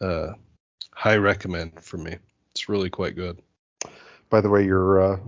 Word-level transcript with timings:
Uh, 0.00 0.32
high 0.94 1.16
recommend 1.16 1.82
for 1.82 1.98
me. 1.98 2.16
It's 2.52 2.68
really 2.68 2.90
quite 2.90 3.16
good. 3.16 3.40
By 4.30 4.40
the 4.40 4.50
way, 4.50 4.64
your 4.64 5.02
uh, 5.02 5.18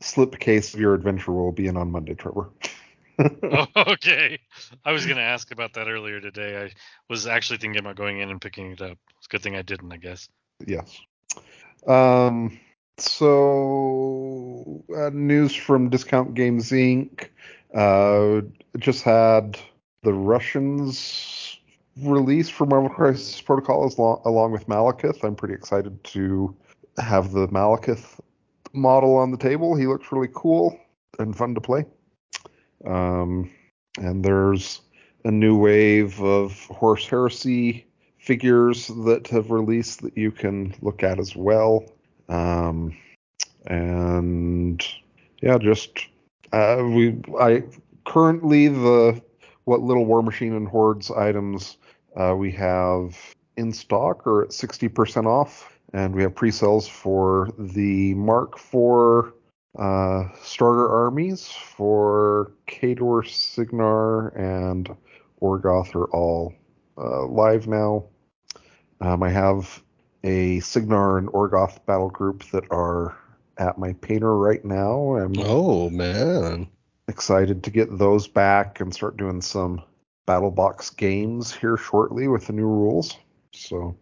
slipcase 0.00 0.74
of 0.74 0.80
your 0.80 0.94
adventure 0.94 1.32
will 1.32 1.52
be 1.52 1.66
in 1.66 1.76
on 1.76 1.90
Monday, 1.90 2.14
Trevor. 2.14 2.50
Okay. 3.76 4.38
I 4.84 4.92
was 4.92 5.04
going 5.04 5.16
to 5.16 5.22
ask 5.22 5.50
about 5.50 5.74
that 5.74 5.88
earlier 5.88 6.20
today. 6.20 6.64
I 6.64 6.70
was 7.08 7.26
actually 7.26 7.58
thinking 7.58 7.80
about 7.80 7.96
going 7.96 8.20
in 8.20 8.30
and 8.30 8.40
picking 8.40 8.72
it 8.72 8.80
up. 8.80 8.98
It's 9.18 9.26
a 9.26 9.28
good 9.28 9.42
thing 9.42 9.56
I 9.56 9.62
didn't, 9.62 9.92
I 9.92 9.96
guess. 9.96 10.28
Yes. 10.66 10.98
Um. 11.86 12.58
So, 12.98 14.84
uh, 14.94 15.10
news 15.12 15.54
from 15.54 15.88
Discount 15.88 16.34
Games 16.34 16.70
Inc. 16.70 17.28
Uh, 17.74 18.42
just 18.78 19.02
had 19.02 19.58
the 20.02 20.12
Russians 20.12 21.39
release 22.02 22.48
for 22.48 22.66
Marvel 22.66 22.90
Crisis 22.90 23.40
Protocol 23.40 23.86
is 23.86 23.98
lo- 23.98 24.22
along 24.24 24.52
with 24.52 24.66
Malekith. 24.66 25.24
I'm 25.24 25.34
pretty 25.34 25.54
excited 25.54 26.02
to 26.04 26.54
have 26.98 27.32
the 27.32 27.48
Malekith 27.48 28.20
model 28.72 29.16
on 29.16 29.30
the 29.30 29.36
table. 29.36 29.74
He 29.74 29.86
looks 29.86 30.12
really 30.12 30.30
cool 30.34 30.78
and 31.18 31.36
fun 31.36 31.54
to 31.54 31.60
play. 31.60 31.84
Um, 32.84 33.50
and 33.98 34.24
there's 34.24 34.80
a 35.24 35.30
new 35.30 35.56
wave 35.56 36.20
of 36.22 36.58
Horus 36.66 37.06
Heresy 37.06 37.86
figures 38.18 38.88
that 39.04 39.26
have 39.28 39.50
released 39.50 40.02
that 40.02 40.16
you 40.16 40.30
can 40.30 40.74
look 40.82 41.02
at 41.02 41.18
as 41.18 41.34
well. 41.34 41.84
Um, 42.28 42.96
and 43.66 44.82
yeah, 45.42 45.58
just 45.58 46.06
uh, 46.52 46.82
we 46.82 47.20
I 47.38 47.64
currently 48.06 48.68
the 48.68 49.20
what 49.64 49.80
little 49.80 50.06
War 50.06 50.22
Machine 50.22 50.54
and 50.54 50.68
Hordes 50.68 51.10
items 51.10 51.76
uh, 52.16 52.34
we 52.36 52.50
have 52.52 53.16
in 53.56 53.72
stock 53.72 54.26
or 54.26 54.42
at 54.44 54.50
60% 54.50 55.26
off, 55.26 55.78
and 55.92 56.14
we 56.14 56.22
have 56.22 56.34
pre-sales 56.34 56.88
for 56.88 57.50
the 57.58 58.14
Mark 58.14 58.54
IV 58.56 59.32
uh, 59.78 60.24
starter 60.42 60.88
armies 60.88 61.48
for 61.48 62.52
Khador, 62.66 63.26
Cygnar, 63.28 64.28
and 64.28 64.94
Orgoth 65.40 65.94
are 65.94 66.10
all 66.10 66.54
uh, 66.98 67.26
live 67.26 67.66
now. 67.66 68.04
Um, 69.00 69.22
I 69.22 69.30
have 69.30 69.82
a 70.24 70.60
Cygnar 70.60 71.18
and 71.18 71.28
Orgoth 71.28 71.84
battle 71.86 72.10
group 72.10 72.44
that 72.50 72.64
are 72.70 73.16
at 73.58 73.78
my 73.78 73.92
painter 73.94 74.36
right 74.36 74.64
now. 74.64 75.16
I'm 75.16 75.34
Oh 75.38 75.88
man, 75.90 76.68
excited 77.08 77.62
to 77.64 77.70
get 77.70 77.98
those 77.98 78.26
back 78.26 78.80
and 78.80 78.92
start 78.92 79.16
doing 79.16 79.40
some 79.40 79.82
battle 80.30 80.52
box 80.52 80.90
games 80.90 81.52
here 81.52 81.76
shortly 81.76 82.28
with 82.28 82.46
the 82.46 82.52
new 82.52 82.66
rules. 82.66 83.18
So 83.52 83.96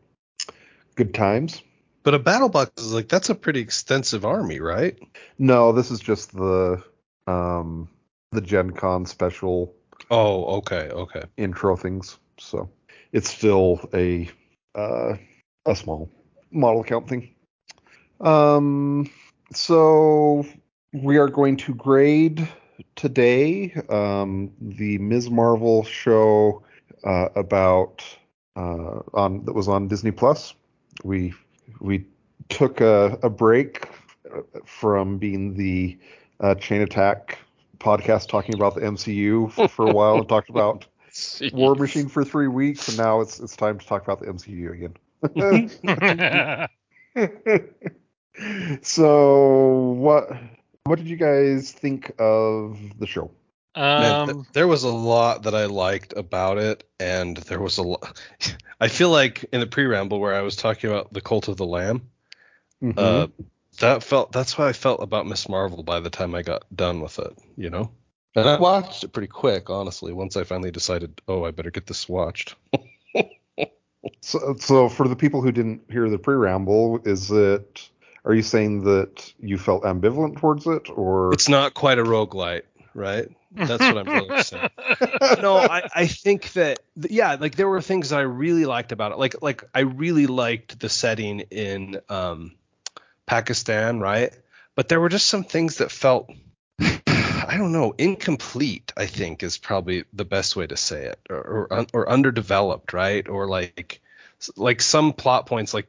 good 0.95 1.15
times. 1.15 1.63
but 2.03 2.13
a 2.13 2.19
battle 2.19 2.51
box 2.51 2.71
is 2.77 2.93
like 2.93 3.09
that's 3.09 3.31
a 3.31 3.35
pretty 3.35 3.61
extensive 3.61 4.27
army, 4.27 4.61
right? 4.61 4.99
No, 5.39 5.73
this 5.73 5.91
is 5.91 6.01
just 6.01 6.33
the 6.37 6.83
um 7.27 7.89
the 8.33 8.43
Gen 8.43 8.73
Con 8.73 9.07
special 9.07 9.75
Oh, 10.11 10.45
okay, 10.59 10.91
okay. 10.91 11.23
intro 11.39 11.77
things. 11.77 12.19
So 12.39 12.69
it's 13.13 13.31
still 13.31 13.81
a 13.95 14.29
uh, 14.75 15.17
a 15.65 15.75
small 15.75 16.11
model 16.51 16.85
count 16.85 17.09
thing. 17.09 17.35
Um, 18.21 19.11
so 19.55 20.45
we 20.93 21.17
are 21.17 21.29
going 21.29 21.57
to 21.57 21.75
grade 21.75 22.47
today 22.97 23.73
um, 23.89 24.53
the 24.61 24.99
Ms. 24.99 25.31
Marvel 25.31 25.85
show 25.85 26.63
uh, 27.05 27.29
about 27.35 28.05
uh, 28.57 29.01
on 29.15 29.45
that 29.45 29.53
was 29.53 29.69
on 29.69 29.89
Disney 29.89 30.11
Plus. 30.11 30.55
We 31.05 31.35
we 31.81 32.05
took 32.49 32.81
a, 32.81 33.19
a 33.23 33.31
break 33.31 33.89
uh, 34.35 34.41
from 34.65 35.19
being 35.19 35.55
the 35.55 35.99
uh, 36.41 36.55
Chain 36.57 36.83
Attack 36.83 37.39
podcast 37.79 38.29
talking 38.29 38.55
about 38.55 38.75
the 38.75 38.81
MCU 38.81 39.71
for 39.71 39.89
a 39.89 39.93
while 39.93 40.17
and 40.17 40.29
talked 40.29 40.51
about 40.51 40.87
War 41.53 41.75
Machine 41.75 42.09
for 42.09 42.25
three 42.25 42.49
weeks, 42.49 42.89
and 42.89 42.99
now 42.99 43.21
it's 43.21 43.39
it's 43.41 43.57
time 43.57 43.79
to 43.79 43.87
talk 43.87 44.03
about 44.03 44.21
the 44.21 44.27
MCU 44.27 44.73
again. 44.73 44.95
so 48.83 49.95
what 49.97 50.31
what 50.89 50.99
did 50.99 51.09
you 51.09 51.17
guys 51.17 51.73
think 51.73 52.13
of 52.19 52.79
the 52.99 53.07
show? 53.07 53.31
Man, 53.77 54.27
th- 54.27 54.37
um, 54.37 54.47
there 54.53 54.67
was 54.67 54.83
a 54.85 54.93
lot 54.93 55.45
that 55.45 55.55
I 55.55 55.67
liked 55.67 56.15
about 56.17 56.59
it, 56.59 56.85
and 56.99 57.37
there 57.37 57.61
was 57.61 57.79
a 57.79 57.83
lot. 57.83 58.21
I 58.81 58.89
feel 58.89 59.11
like 59.11 59.45
in 59.53 59.61
the 59.61 59.67
pre-ramble 59.67 60.19
where 60.19 60.35
I 60.35 60.43
was 60.43 60.57
talking 60.57 60.91
about 60.91 61.13
the 61.13 61.21
Cult 61.21 61.49
of 61.49 61.57
the 61.57 61.67
Lamb, 61.67 62.11
Mhm. 62.83 62.95
uh, 62.97 63.27
that 63.81 64.03
felt 64.03 64.33
that's 64.33 64.53
how 64.53 64.65
I 64.65 64.73
felt 64.73 65.03
about 65.03 65.27
Miss 65.27 65.49
Marvel 65.49 65.83
by 65.83 66.01
the 66.01 66.11
time 66.11 66.35
I 66.35 66.43
got 66.43 66.65
done 66.75 67.01
with 67.01 67.19
it, 67.19 67.37
you 67.57 67.71
know. 67.71 67.91
And 68.35 68.49
I 68.49 68.59
watched 68.59 69.05
it 69.05 69.13
pretty 69.13 69.29
quick, 69.29 69.71
honestly. 69.71 70.13
Once 70.13 70.37
I 70.37 70.45
finally 70.45 70.71
decided, 70.71 71.21
oh, 71.29 71.45
I 71.45 71.51
better 71.51 71.71
get 71.71 71.87
this 71.87 72.09
watched. 72.09 72.55
so, 74.21 74.55
so 74.59 74.89
for 74.89 75.09
the 75.09 75.17
people 75.17 75.43
who 75.43 75.51
didn't 75.53 75.83
hear 75.91 76.09
the 76.09 76.19
preamble, 76.19 77.01
is 77.05 77.31
it? 77.31 77.89
Are 78.29 78.35
you 78.35 78.43
saying 78.43 78.85
that 78.85 79.33
you 79.41 79.57
felt 79.57 79.85
ambivalent 79.85 80.37
towards 80.37 80.67
it, 80.67 80.91
or 80.91 81.33
It's 81.33 81.49
not 81.49 81.73
quite 81.73 81.99
a 81.99 82.05
roguelite, 82.05 82.65
right? 82.93 83.27
That's 83.53 83.81
what 83.81 83.97
I'm 83.97 84.07
really 84.07 84.43
saying. 84.43 84.69
no, 85.41 85.57
I, 85.57 85.89
I 85.95 86.07
think 86.07 86.53
that 86.53 86.81
yeah, 86.95 87.37
like 87.41 87.57
there 87.57 87.69
were 87.69 87.81
things 87.81 88.11
that 88.11 88.19
I 88.19 88.23
really 88.23 88.67
liked 88.67 88.93
about 88.93 89.13
it. 89.13 89.19
Like 89.19 89.41
like 89.41 89.65
I 89.75 89.81
really 89.81 90.27
liked 90.27 90.79
the 90.79 90.91
setting 90.91 91.41
in 91.41 92.03
um 92.11 92.53
Pakistan, 93.25 93.99
right? 93.99 94.31
But 94.75 94.91
there 94.91 95.01
were 95.01 95.09
just 95.09 95.27
some 95.27 95.45
things 95.45 95.79
that 95.79 95.91
felt 95.91 96.31
I 96.79 97.55
don't 97.57 97.73
know, 97.73 97.95
incomplete. 97.97 98.93
I 98.95 99.07
think 99.07 99.43
is 99.43 99.57
probably 99.57 100.05
the 100.13 100.27
best 100.27 100.55
way 100.55 100.67
to 100.67 100.77
say 100.77 101.07
it, 101.07 101.19
or 101.31 101.69
or, 101.71 101.87
or 101.95 102.11
underdeveloped, 102.11 102.93
right? 102.93 103.27
Or 103.27 103.49
like 103.49 104.03
like 104.55 104.83
some 104.83 105.15
plot 105.15 105.47
points, 105.47 105.73
like 105.73 105.89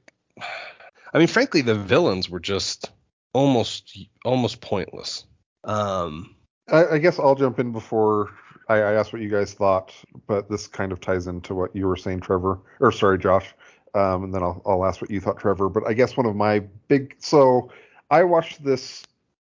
I 1.13 1.17
mean, 1.17 1.27
frankly, 1.27 1.61
the 1.61 1.75
villains 1.75 2.29
were 2.29 2.39
just 2.39 2.91
almost 3.33 3.97
almost 4.25 4.61
pointless. 4.61 5.25
Um, 5.63 6.35
I, 6.67 6.85
I 6.85 6.97
guess 6.97 7.19
I'll 7.19 7.35
jump 7.35 7.59
in 7.59 7.71
before 7.71 8.31
I, 8.67 8.75
I 8.75 8.94
ask 8.94 9.11
what 9.11 9.21
you 9.21 9.29
guys 9.29 9.53
thought, 9.53 9.94
but 10.27 10.50
this 10.50 10.67
kind 10.67 10.91
of 10.91 11.00
ties 11.01 11.27
into 11.27 11.56
what 11.56 11.75
you 11.75 11.88
were 11.88 11.95
saying, 11.95 12.21
Trevor, 12.21 12.59
or 12.79 12.91
sorry, 12.91 13.17
Josh. 13.17 13.53
Um, 13.95 14.25
and 14.25 14.33
then 14.33 14.44
I'll, 14.44 14.61
I'll 14.67 14.85
ask 14.85 15.01
what 15.01 15.09
you 15.09 15.19
thought, 15.19 15.39
Trevor. 15.39 15.67
But 15.67 15.88
I 15.88 15.94
guess 15.94 16.15
one 16.15 16.27
of 16.27 16.35
my 16.35 16.59
big 16.88 17.15
so 17.19 17.71
I 18.11 18.23
watched 18.23 18.63
this 18.63 19.03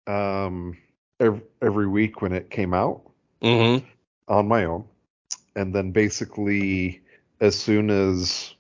um, 0.07 0.77
every, 1.21 1.41
every 1.61 1.87
week 1.87 2.21
when 2.23 2.33
it 2.33 2.51
came 2.51 2.75
out 2.75 3.03
mm-hmm. 3.41 3.87
on 4.29 4.49
my 4.49 4.65
own, 4.65 4.85
and 5.55 5.75
then 5.75 5.93
basically 5.93 7.01
as 7.41 7.57
soon 7.57 7.91
as 7.91 8.55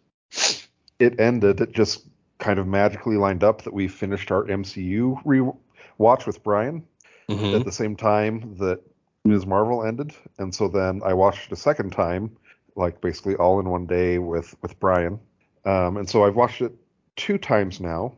it 0.98 1.18
ended, 1.20 1.60
it 1.60 1.72
just 1.72 2.06
kind 2.42 2.58
of 2.58 2.66
magically 2.66 3.16
lined 3.16 3.42
up 3.42 3.62
that 3.62 3.72
we 3.72 3.88
finished 3.88 4.30
our 4.30 4.44
MCU 4.44 5.20
re-watch 5.24 6.26
with 6.26 6.42
Brian 6.42 6.84
Mm-hmm. 7.30 7.54
at 7.54 7.64
the 7.64 7.72
same 7.72 7.96
time 7.96 8.56
that 8.58 8.80
Ms. 9.24 9.46
Marvel 9.46 9.84
ended, 9.84 10.12
and 10.38 10.54
so 10.54 10.68
then 10.68 11.00
I 11.04 11.14
watched 11.14 11.46
it 11.46 11.52
a 11.52 11.56
second 11.56 11.90
time, 11.90 12.36
like 12.74 13.00
basically 13.00 13.36
all 13.36 13.60
in 13.60 13.68
one 13.68 13.86
day 13.86 14.18
with 14.18 14.54
with 14.60 14.78
Brian, 14.80 15.20
um, 15.64 15.96
and 15.96 16.10
so 16.10 16.24
I've 16.24 16.34
watched 16.34 16.60
it 16.60 16.72
two 17.16 17.38
times 17.38 17.80
now. 17.80 18.14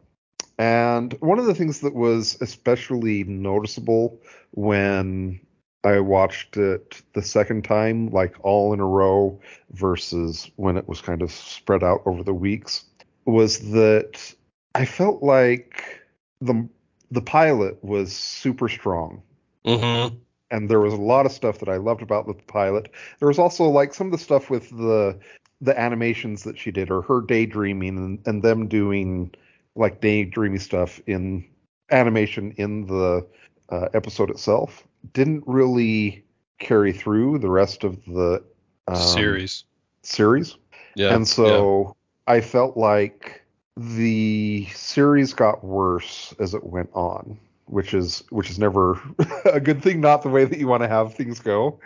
And 0.59 1.12
one 1.20 1.38
of 1.38 1.44
the 1.47 1.55
things 1.55 1.81
that 1.81 1.94
was 1.94 2.38
especially 2.41 3.25
noticeable 3.25 4.20
when 4.53 5.38
I 5.85 6.00
watched 6.00 6.56
it 6.56 7.03
the 7.12 7.23
second 7.23 7.65
time, 7.65 8.09
like 8.09 8.35
all 8.41 8.73
in 8.73 8.81
a 8.81 8.87
row, 8.87 9.38
versus 9.73 10.50
when 10.56 10.77
it 10.79 10.88
was 10.88 11.03
kind 11.03 11.20
of 11.20 11.31
spread 11.31 11.85
out 11.85 12.03
over 12.06 12.23
the 12.23 12.35
weeks, 12.35 12.87
was 13.25 13.59
that 13.73 14.35
I 14.75 14.85
felt 14.85 15.23
like 15.23 16.00
the 16.41 16.69
the 17.11 17.23
pilot 17.23 17.82
was 17.82 18.12
super 18.12 18.69
strong 18.69 19.23
Mm-hmm. 19.65 20.17
and 20.50 20.69
there 20.69 20.81
was 20.81 20.93
a 20.93 20.99
lot 20.99 21.25
of 21.25 21.32
stuff 21.32 21.59
that 21.61 21.71
I 21.71 21.76
loved 21.79 22.03
about 22.03 22.26
the 22.26 22.35
pilot. 22.35 22.91
There 23.19 23.29
was 23.29 23.38
also 23.38 23.65
like 23.65 23.94
some 23.94 24.09
of 24.09 24.12
the 24.12 24.19
stuff 24.19 24.50
with 24.50 24.69
the 24.71 25.19
the 25.61 25.79
animations 25.81 26.43
that 26.43 26.59
she 26.59 26.71
did 26.71 26.91
or 26.91 27.00
her 27.03 27.23
daydreaming 27.23 27.97
and, 27.97 28.19
and 28.26 28.43
them 28.43 28.69
doing 28.69 29.32
like 29.75 30.03
daydreamy 30.03 30.61
stuff 30.61 31.00
in 31.06 31.47
animation 31.91 32.53
in 32.59 32.87
the 32.87 33.27
uh, 33.70 33.88
episode 33.94 34.29
itself 34.29 34.85
didn't 35.15 35.43
really 35.47 36.23
carry 36.59 36.93
through 36.93 37.38
the 37.38 37.49
rest 37.50 37.82
of 37.85 38.05
the 38.05 38.44
um, 38.87 38.97
Series. 38.97 39.65
series. 40.03 40.56
Yeah. 40.94 41.15
and 41.15 41.27
so 41.27 41.97
I 42.26 42.41
felt 42.41 42.76
like 42.76 43.43
the 43.76 44.67
series 44.75 45.35
got 45.35 45.65
worse 45.65 46.35
as 46.38 46.55
it 46.55 46.65
went 46.65 46.91
on, 46.94 47.38
which 47.67 47.93
is 47.93 48.23
which 48.31 48.50
is 48.50 48.59
never 48.59 49.00
a 49.44 49.61
good 49.61 49.82
thing, 49.82 50.00
not 50.00 50.23
the 50.23 50.29
way 50.29 50.44
that 50.44 50.59
you 50.59 50.69
want 50.69 50.82
to 50.82 50.88
have 50.88 51.15
things 51.15 51.41
go. 51.41 51.81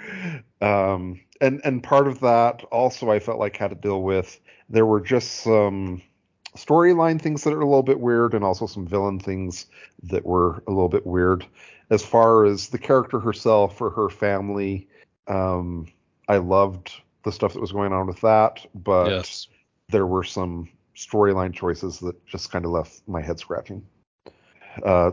Um, 0.60 1.20
and 1.40 1.60
and 1.64 1.82
part 1.82 2.06
of 2.06 2.20
that 2.20 2.64
also 2.64 3.10
I 3.10 3.18
felt 3.18 3.38
like 3.38 3.56
had 3.56 3.70
to 3.70 3.76
deal 3.76 4.02
with 4.02 4.40
there 4.68 4.86
were 4.86 5.00
just 5.00 5.42
some 5.42 6.02
storyline 6.56 7.20
things 7.20 7.44
that 7.44 7.52
are 7.52 7.60
a 7.60 7.66
little 7.66 7.82
bit 7.82 8.00
weird 8.00 8.34
and 8.34 8.44
also 8.44 8.66
some 8.66 8.86
villain 8.86 9.18
things 9.18 9.66
that 10.02 10.24
were 10.24 10.62
a 10.66 10.70
little 10.70 10.88
bit 10.88 11.06
weird 11.06 11.46
as 11.90 12.04
far 12.04 12.44
as 12.44 12.68
the 12.68 12.78
character 12.78 13.20
herself 13.20 13.80
or 13.80 13.90
her 13.90 14.08
family 14.08 14.88
um, 15.28 15.86
i 16.28 16.36
loved 16.36 17.00
the 17.24 17.32
stuff 17.32 17.52
that 17.52 17.60
was 17.60 17.72
going 17.72 17.92
on 17.92 18.06
with 18.06 18.20
that 18.20 18.66
but 18.74 19.10
yes. 19.10 19.46
There 19.90 20.06
were 20.06 20.24
some 20.24 20.68
storyline 20.96 21.54
choices 21.54 21.98
that 22.00 22.26
just 22.26 22.50
kind 22.50 22.64
of 22.64 22.72
left 22.72 23.00
my 23.06 23.22
head 23.22 23.38
scratching. 23.38 23.86
Uh, 24.84 25.12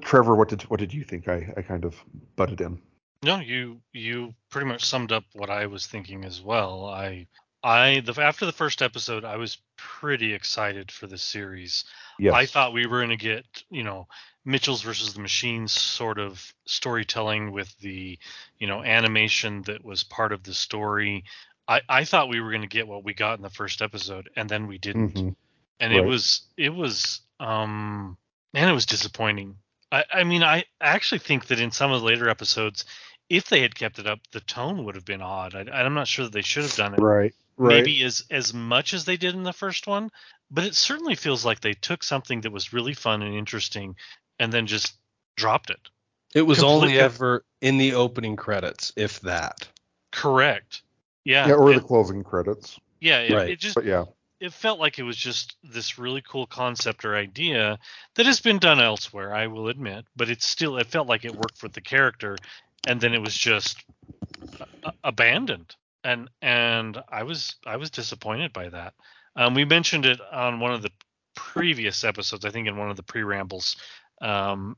Trevor, 0.00 0.34
what 0.34 0.48
did 0.48 0.62
what 0.62 0.80
did 0.80 0.92
you 0.92 1.04
think? 1.04 1.28
I, 1.28 1.52
I 1.56 1.62
kind 1.62 1.84
of 1.84 1.94
butted 2.36 2.60
in. 2.60 2.80
No, 3.22 3.38
you 3.38 3.80
you 3.92 4.34
pretty 4.50 4.66
much 4.66 4.84
summed 4.84 5.12
up 5.12 5.24
what 5.34 5.50
I 5.50 5.66
was 5.66 5.86
thinking 5.86 6.24
as 6.24 6.42
well. 6.42 6.86
I 6.86 7.28
I 7.62 8.00
the 8.00 8.20
after 8.20 8.46
the 8.46 8.52
first 8.52 8.82
episode, 8.82 9.24
I 9.24 9.36
was 9.36 9.58
pretty 9.76 10.34
excited 10.34 10.90
for 10.90 11.06
the 11.06 11.18
series. 11.18 11.84
Yes. 12.18 12.34
I 12.34 12.46
thought 12.46 12.72
we 12.72 12.86
were 12.86 12.98
going 12.98 13.10
to 13.10 13.16
get, 13.16 13.44
you 13.70 13.84
know, 13.84 14.08
Mitchells 14.44 14.82
versus 14.82 15.14
the 15.14 15.20
Machines 15.20 15.72
sort 15.72 16.18
of 16.18 16.52
storytelling 16.66 17.52
with 17.52 17.76
the, 17.78 18.18
you 18.58 18.66
know, 18.66 18.82
animation 18.82 19.62
that 19.62 19.84
was 19.84 20.02
part 20.02 20.32
of 20.32 20.42
the 20.42 20.54
story. 20.54 21.24
I, 21.68 21.80
I 21.88 22.04
thought 22.04 22.28
we 22.28 22.40
were 22.40 22.50
going 22.50 22.62
to 22.62 22.68
get 22.68 22.88
what 22.88 23.04
we 23.04 23.14
got 23.14 23.38
in 23.38 23.42
the 23.42 23.50
first 23.50 23.82
episode, 23.82 24.30
and 24.36 24.48
then 24.48 24.66
we 24.66 24.78
didn't. 24.78 25.14
Mhm. 25.14 25.36
And 25.80 25.92
it 25.92 26.04
was 26.04 26.42
it 26.56 26.72
was 26.72 27.20
um 27.40 28.16
man, 28.52 28.68
it 28.68 28.72
was 28.72 28.86
disappointing. 28.86 29.56
I, 29.90 30.04
I 30.12 30.24
mean, 30.24 30.42
I 30.42 30.64
actually 30.80 31.18
think 31.18 31.46
that 31.46 31.60
in 31.60 31.70
some 31.70 31.90
of 31.90 32.00
the 32.00 32.06
later 32.06 32.28
episodes, 32.28 32.84
if 33.28 33.48
they 33.48 33.62
had 33.62 33.74
kept 33.74 33.98
it 33.98 34.06
up, 34.06 34.20
the 34.32 34.40
tone 34.40 34.84
would 34.84 34.94
have 34.94 35.04
been 35.04 35.22
odd. 35.22 35.54
I, 35.54 35.82
I'm 35.82 35.94
not 35.94 36.06
sure 36.06 36.24
that 36.24 36.32
they 36.32 36.42
should 36.42 36.62
have 36.62 36.76
done 36.76 36.94
it 36.94 37.00
Right. 37.00 37.34
Right. 37.56 37.76
maybe 37.76 38.02
as 38.04 38.24
as 38.30 38.54
much 38.54 38.94
as 38.94 39.04
they 39.04 39.16
did 39.16 39.34
in 39.34 39.42
the 39.42 39.52
first 39.52 39.86
one, 39.86 40.10
but 40.50 40.64
it 40.64 40.74
certainly 40.74 41.14
feels 41.14 41.44
like 41.44 41.60
they 41.60 41.74
took 41.74 42.02
something 42.02 42.40
that 42.42 42.52
was 42.52 42.72
really 42.72 42.94
fun 42.94 43.22
and 43.22 43.34
interesting 43.34 43.96
and 44.38 44.52
then 44.52 44.66
just 44.66 44.94
dropped 45.36 45.70
it. 45.70 45.88
It 46.34 46.42
was 46.42 46.62
only 46.62 46.98
ever 46.98 47.44
in 47.60 47.76
the 47.76 47.94
opening 47.94 48.36
credits, 48.36 48.92
if 48.96 49.20
that. 49.20 49.68
Correct. 50.12 50.82
Yeah. 51.24 51.46
yeah, 51.48 51.54
or 51.54 51.70
it, 51.72 51.74
the 51.76 51.80
closing 51.80 52.22
credits. 52.24 52.78
yeah. 53.00 53.20
It, 53.20 53.32
Right. 53.32 53.50
it 53.50 53.58
just 53.60 53.74
But 53.74 53.84
yeah. 53.84 54.04
it 54.40 54.52
felt 54.52 54.78
like 54.80 54.98
it 54.98 55.02
was 55.04 55.16
just 55.16 55.56
this 55.62 55.98
really 55.98 56.22
cool 56.28 56.46
concept 56.46 57.04
or 57.04 57.14
idea 57.16 57.78
that 58.16 58.26
has 58.26 58.40
been 58.40 58.58
done 58.58 58.80
elsewhere. 58.80 59.34
I 59.34 59.46
will 59.46 59.68
admit, 59.68 60.04
but 60.16 60.28
it's 60.30 60.46
still 60.46 60.78
it 60.78 60.86
felt 60.88 61.08
like 61.08 61.24
it 61.24 61.34
worked 61.34 61.58
for 61.58 61.68
the 61.68 61.80
character, 61.80 62.36
and 62.86 63.00
then 63.00 63.14
it 63.14 63.20
was 63.20 63.34
just 63.34 63.76
a- 64.84 64.92
abandoned. 65.04 65.74
And 66.04 66.28
and 66.40 67.00
I 67.08 67.22
was 67.22 67.54
I 67.64 67.76
was 67.76 67.90
disappointed 67.90 68.52
by 68.52 68.68
that. 68.70 68.94
Um, 69.36 69.54
we 69.54 69.64
mentioned 69.64 70.04
it 70.06 70.20
on 70.32 70.58
one 70.60 70.72
of 70.72 70.82
the 70.82 70.90
previous 71.34 72.04
episodes, 72.04 72.44
I 72.44 72.50
think 72.50 72.66
in 72.68 72.76
one 72.76 72.90
of 72.90 72.96
the 72.96 73.02
pre-rambles. 73.02 73.76
Um, 74.20 74.76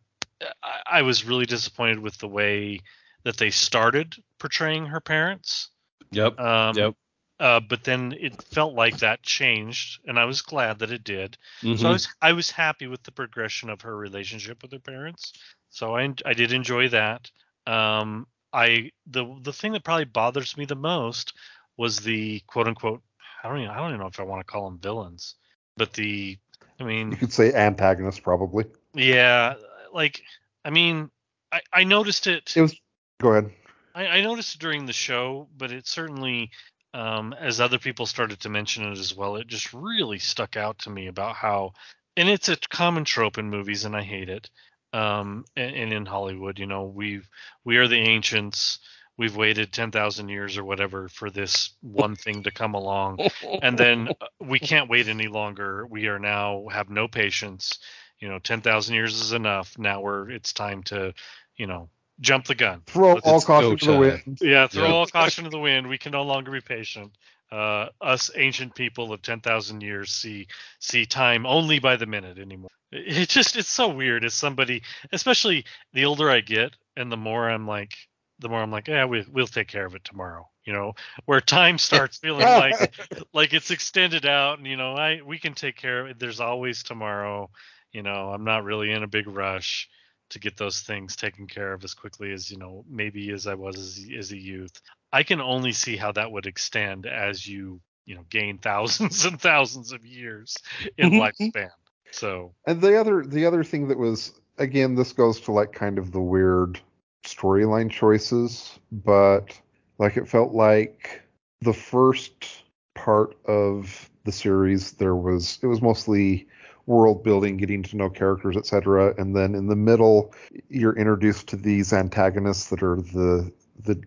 I, 0.62 0.98
I 0.98 1.02
was 1.02 1.24
really 1.24 1.46
disappointed 1.46 1.98
with 1.98 2.18
the 2.18 2.28
way 2.28 2.80
that 3.24 3.38
they 3.38 3.50
started 3.50 4.14
portraying 4.38 4.86
her 4.86 5.00
parents. 5.00 5.70
Yep. 6.14 6.38
Um, 6.40 6.76
Yep. 6.76 6.94
Uh, 7.40 7.60
but 7.60 7.82
then 7.84 8.12
it 8.20 8.40
felt 8.44 8.74
like 8.74 8.98
that 8.98 9.22
changed, 9.22 10.00
and 10.06 10.18
I 10.18 10.24
was 10.24 10.40
glad 10.42 10.78
that 10.78 10.92
it 10.92 11.02
did. 11.04 11.36
So 11.74 11.88
I 11.88 11.90
Mhm. 11.90 11.92
was 11.92 12.08
I 12.22 12.32
was 12.32 12.50
happy 12.50 12.86
with 12.86 13.02
the 13.02 13.10
progression 13.12 13.70
of 13.70 13.80
her 13.82 13.96
relationship 13.96 14.62
with 14.62 14.72
her 14.72 14.78
parents. 14.78 15.32
So 15.70 15.96
I 15.96 16.14
I 16.24 16.34
did 16.34 16.52
enjoy 16.52 16.88
that. 16.90 17.30
Um, 17.66 18.26
I 18.52 18.92
the 19.06 19.24
the 19.42 19.52
thing 19.52 19.72
that 19.72 19.84
probably 19.84 20.04
bothers 20.04 20.56
me 20.56 20.64
the 20.64 20.76
most 20.76 21.34
was 21.76 21.98
the 22.00 22.40
quote 22.46 22.68
unquote 22.68 23.02
I 23.42 23.48
don't 23.48 23.58
even, 23.58 23.70
I 23.70 23.76
don't 23.78 23.88
even 23.90 24.00
know 24.00 24.06
if 24.06 24.20
I 24.20 24.24
want 24.24 24.40
to 24.46 24.50
call 24.50 24.70
them 24.70 24.78
villains, 24.78 25.34
but 25.76 25.92
the 25.92 26.38
I 26.78 26.84
mean 26.84 27.10
You 27.10 27.16
could 27.16 27.32
say 27.32 27.52
antagonist 27.52 28.22
probably. 28.22 28.66
yeah 28.94 29.54
like 29.92 30.22
I 30.64 30.70
mean 30.70 31.10
I 31.52 31.60
I 31.72 31.84
noticed 31.84 32.26
it 32.28 32.52
It 32.56 32.62
was. 32.62 32.74
Go 33.20 33.30
ahead. 33.32 33.50
I, 33.94 34.06
I 34.06 34.20
noticed 34.22 34.58
during 34.58 34.86
the 34.86 34.92
show, 34.92 35.48
but 35.56 35.70
it 35.72 35.86
certainly, 35.86 36.50
um, 36.92 37.32
as 37.32 37.60
other 37.60 37.78
people 37.78 38.06
started 38.06 38.40
to 38.40 38.48
mention 38.48 38.84
it 38.84 38.98
as 38.98 39.14
well, 39.14 39.36
it 39.36 39.46
just 39.46 39.72
really 39.72 40.18
stuck 40.18 40.56
out 40.56 40.78
to 40.80 40.90
me 40.90 41.06
about 41.06 41.36
how, 41.36 41.72
and 42.16 42.28
it's 42.28 42.48
a 42.48 42.56
common 42.56 43.04
trope 43.04 43.38
in 43.38 43.50
movies, 43.50 43.84
and 43.84 43.96
I 43.96 44.02
hate 44.02 44.28
it. 44.28 44.50
Um, 44.92 45.44
and, 45.56 45.74
and 45.74 45.92
in 45.92 46.06
Hollywood, 46.06 46.58
you 46.58 46.66
know, 46.66 46.84
we've 46.84 47.28
we 47.64 47.78
are 47.78 47.88
the 47.88 47.96
ancients. 47.96 48.78
We've 49.16 49.34
waited 49.34 49.72
ten 49.72 49.90
thousand 49.90 50.28
years 50.28 50.56
or 50.56 50.64
whatever 50.64 51.08
for 51.08 51.30
this 51.30 51.70
one 51.80 52.14
thing 52.14 52.44
to 52.44 52.52
come 52.52 52.74
along, 52.74 53.18
and 53.62 53.76
then 53.76 54.08
uh, 54.20 54.26
we 54.40 54.58
can't 54.60 54.88
wait 54.88 55.08
any 55.08 55.26
longer. 55.26 55.84
We 55.86 56.06
are 56.06 56.20
now 56.20 56.66
have 56.70 56.90
no 56.90 57.08
patience. 57.08 57.80
You 58.20 58.28
know, 58.28 58.38
ten 58.38 58.60
thousand 58.60 58.94
years 58.94 59.20
is 59.20 59.32
enough. 59.32 59.76
Now 59.78 60.00
we're 60.00 60.30
it's 60.30 60.52
time 60.52 60.84
to, 60.84 61.12
you 61.56 61.66
know, 61.66 61.88
jump 62.20 62.46
the 62.46 62.54
gun. 62.54 62.82
Throw 62.86 63.14
Let's 63.14 63.26
all 63.26 63.40
caution 63.40 63.76
to 63.76 63.92
the 63.92 63.98
wind. 63.98 64.38
Yeah, 64.40 64.66
throw 64.66 64.84
Yeah. 64.84 64.92
all 64.92 65.06
caution 65.06 65.44
to 65.44 65.50
the 65.50 65.58
wind. 65.58 65.88
We 65.88 65.98
can 65.98 66.12
no 66.12 66.22
longer 66.22 66.50
be 66.50 66.60
patient. 66.60 67.12
Uh, 67.52 67.88
us 68.00 68.30
ancient 68.34 68.74
people 68.74 69.12
of 69.12 69.22
ten 69.22 69.40
thousand 69.40 69.82
years 69.82 70.10
see 70.10 70.48
see 70.80 71.06
time 71.06 71.46
only 71.46 71.78
by 71.78 71.96
the 71.96 72.06
minute 72.06 72.38
anymore. 72.38 72.70
It 72.90 73.18
it 73.18 73.28
just 73.28 73.56
it's 73.56 73.68
so 73.68 73.88
weird 73.88 74.24
as 74.24 74.34
somebody, 74.34 74.82
especially 75.12 75.64
the 75.92 76.04
older 76.04 76.30
I 76.30 76.40
get, 76.40 76.74
and 76.96 77.12
the 77.12 77.16
more 77.16 77.48
I'm 77.48 77.66
like, 77.66 77.94
the 78.40 78.48
more 78.48 78.60
I'm 78.60 78.72
like, 78.72 78.88
yeah, 78.88 79.04
we, 79.04 79.24
we'll 79.30 79.46
take 79.46 79.68
care 79.68 79.86
of 79.86 79.94
it 79.94 80.04
tomorrow. 80.04 80.48
You 80.64 80.72
know, 80.72 80.94
where 81.26 81.40
time 81.40 81.78
starts 81.78 82.18
feeling 82.18 82.46
like 82.46 82.94
like 83.32 83.52
it's 83.52 83.70
extended 83.70 84.26
out, 84.26 84.58
and 84.58 84.66
you 84.66 84.76
know, 84.76 84.94
I 84.94 85.20
we 85.24 85.38
can 85.38 85.54
take 85.54 85.76
care 85.76 86.00
of 86.00 86.08
it. 86.08 86.18
There's 86.18 86.40
always 86.40 86.82
tomorrow. 86.82 87.50
You 87.92 88.02
know, 88.02 88.30
I'm 88.30 88.44
not 88.44 88.64
really 88.64 88.90
in 88.90 89.02
a 89.04 89.06
big 89.08 89.28
rush 89.28 89.88
to 90.34 90.40
get 90.40 90.56
those 90.56 90.80
things 90.80 91.16
taken 91.16 91.46
care 91.46 91.72
of 91.72 91.82
as 91.84 91.94
quickly 91.94 92.32
as 92.32 92.50
you 92.50 92.58
know 92.58 92.84
maybe 92.88 93.30
as 93.30 93.46
I 93.46 93.54
was 93.54 93.78
as, 93.78 94.06
as 94.16 94.32
a 94.32 94.38
youth. 94.38 94.80
I 95.12 95.22
can 95.22 95.40
only 95.40 95.72
see 95.72 95.96
how 95.96 96.12
that 96.12 96.30
would 96.30 96.46
extend 96.46 97.06
as 97.06 97.46
you 97.46 97.80
you 98.04 98.14
know 98.16 98.24
gain 98.28 98.58
thousands 98.62 99.24
and 99.24 99.40
thousands 99.40 99.92
of 99.92 100.04
years 100.04 100.56
in 100.98 101.10
mm-hmm. 101.10 101.20
lifespan. 101.20 101.70
So 102.10 102.54
And 102.66 102.80
the 102.80 103.00
other 103.00 103.24
the 103.24 103.46
other 103.46 103.64
thing 103.64 103.88
that 103.88 103.98
was 103.98 104.32
again, 104.58 104.94
this 104.94 105.12
goes 105.12 105.40
to 105.42 105.52
like 105.52 105.72
kind 105.72 105.98
of 105.98 106.12
the 106.12 106.20
weird 106.20 106.80
storyline 107.24 107.90
choices, 107.90 108.78
but 108.92 109.58
like 109.98 110.16
it 110.16 110.28
felt 110.28 110.52
like 110.52 111.22
the 111.60 111.72
first 111.72 112.64
part 112.94 113.36
of 113.46 114.10
the 114.24 114.32
series 114.32 114.92
there 114.92 115.16
was 115.16 115.58
it 115.62 115.66
was 115.66 115.82
mostly 115.82 116.48
world 116.86 117.22
building, 117.22 117.56
getting 117.56 117.82
to 117.82 117.96
know 117.96 118.10
characters, 118.10 118.56
etc. 118.56 119.14
And 119.18 119.34
then 119.34 119.54
in 119.54 119.68
the 119.68 119.76
middle, 119.76 120.34
you're 120.68 120.96
introduced 120.96 121.48
to 121.48 121.56
these 121.56 121.92
antagonists 121.92 122.68
that 122.70 122.82
are 122.82 122.96
the 122.96 123.52
the 123.84 124.02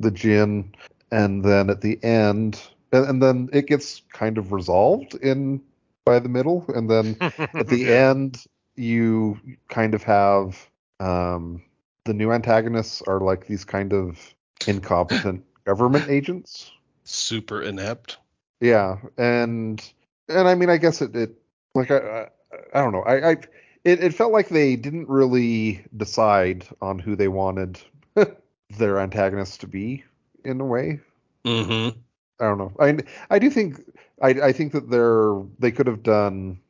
the 0.00 0.10
Jinn, 0.10 0.74
and 1.10 1.44
then 1.44 1.70
at 1.70 1.80
the 1.80 2.02
end, 2.02 2.60
and, 2.92 3.06
and 3.06 3.22
then 3.22 3.48
it 3.52 3.66
gets 3.66 4.02
kind 4.12 4.38
of 4.38 4.52
resolved 4.52 5.14
in 5.16 5.60
by 6.04 6.18
the 6.18 6.28
middle, 6.28 6.64
and 6.74 6.90
then 6.90 7.16
at 7.20 7.68
the 7.68 7.92
end 7.92 8.44
you 8.76 9.38
kind 9.68 9.94
of 9.94 10.02
have 10.02 10.68
um, 11.00 11.62
the 12.04 12.14
new 12.14 12.32
antagonists 12.32 13.02
are 13.02 13.20
like 13.20 13.46
these 13.46 13.64
kind 13.64 13.92
of 13.92 14.34
incompetent 14.66 15.44
government 15.64 16.08
agents. 16.08 16.72
Super 17.04 17.62
inept. 17.62 18.18
Yeah, 18.60 18.98
and 19.18 19.82
and 20.28 20.48
I 20.48 20.54
mean, 20.54 20.70
I 20.70 20.76
guess 20.76 21.02
it, 21.02 21.14
it 21.14 21.41
like 21.74 21.90
I, 21.90 21.96
I 21.96 22.28
I 22.74 22.82
don't 22.82 22.92
know, 22.92 23.02
I 23.02 23.30
I 23.30 23.36
it, 23.84 24.02
it 24.02 24.14
felt 24.14 24.32
like 24.32 24.48
they 24.48 24.76
didn't 24.76 25.08
really 25.08 25.84
decide 25.96 26.66
on 26.80 26.98
who 26.98 27.16
they 27.16 27.28
wanted 27.28 27.80
their 28.78 28.98
antagonist 28.98 29.60
to 29.60 29.66
be 29.66 30.04
in 30.44 30.60
a 30.60 30.64
way. 30.64 31.00
Mm-hmm. 31.44 31.98
I 32.40 32.44
don't 32.44 32.58
know. 32.58 32.72
I 32.78 32.98
I 33.30 33.38
do 33.38 33.50
think 33.50 33.80
I 34.20 34.28
I 34.28 34.52
think 34.52 34.72
that 34.72 34.90
they're 34.90 35.34
they 35.58 35.72
could 35.72 35.86
have 35.86 36.02
done 36.02 36.60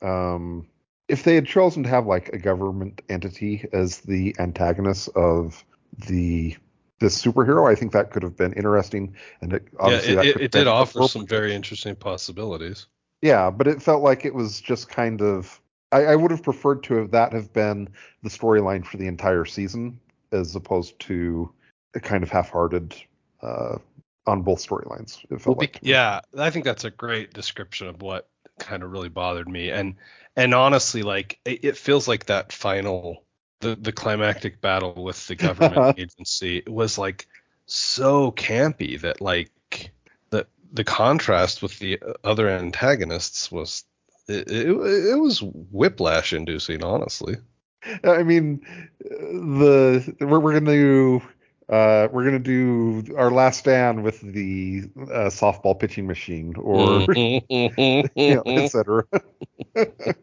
um 0.00 0.66
if 1.08 1.24
they 1.24 1.34
had 1.34 1.46
chosen 1.46 1.82
to 1.82 1.88
have 1.88 2.06
like 2.06 2.28
a 2.30 2.38
government 2.38 3.02
entity 3.08 3.66
as 3.72 3.98
the 3.98 4.34
antagonist 4.38 5.08
of 5.10 5.64
the 6.08 6.56
this 7.00 7.20
superhero, 7.20 7.70
I 7.70 7.74
think 7.74 7.92
that 7.92 8.12
could 8.12 8.22
have 8.22 8.36
been 8.36 8.52
interesting 8.52 9.16
and 9.40 9.52
it, 9.52 9.64
Yeah, 9.72 9.78
obviously 9.80 10.12
it, 10.12 10.16
that 10.16 10.26
it, 10.26 10.36
it 10.36 10.40
have 10.42 10.50
did 10.52 10.66
offer 10.68 11.08
some 11.08 11.26
very 11.26 11.54
interesting 11.54 11.96
possibilities. 11.96 12.86
Yeah, 13.22 13.50
but 13.50 13.66
it 13.68 13.80
felt 13.80 14.02
like 14.02 14.24
it 14.24 14.34
was 14.34 14.60
just 14.60 14.88
kind 14.88 15.22
of. 15.22 15.60
I, 15.92 16.06
I 16.06 16.16
would 16.16 16.30
have 16.30 16.42
preferred 16.42 16.82
to 16.84 16.94
have 16.94 17.10
that 17.12 17.32
have 17.32 17.52
been 17.52 17.88
the 18.22 18.30
storyline 18.30 18.84
for 18.84 18.96
the 18.96 19.06
entire 19.06 19.44
season, 19.44 20.00
as 20.32 20.56
opposed 20.56 20.98
to 21.00 21.52
a 21.94 22.00
kind 22.00 22.22
of 22.22 22.30
half-hearted 22.30 22.94
uh, 23.42 23.76
on 24.26 24.42
both 24.42 24.66
storylines. 24.66 25.24
It 25.30 25.40
felt 25.40 25.58
Well, 25.58 25.66
like. 25.66 25.78
yeah, 25.82 26.20
I 26.36 26.50
think 26.50 26.64
that's 26.64 26.84
a 26.84 26.90
great 26.90 27.32
description 27.32 27.88
of 27.88 28.02
what 28.02 28.28
kind 28.58 28.82
of 28.82 28.90
really 28.90 29.08
bothered 29.08 29.48
me. 29.48 29.70
And 29.70 29.96
and 30.36 30.54
honestly, 30.54 31.02
like 31.02 31.38
it, 31.44 31.64
it 31.64 31.76
feels 31.76 32.08
like 32.08 32.26
that 32.26 32.52
final 32.52 33.24
the 33.60 33.76
the 33.76 33.92
climactic 33.92 34.60
battle 34.60 34.94
with 35.02 35.26
the 35.26 35.36
government 35.36 35.94
agency 35.98 36.62
was 36.66 36.98
like 36.98 37.26
so 37.66 38.32
campy 38.32 39.00
that 39.00 39.20
like 39.20 39.50
the 40.72 40.84
contrast 40.84 41.62
with 41.62 41.78
the 41.78 42.00
other 42.24 42.48
antagonists 42.48 43.52
was 43.52 43.84
it, 44.28 44.50
it, 44.50 44.68
it 44.68 45.18
was 45.18 45.42
whiplash 45.42 46.32
inducing 46.32 46.82
honestly 46.82 47.36
I 48.04 48.22
mean, 48.22 48.64
the 49.00 50.14
we're, 50.20 50.38
we're 50.38 50.52
gonna 50.52 50.72
do 50.72 51.22
uh, 51.68 52.08
we're 52.12 52.24
gonna 52.24 52.38
do 52.38 53.04
our 53.16 53.30
last 53.30 53.60
stand 53.60 54.02
with 54.04 54.20
the 54.20 54.84
uh, 54.96 55.30
softball 55.30 55.78
pitching 55.78 56.06
machine, 56.06 56.54
or 56.56 57.00
you 57.14 58.10
know, 58.16 58.42
etc. 58.46 59.04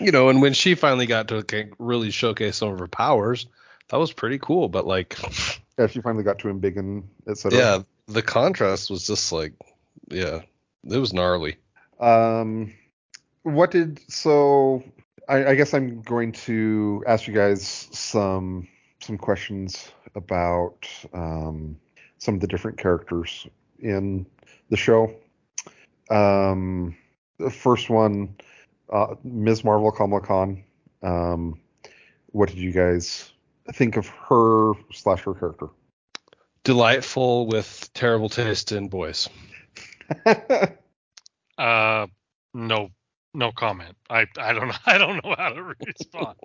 you 0.00 0.10
know, 0.12 0.28
and 0.28 0.42
when 0.42 0.52
she 0.52 0.74
finally 0.74 1.06
got 1.06 1.28
to 1.28 1.36
like, 1.36 1.72
really 1.78 2.10
showcase 2.10 2.56
some 2.56 2.70
of 2.70 2.78
her 2.78 2.88
powers, 2.88 3.46
that 3.88 3.96
was 3.96 4.12
pretty 4.12 4.38
cool. 4.38 4.68
But 4.68 4.86
like, 4.86 5.16
Yeah, 5.78 5.86
she 5.86 6.00
finally 6.02 6.24
got 6.24 6.38
to 6.40 6.48
him 6.48 6.58
big 6.58 6.76
and 6.76 7.08
etc. 7.26 7.58
yeah, 7.58 7.82
the 8.10 8.22
contrast 8.22 8.90
was 8.90 9.06
just 9.06 9.32
like, 9.32 9.52
yeah, 10.08 10.40
it 10.84 10.98
was 10.98 11.12
gnarly. 11.12 11.56
Um, 12.00 12.74
what 13.42 13.70
did 13.70 14.00
so? 14.10 14.82
I, 15.28 15.50
I 15.50 15.54
guess 15.54 15.74
I'm 15.74 16.02
going 16.02 16.32
to 16.32 17.04
ask 17.06 17.26
you 17.26 17.34
guys 17.34 17.88
some 17.92 18.68
some 19.00 19.16
questions 19.16 19.92
about 20.14 20.88
um, 21.14 21.76
some 22.18 22.34
of 22.34 22.40
the 22.40 22.46
different 22.46 22.78
characters 22.78 23.46
in 23.78 24.26
the 24.70 24.76
show. 24.76 25.14
Um, 26.10 26.96
the 27.38 27.50
first 27.50 27.88
one, 27.88 28.36
uh, 28.92 29.14
Ms. 29.22 29.64
Marvel 29.64 29.92
Kamala 29.92 30.20
Khan. 30.20 30.64
Um, 31.02 31.60
what 32.32 32.48
did 32.48 32.58
you 32.58 32.72
guys 32.72 33.32
think 33.72 33.96
of 33.96 34.06
her 34.08 34.72
slash 34.92 35.22
her 35.22 35.34
character? 35.34 35.68
Delightful 36.64 37.46
with 37.46 37.90
terrible 37.94 38.28
taste 38.28 38.72
in 38.72 38.88
boys. 38.88 39.28
uh, 41.58 42.06
no, 42.52 42.90
no 43.32 43.52
comment. 43.52 43.96
I 44.08 44.26
I 44.38 44.52
don't 44.52 44.68
know. 44.68 44.74
I 44.86 44.98
don't 44.98 45.24
know 45.24 45.34
how 45.38 45.50
to 45.50 45.62
respond. 45.62 46.36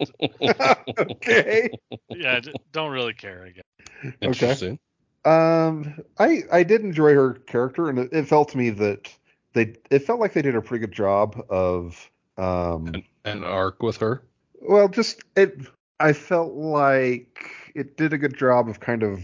okay. 1.11 1.69
yeah, 2.09 2.39
don't 2.71 2.91
really 2.91 3.13
care. 3.13 3.45
I 3.45 3.49
guess. 3.51 4.13
Interesting. 4.21 4.79
Um, 5.25 5.99
I 6.19 6.43
I 6.51 6.63
did 6.63 6.81
enjoy 6.81 7.13
her 7.13 7.33
character, 7.33 7.89
and 7.89 7.99
it, 7.99 8.13
it 8.13 8.27
felt 8.27 8.49
to 8.49 8.57
me 8.57 8.69
that 8.71 9.13
they 9.53 9.73
it 9.89 9.99
felt 9.99 10.19
like 10.19 10.33
they 10.33 10.41
did 10.41 10.55
a 10.55 10.61
pretty 10.61 10.85
good 10.85 10.95
job 10.95 11.43
of 11.49 12.09
um. 12.37 12.87
An, 12.87 13.03
an 13.25 13.43
arc 13.43 13.81
with 13.81 13.97
her. 13.97 14.23
Well, 14.61 14.87
just 14.87 15.23
it. 15.35 15.57
I 15.99 16.13
felt 16.13 16.53
like 16.53 17.49
it 17.73 17.97
did 17.97 18.13
a 18.13 18.17
good 18.17 18.37
job 18.37 18.69
of 18.69 18.79
kind 18.79 19.01
of 19.01 19.21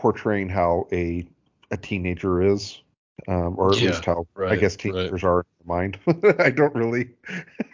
portraying 0.00 0.48
how 0.48 0.88
a 0.92 1.26
a 1.70 1.76
teenager 1.76 2.42
is, 2.42 2.80
um, 3.28 3.54
or 3.58 3.74
at 3.76 3.80
Yeah, 3.80 3.82
least 3.82 4.04
how 4.06 4.26
I 4.48 4.56
right, 4.56 4.56
guess 4.56 4.76
right. 4.84 5.12
teenagers 5.12 5.22
are 5.24 5.40
in 5.40 5.46
their 5.58 5.76
mind. 5.76 5.98
I 6.40 6.50
don't 6.50 6.74
really 6.74 7.10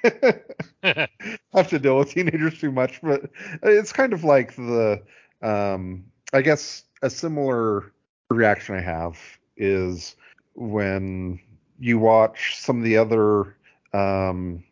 have 0.82 1.68
to 1.68 1.78
deal 1.78 1.98
with 1.98 2.10
teenagers 2.10 2.58
too 2.58 2.72
much, 2.72 3.00
but 3.02 3.30
it's 3.62 3.92
kind 3.92 4.12
of 4.12 4.24
like 4.24 4.54
the 4.56 5.02
um 5.42 6.04
I 6.32 6.42
guess 6.42 6.84
a 7.02 7.08
similar 7.10 7.92
reaction 8.28 8.74
I 8.74 8.80
have 8.80 9.18
is 9.56 10.16
when 10.54 11.38
you 11.78 11.98
watch 11.98 12.56
some 12.58 12.78
of 12.78 12.84
the 12.84 12.96
other 12.96 13.56
um 13.92 14.64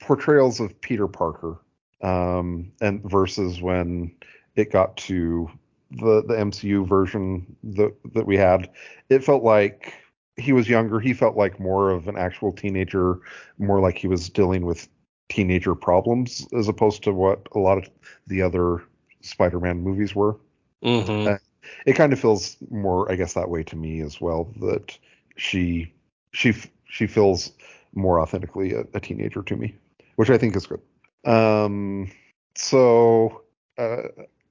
portrayals 0.00 0.60
of 0.60 0.80
Peter 0.80 1.06
Parker 1.06 1.58
um 2.02 2.72
and 2.80 3.02
versus 3.04 3.60
when 3.60 4.10
it 4.56 4.72
got 4.72 4.96
to 4.96 5.50
the 5.90 6.22
the 6.26 6.34
MCU 6.34 6.86
version 6.86 7.56
that 7.64 7.94
that 8.14 8.26
we 8.26 8.36
had 8.36 8.70
it 9.08 9.24
felt 9.24 9.42
like 9.42 9.94
he 10.36 10.52
was 10.52 10.68
younger 10.68 11.00
he 11.00 11.12
felt 11.12 11.36
like 11.36 11.60
more 11.60 11.90
of 11.90 12.08
an 12.08 12.16
actual 12.16 12.52
teenager 12.52 13.18
more 13.58 13.80
like 13.80 13.98
he 13.98 14.08
was 14.08 14.28
dealing 14.28 14.64
with 14.64 14.88
teenager 15.28 15.74
problems 15.74 16.46
as 16.58 16.68
opposed 16.68 17.02
to 17.04 17.12
what 17.12 17.46
a 17.54 17.58
lot 17.58 17.78
of 17.78 17.88
the 18.26 18.42
other 18.42 18.82
Spider-Man 19.22 19.80
movies 19.80 20.14
were. 20.14 20.36
Mm-hmm. 20.82 21.28
Uh, 21.28 21.38
It 21.86 21.94
kind 21.94 22.12
of 22.12 22.18
feels 22.18 22.56
more, 22.70 23.10
I 23.10 23.16
guess, 23.16 23.34
that 23.34 23.48
way 23.48 23.62
to 23.64 23.76
me 23.76 24.00
as 24.00 24.20
well. 24.20 24.52
That 24.60 24.98
she 25.36 25.92
she 26.32 26.54
she 26.84 27.06
feels 27.06 27.52
more 27.94 28.20
authentically 28.20 28.72
a, 28.72 28.84
a 28.94 29.00
teenager 29.00 29.42
to 29.42 29.56
me, 29.56 29.74
which 30.16 30.30
I 30.30 30.38
think 30.38 30.56
is 30.56 30.66
good. 30.66 30.80
Um, 31.24 32.10
so 32.56 33.42
uh, 33.78 34.08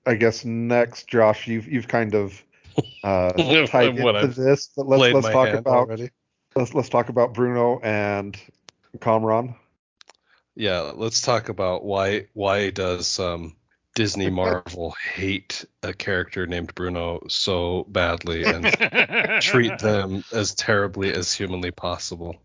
I 0.09 0.15
guess 0.15 0.43
next, 0.43 1.07
Josh, 1.07 1.47
you've 1.47 1.67
you've 1.67 1.87
kind 1.87 2.15
of 2.15 2.43
uh, 3.03 3.31
tied 3.67 3.95
into 3.95 4.27
this, 4.27 4.71
but 4.75 4.87
let's 4.87 5.13
let's 5.13 5.27
talk 5.27 5.49
about 5.49 5.67
already. 5.67 6.09
let's 6.55 6.73
let's 6.73 6.89
talk 6.89 7.09
about 7.09 7.35
Bruno 7.35 7.79
and 7.81 8.35
Kamran. 9.01 9.53
Yeah, 10.55 10.93
let's 10.95 11.21
talk 11.21 11.49
about 11.49 11.85
why 11.85 12.25
why 12.33 12.71
does 12.71 13.19
um, 13.19 13.55
Disney 13.93 14.29
Marvel 14.31 14.95
hate 15.13 15.63
a 15.83 15.93
character 15.93 16.47
named 16.47 16.73
Bruno 16.73 17.21
so 17.27 17.85
badly 17.87 18.43
and 18.45 18.65
treat 19.43 19.77
them 19.77 20.23
as 20.33 20.55
terribly 20.55 21.13
as 21.13 21.31
humanly 21.31 21.69
possible. 21.69 22.35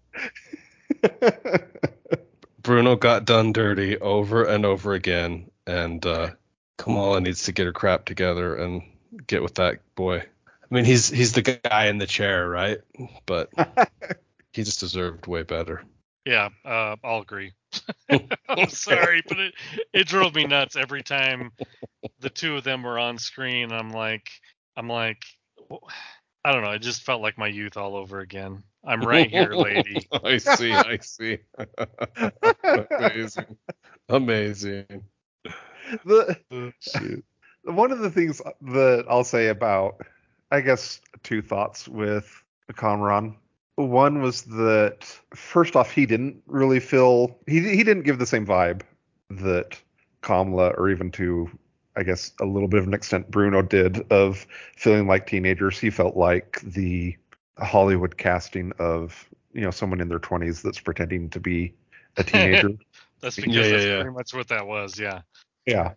Bruno 2.62 2.96
got 2.96 3.24
done 3.24 3.54
dirty 3.54 3.96
over 3.98 4.44
and 4.44 4.66
over 4.66 4.92
again, 4.92 5.50
and 5.66 6.04
uh, 6.04 6.32
Kamala 6.78 7.20
needs 7.20 7.44
to 7.44 7.52
get 7.52 7.66
her 7.66 7.72
crap 7.72 8.04
together 8.04 8.56
and 8.56 8.82
get 9.26 9.42
with 9.42 9.54
that 9.56 9.80
boy. 9.94 10.18
I 10.18 10.74
mean, 10.74 10.84
he's 10.84 11.08
he's 11.08 11.32
the 11.32 11.42
guy 11.42 11.86
in 11.86 11.98
the 11.98 12.06
chair, 12.06 12.48
right? 12.48 12.78
But 13.26 13.50
he 14.52 14.64
just 14.64 14.80
deserved 14.80 15.26
way 15.26 15.42
better. 15.42 15.82
yeah, 16.24 16.48
uh, 16.64 16.96
I'll 17.04 17.20
agree. 17.20 17.52
I'm 18.48 18.68
sorry, 18.68 19.22
but 19.26 19.38
it, 19.38 19.54
it 19.92 20.06
drove 20.06 20.34
me 20.34 20.46
nuts 20.46 20.76
every 20.76 21.02
time 21.02 21.52
the 22.20 22.30
two 22.30 22.56
of 22.56 22.64
them 22.64 22.82
were 22.82 22.98
on 22.98 23.18
screen. 23.18 23.72
I'm 23.72 23.90
like, 23.90 24.28
I'm 24.76 24.88
like, 24.88 25.22
I 26.44 26.52
don't 26.52 26.62
know. 26.62 26.72
It 26.72 26.82
just 26.82 27.02
felt 27.02 27.22
like 27.22 27.38
my 27.38 27.48
youth 27.48 27.76
all 27.76 27.96
over 27.96 28.20
again. 28.20 28.62
I'm 28.86 29.00
right 29.00 29.30
here, 29.30 29.54
lady. 29.54 30.06
I 30.12 30.36
see. 30.36 30.72
I 30.72 30.98
see. 30.98 31.38
Amazing. 32.62 33.56
Amazing. 34.08 35.04
The 36.04 36.38
oh, 36.50 36.72
Shoot. 36.80 37.24
one 37.64 37.92
of 37.92 37.98
the 38.00 38.10
things 38.10 38.40
that 38.62 39.04
I'll 39.08 39.24
say 39.24 39.48
about, 39.48 39.96
I 40.50 40.60
guess, 40.60 41.00
two 41.22 41.42
thoughts 41.42 41.88
with 41.88 42.42
Kamran. 42.76 43.36
One 43.76 44.22
was 44.22 44.42
that 44.42 45.04
first 45.34 45.74
off, 45.76 45.90
he 45.90 46.06
didn't 46.06 46.42
really 46.46 46.80
feel 46.80 47.36
he 47.46 47.60
he 47.60 47.82
didn't 47.82 48.04
give 48.04 48.18
the 48.18 48.26
same 48.26 48.46
vibe 48.46 48.82
that 49.30 49.78
Kamla 50.22 50.78
or 50.78 50.88
even 50.90 51.10
to 51.12 51.50
I 51.96 52.02
guess 52.02 52.32
a 52.40 52.44
little 52.44 52.68
bit 52.68 52.80
of 52.80 52.86
an 52.86 52.94
extent 52.94 53.30
Bruno 53.30 53.62
did 53.62 54.10
of 54.12 54.46
feeling 54.76 55.06
like 55.06 55.26
teenagers. 55.26 55.78
He 55.78 55.90
felt 55.90 56.16
like 56.16 56.60
the 56.62 57.16
Hollywood 57.58 58.16
casting 58.16 58.72
of 58.78 59.28
you 59.52 59.62
know 59.62 59.70
someone 59.70 60.00
in 60.00 60.08
their 60.08 60.18
20s 60.20 60.62
that's 60.62 60.80
pretending 60.80 61.30
to 61.30 61.40
be 61.40 61.74
a 62.16 62.24
teenager. 62.24 62.70
That's 63.20 63.36
because 63.36 63.54
Yeah, 63.54 63.62
yeah, 63.62 63.70
that's 63.70 63.84
yeah. 63.86 64.00
pretty 64.02 64.14
much 64.14 64.34
what 64.34 64.48
that 64.48 64.66
was. 64.66 64.98
Yeah. 64.98 65.22
Yeah. 65.66 65.94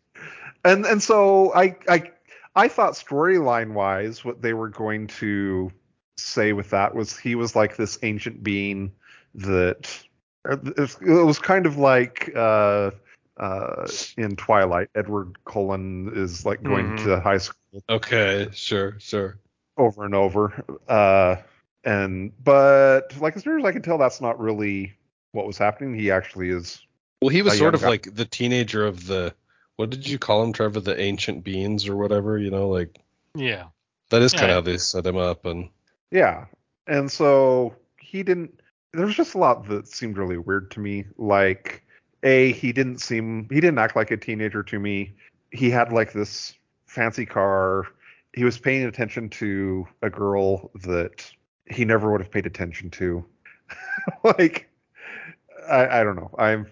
And 0.66 0.86
and 0.86 1.02
so 1.02 1.54
I 1.54 1.76
I 1.88 2.12
I 2.56 2.68
thought 2.68 2.94
storyline 2.94 3.74
wise 3.74 4.26
what 4.26 4.42
they 4.42 4.54
were 4.54 4.70
going 4.70 5.08
to 5.08 5.72
say 6.18 6.54
with 6.54 6.70
that 6.72 6.96
was 6.96 7.18
he 7.18 7.36
was 7.36 7.56
like 7.56 7.76
this 7.78 8.00
ancient 8.02 8.44
being 8.44 8.92
that 9.36 10.04
it 10.46 11.00
was- 11.26 11.40
kind 11.40 11.66
of 11.66 11.78
like 11.78 12.32
uh 12.36 12.92
uh 13.38 13.88
in 14.18 14.36
Twilight 14.36 14.90
Edward 14.96 15.38
Cullen 15.46 16.12
is 16.16 16.46
like 16.46 16.64
going 16.64 16.98
Mhm. 16.98 17.04
to 17.04 17.20
high 17.20 17.38
school 17.38 17.84
Okay. 17.90 18.50
Sure. 18.54 18.96
Sure. 19.00 19.38
over 19.78 20.06
and 20.06 20.16
over 20.16 20.64
uh 20.88 21.36
and 21.84 22.32
but 22.44 23.14
like 23.20 23.36
as 23.38 23.46
near 23.46 23.60
as 23.60 23.66
I 23.66 23.72
can 23.72 23.84
tell 23.84 24.00
that's 24.00 24.20
not 24.22 24.40
really 24.40 24.98
what 25.34 25.46
was 25.46 25.58
happening 25.60 25.94
he 25.94 26.10
actually 26.10 26.50
is 26.50 26.82
Well, 27.22 27.30
he 27.30 27.44
was 27.44 27.58
sort 27.58 27.76
of 27.76 27.82
guy. 27.82 27.90
like 27.90 28.16
the 28.16 28.26
teenager 28.26 28.86
of 28.86 29.06
the. 29.08 29.34
What 29.78 29.92
did 29.92 30.08
you 30.08 30.20
call 30.20 30.44
him, 30.44 30.54
Trevor? 30.54 30.80
The 30.82 31.00
ancient 31.00 31.44
beings 31.44 31.88
or 31.88 31.96
whatever. 31.96 32.38
You 32.38 32.52
know, 32.52 32.68
like 32.68 33.00
Yeah. 33.36 33.68
that 34.10 34.22
is 34.22 34.34
kind 34.34 34.46
of 34.46 34.50
Yeah. 34.50 34.54
how 34.56 34.62
they 34.62 34.78
set 34.78 35.06
him 35.06 35.18
up. 35.18 35.46
And 35.46 35.70
Yeah. 36.12 36.46
And 36.88 37.12
so 37.12 37.76
he 38.00 38.24
didn't 38.24 38.60
there 38.94 39.06
was 39.06 39.16
just 39.16 39.36
a 39.36 39.38
lot 39.38 39.68
that 39.68 39.88
seemed 39.88 40.18
really 40.18 40.38
weird 40.38 40.72
to 40.72 40.80
me. 40.80 41.06
Like 41.18 41.84
A, 42.24 42.52
he 42.54 42.74
didn't 42.74 43.00
seem 43.00 43.48
he 43.50 43.62
didn't 43.62 43.78
act 43.78 43.96
like 43.96 44.12
a 44.12 44.18
teenager 44.18 44.64
to 44.64 44.80
me. 44.80 45.14
He 45.52 45.70
had 45.70 45.92
like 45.94 46.14
this 46.14 46.56
fancy 46.88 47.26
car. 47.26 47.86
He 48.34 48.44
was 48.44 48.58
paying 48.58 48.86
attention 48.86 49.30
to 49.30 49.88
a 50.02 50.10
girl 50.10 50.72
that 50.84 51.30
he 51.70 51.86
never 51.86 52.12
would 52.12 52.22
have 52.22 52.32
paid 52.32 52.46
attention 52.48 52.90
to. 52.92 53.24
like 54.24 54.70
I, 55.70 56.00
I 56.00 56.04
don't 56.04 56.16
know. 56.16 56.34
I'm 56.40 56.66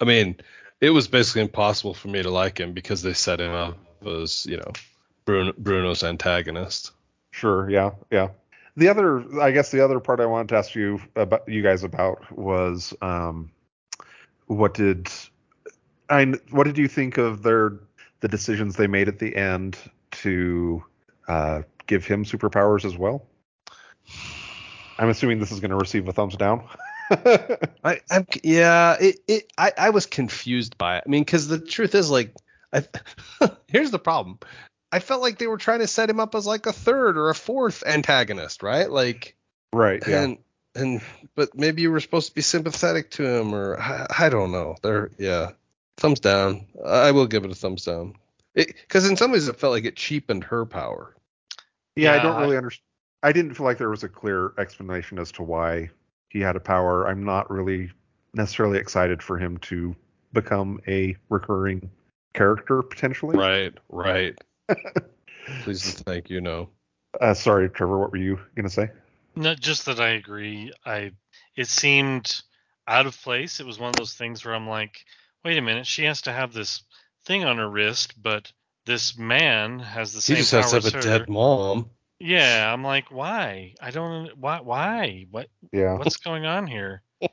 I 0.00 0.04
mean, 0.04 0.36
it 0.80 0.90
was 0.90 1.08
basically 1.08 1.42
impossible 1.42 1.94
for 1.94 2.08
me 2.08 2.22
to 2.22 2.30
like 2.30 2.58
him 2.58 2.72
because 2.72 3.02
they 3.02 3.12
set 3.12 3.40
him 3.40 3.52
up 3.52 3.76
as 4.06 4.46
you 4.46 4.56
know 4.56 4.72
Bruno, 5.24 5.52
Bruno's 5.58 6.04
antagonist. 6.04 6.92
Sure, 7.32 7.68
yeah, 7.68 7.90
yeah. 8.10 8.28
The 8.76 8.88
other, 8.88 9.42
I 9.42 9.50
guess, 9.50 9.70
the 9.70 9.84
other 9.84 10.00
part 10.00 10.20
I 10.20 10.26
wanted 10.26 10.48
to 10.50 10.56
ask 10.56 10.74
you 10.74 11.00
about, 11.16 11.48
you 11.48 11.62
guys 11.62 11.82
about 11.82 12.30
was, 12.30 12.94
um, 13.02 13.50
what 14.46 14.72
did 14.72 15.10
I, 16.08 16.32
what 16.50 16.64
did 16.64 16.78
you 16.78 16.88
think 16.88 17.18
of 17.18 17.42
their 17.42 17.72
the 18.20 18.28
decisions 18.28 18.76
they 18.76 18.86
made 18.86 19.08
at 19.08 19.18
the 19.18 19.36
end 19.36 19.76
to 20.12 20.82
uh, 21.26 21.62
give 21.86 22.06
him 22.06 22.24
superpowers 22.24 22.84
as 22.84 22.96
well? 22.96 23.26
I'm 24.98 25.10
assuming 25.10 25.40
this 25.40 25.52
is 25.52 25.60
going 25.60 25.70
to 25.72 25.76
receive 25.76 26.08
a 26.08 26.12
thumbs 26.12 26.36
down. 26.36 26.66
I, 27.10 28.00
I'm 28.10 28.26
yeah, 28.42 28.96
it, 29.00 29.20
it 29.26 29.52
I, 29.56 29.72
I 29.76 29.90
was 29.90 30.06
confused 30.06 30.76
by 30.78 30.98
it. 30.98 31.04
I 31.06 31.08
mean, 31.08 31.22
because 31.22 31.48
the 31.48 31.58
truth 31.58 31.94
is, 31.94 32.10
like, 32.10 32.34
I, 32.72 32.84
here's 33.68 33.90
the 33.90 33.98
problem. 33.98 34.38
I 34.90 35.00
felt 35.00 35.20
like 35.22 35.38
they 35.38 35.46
were 35.46 35.58
trying 35.58 35.80
to 35.80 35.86
set 35.86 36.08
him 36.08 36.20
up 36.20 36.34
as 36.34 36.46
like 36.46 36.66
a 36.66 36.72
third 36.72 37.18
or 37.18 37.30
a 37.30 37.34
fourth 37.34 37.84
antagonist, 37.86 38.62
right? 38.62 38.90
Like, 38.90 39.36
right. 39.72 40.02
Yeah. 40.06 40.22
and 40.22 40.38
and 40.74 41.00
but 41.34 41.54
maybe 41.54 41.82
you 41.82 41.90
were 41.90 42.00
supposed 42.00 42.28
to 42.28 42.34
be 42.34 42.40
sympathetic 42.42 43.10
to 43.12 43.24
him, 43.26 43.54
or 43.54 43.78
I, 43.80 44.06
I 44.18 44.28
don't 44.28 44.52
know. 44.52 44.76
There, 44.82 45.10
yeah, 45.18 45.50
thumbs 45.96 46.20
down. 46.20 46.66
I 46.84 47.12
will 47.12 47.26
give 47.26 47.44
it 47.44 47.50
a 47.50 47.54
thumbs 47.54 47.84
down. 47.84 48.14
Because 48.54 49.08
in 49.08 49.16
some 49.16 49.30
ways, 49.30 49.46
it 49.46 49.56
felt 49.56 49.72
like 49.72 49.84
it 49.84 49.94
cheapened 49.96 50.44
her 50.44 50.66
power. 50.66 51.14
Yeah, 51.96 52.14
I 52.14 52.22
don't 52.22 52.36
I- 52.36 52.40
really 52.42 52.56
understand. 52.56 52.84
I 53.20 53.32
didn't 53.32 53.54
feel 53.54 53.66
like 53.66 53.78
there 53.78 53.90
was 53.90 54.04
a 54.04 54.08
clear 54.08 54.52
explanation 54.58 55.18
as 55.18 55.32
to 55.32 55.42
why 55.42 55.90
he 56.28 56.40
had 56.40 56.56
a 56.56 56.60
power. 56.60 57.06
I'm 57.06 57.24
not 57.24 57.50
really 57.50 57.90
necessarily 58.34 58.78
excited 58.78 59.22
for 59.22 59.38
him 59.38 59.58
to 59.58 59.94
become 60.32 60.80
a 60.86 61.16
recurring 61.28 61.90
character 62.34 62.82
potentially. 62.82 63.36
Right, 63.36 63.72
right. 63.88 64.38
Please 65.62 65.96
and 65.96 66.04
thank 66.06 66.30
you. 66.30 66.40
No. 66.40 66.68
Uh, 67.20 67.34
sorry, 67.34 67.68
Trevor. 67.70 67.98
What 67.98 68.12
were 68.12 68.18
you 68.18 68.38
gonna 68.54 68.68
say? 68.68 68.90
Not 69.34 69.60
just 69.60 69.86
that 69.86 70.00
I 70.00 70.10
agree. 70.10 70.72
I 70.84 71.12
it 71.56 71.68
seemed 71.68 72.42
out 72.86 73.06
of 73.06 73.20
place. 73.22 73.60
It 73.60 73.66
was 73.66 73.78
one 73.78 73.90
of 73.90 73.96
those 73.96 74.14
things 74.14 74.44
where 74.44 74.54
I'm 74.54 74.68
like, 74.68 75.04
wait 75.44 75.58
a 75.58 75.62
minute, 75.62 75.86
she 75.86 76.04
has 76.04 76.22
to 76.22 76.32
have 76.32 76.52
this 76.52 76.82
thing 77.24 77.44
on 77.44 77.58
her 77.58 77.68
wrist, 77.68 78.20
but 78.20 78.52
this 78.86 79.16
man 79.18 79.78
has 79.78 80.12
the 80.12 80.18
He 80.18 80.20
same 80.20 80.36
just 80.36 80.52
has 80.52 80.70
to 80.70 80.76
have 80.76 80.86
a 80.86 80.90
her. 80.90 81.18
dead 81.18 81.28
mom. 81.28 81.90
Yeah, 82.20 82.72
I'm 82.72 82.82
like, 82.82 83.10
why? 83.10 83.74
I 83.80 83.90
don't. 83.90 84.36
Why? 84.38 84.60
Why? 84.60 85.26
What? 85.30 85.48
Yeah. 85.72 85.96
What's 85.96 86.16
going 86.16 86.46
on 86.46 86.66
here? 86.66 87.02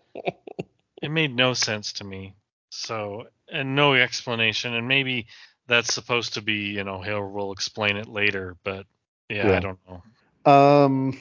It 1.01 1.11
made 1.11 1.35
no 1.35 1.53
sense 1.53 1.93
to 1.93 2.03
me. 2.03 2.33
So, 2.69 3.25
and 3.51 3.75
no 3.75 3.93
explanation. 3.93 4.73
And 4.73 4.87
maybe 4.87 5.27
that's 5.67 5.93
supposed 5.93 6.33
to 6.33 6.41
be, 6.41 6.69
you 6.69 6.83
know, 6.83 7.01
he'll 7.01 7.29
will 7.29 7.51
explain 7.51 7.97
it 7.97 8.07
later. 8.07 8.55
But 8.63 8.87
yeah, 9.29 9.49
Yeah. 9.49 9.57
I 9.57 9.59
don't 9.59 9.79
know. 9.87 10.51
Um. 10.51 11.19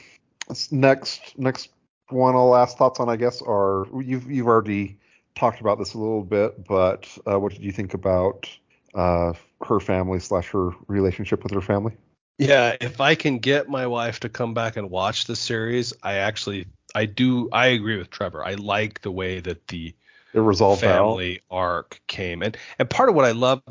Next, 0.71 1.37
next 1.37 1.69
one 2.09 2.35
I'll 2.35 2.55
ask 2.55 2.77
thoughts 2.77 2.99
on, 2.99 3.09
I 3.09 3.15
guess, 3.15 3.41
are 3.41 3.85
you've 4.01 4.29
you've 4.31 4.47
already 4.47 4.97
talked 5.35 5.59
about 5.59 5.77
this 5.77 5.93
a 5.93 5.97
little 5.97 6.23
bit, 6.23 6.65
but 6.67 7.07
uh, 7.29 7.39
what 7.39 7.51
did 7.53 7.63
you 7.63 7.71
think 7.71 7.93
about 7.93 8.49
uh, 8.93 9.33
her 9.67 9.79
family 9.79 10.19
slash 10.19 10.49
her 10.51 10.71
relationship 10.87 11.43
with 11.43 11.51
her 11.51 11.61
family? 11.61 11.93
Yeah, 12.37 12.75
if 12.81 12.99
I 12.99 13.15
can 13.15 13.39
get 13.39 13.69
my 13.69 13.87
wife 13.87 14.19
to 14.21 14.29
come 14.29 14.53
back 14.53 14.75
and 14.77 14.89
watch 14.89 15.25
the 15.25 15.35
series, 15.35 15.93
I 16.03 16.15
actually 16.15 16.67
I 16.93 17.05
do 17.05 17.49
I 17.51 17.67
agree 17.67 17.97
with 17.97 18.09
Trevor. 18.09 18.43
I 18.45 18.55
like 18.55 19.01
the 19.01 19.11
way 19.11 19.39
that 19.39 19.67
the 19.67 19.95
It 20.33 20.39
resolved 20.39 20.85
out. 20.85 21.23
family 21.23 21.41
arc 21.51 22.01
came. 22.07 22.43
And 22.43 22.57
and 22.79 22.89
part 22.89 23.09
of 23.09 23.15
what 23.15 23.25
I 23.25 23.31
love 23.31 23.63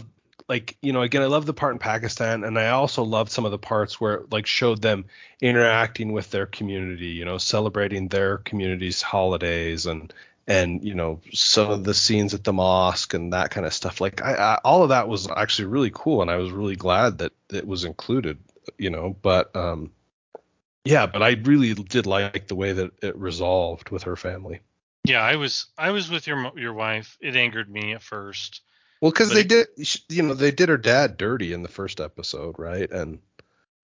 like, 0.49 0.77
you 0.83 0.93
know, 0.93 1.03
again, 1.03 1.23
I 1.23 1.27
love 1.27 1.47
the 1.47 1.55
part 1.55 1.75
in 1.75 1.79
Pakistan 1.79 2.45
and 2.45 2.59
I 2.59 2.69
also 2.71 3.03
loved 3.03 3.33
some 3.33 3.45
of 3.47 3.51
the 3.53 3.59
parts 3.59 4.01
where 4.01 4.15
it 4.17 4.33
like 4.33 4.47
showed 4.47 4.83
them 4.83 5.07
interacting 5.41 6.13
with 6.13 6.31
their 6.31 6.47
community, 6.47 7.09
you 7.09 7.25
know, 7.25 7.39
celebrating 7.39 8.09
their 8.09 8.39
community's 8.39 9.03
holidays 9.03 9.87
and 9.87 10.13
and 10.47 10.85
you 10.85 10.95
know 10.95 11.21
some 11.33 11.71
of 11.71 11.85
the 11.85 11.95
scenes 11.95 12.35
at 12.35 12.45
the 12.45 12.53
mosque 12.53 13.15
and 13.15 13.33
that 13.33 13.51
kind 13.51 13.67
of 13.67 13.73
stuff 13.75 14.01
like 14.01 14.23
I, 14.23 14.35
I 14.35 14.55
all 14.65 14.83
of 14.83 14.91
that 14.91 15.09
was 15.09 15.29
actually 15.35 15.67
really 15.67 15.91
cool 15.95 16.21
and 16.23 16.31
i 16.31 16.37
was 16.37 16.51
really 16.51 16.77
glad 16.77 17.19
that 17.19 17.33
it 17.51 17.67
was 17.67 17.85
included 17.85 18.39
you 18.79 18.91
know 18.91 19.17
but 19.23 19.55
um 19.57 19.91
yeah 20.85 21.07
but 21.07 21.23
i 21.23 21.31
really 21.45 21.75
did 21.75 22.07
like 22.07 22.47
the 22.47 22.55
way 22.55 22.73
that 22.73 22.91
it 23.03 23.17
resolved 23.17 23.91
with 23.91 24.05
her 24.05 24.17
family 24.17 24.61
Yeah, 25.07 25.21
I 25.23 25.37
was 25.37 25.67
I 25.77 25.91
was 25.91 26.09
with 26.11 26.27
your 26.27 26.53
your 26.59 26.73
wife. 26.73 27.19
It 27.21 27.37
angered 27.37 27.69
me 27.71 27.93
at 27.93 28.03
first. 28.03 28.63
well 29.03 29.11
because 29.11 29.31
they 29.33 29.41
it- 29.41 29.49
did 29.49 29.67
you 30.09 30.23
know 30.23 30.35
they 30.35 30.51
did 30.51 30.69
her 30.71 30.79
dad 30.79 31.17
dirty 31.19 31.53
in 31.53 31.63
the 31.63 31.69
first 31.69 32.01
episode 32.01 32.59
right 32.59 32.91
and 32.91 33.19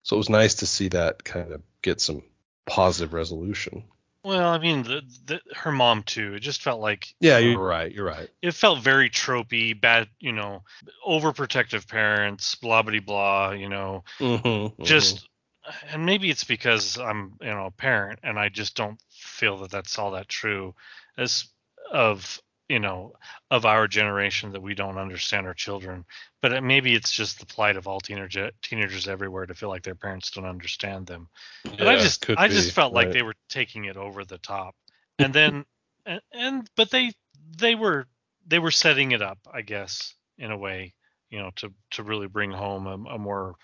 so 0.03 0.15
it 0.15 0.17
was 0.17 0.29
nice 0.29 0.55
to 0.55 0.65
see 0.65 0.87
that 0.89 1.23
kind 1.23 1.51
of 1.53 1.61
get 1.83 2.01
some 2.01 2.23
positive 2.65 3.13
resolution 3.13 3.83
Well, 4.23 4.49
I 4.49 4.59
mean, 4.59 4.83
the, 4.83 5.01
the 5.25 5.41
her 5.55 5.71
mom 5.71 6.03
too. 6.03 6.35
It 6.35 6.41
just 6.41 6.61
felt 6.61 6.79
like 6.79 7.13
yeah 7.19 7.39
you're 7.39 7.57
right 7.57 7.91
you're 7.91 8.05
right. 8.05 8.29
it 8.41 8.51
felt 8.51 8.79
very 8.79 9.09
tropey, 9.09 9.79
bad, 9.79 10.09
you 10.19 10.31
know, 10.31 10.63
overprotective 11.07 11.87
parents, 11.87 12.55
blah 12.55 12.83
blah 12.83 12.99
blah, 12.99 13.51
you 13.51 13.69
know, 13.69 14.03
mm-hmm, 14.19 14.83
just 14.83 15.27
and 15.89 16.05
maybe 16.05 16.29
it's 16.29 16.43
because 16.43 16.97
I'm, 16.97 17.33
you 17.41 17.47
know, 17.47 17.67
a 17.67 17.71
parent 17.71 18.19
and 18.23 18.39
I 18.39 18.49
just 18.49 18.75
don't 18.75 18.99
feel 19.09 19.57
that 19.59 19.71
that's 19.71 19.97
all 19.99 20.11
that 20.11 20.27
true 20.27 20.75
as 21.17 21.45
of, 21.91 22.41
you 22.71 22.79
know, 22.79 23.11
of 23.49 23.65
our 23.65 23.85
generation 23.85 24.53
that 24.53 24.61
we 24.61 24.73
don't 24.73 24.97
understand 24.97 25.45
our 25.45 25.53
children. 25.53 26.05
But 26.41 26.53
it, 26.53 26.61
maybe 26.61 26.95
it's 26.95 27.11
just 27.11 27.37
the 27.37 27.45
plight 27.45 27.75
of 27.75 27.85
all 27.85 27.99
teenager, 27.99 28.51
teenagers 28.61 29.09
everywhere 29.09 29.45
to 29.45 29.53
feel 29.53 29.67
like 29.67 29.83
their 29.83 29.93
parents 29.93 30.31
don't 30.31 30.45
understand 30.45 31.05
them. 31.05 31.27
But 31.77 31.89
I 31.89 31.97
just 31.97 32.29
I 32.29 32.47
just 32.47 32.71
felt 32.71 32.93
like 32.93 33.11
they 33.11 33.23
were 33.23 33.35
taking 33.49 33.85
it 33.85 33.97
over 33.97 34.23
the 34.23 34.37
top. 34.37 34.73
And 35.19 35.33
then 35.33 35.65
and, 36.05 36.21
and 36.31 36.69
but 36.77 36.91
they 36.91 37.11
they 37.57 37.75
were 37.75 38.07
they 38.47 38.59
were 38.59 38.71
setting 38.71 39.11
it 39.11 39.21
up, 39.21 39.39
I 39.53 39.63
guess, 39.63 40.13
in 40.37 40.51
a 40.51 40.57
way, 40.57 40.93
you 41.29 41.39
know, 41.39 41.51
to 41.57 41.73
to 41.91 42.03
really 42.03 42.27
bring 42.27 42.51
home 42.51 42.87
a, 42.87 43.15
a 43.15 43.17
more 43.17 43.55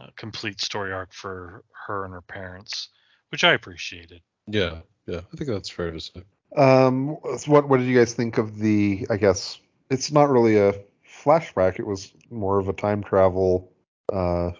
uh, 0.00 0.06
complete 0.16 0.62
story 0.62 0.90
arc 0.90 1.12
for 1.12 1.64
her 1.86 2.06
and 2.06 2.14
her 2.14 2.22
parents, 2.22 2.88
which 3.28 3.44
I 3.44 3.52
appreciated. 3.52 4.22
Yeah, 4.46 4.78
yeah, 5.06 5.20
I 5.20 5.36
think 5.36 5.50
that's 5.50 5.68
fair 5.68 5.90
to 5.90 6.00
say. 6.00 6.22
Um, 6.54 7.16
what 7.46 7.68
what 7.68 7.78
did 7.78 7.86
you 7.86 7.98
guys 7.98 8.14
think 8.14 8.38
of 8.38 8.58
the? 8.58 9.06
I 9.10 9.16
guess 9.16 9.58
it's 9.90 10.12
not 10.12 10.30
really 10.30 10.56
a 10.56 10.74
flashback. 11.06 11.78
It 11.78 11.86
was 11.86 12.12
more 12.30 12.58
of 12.58 12.68
a 12.68 12.72
time 12.72 13.02
travel 13.02 13.72
uh, 14.12 14.50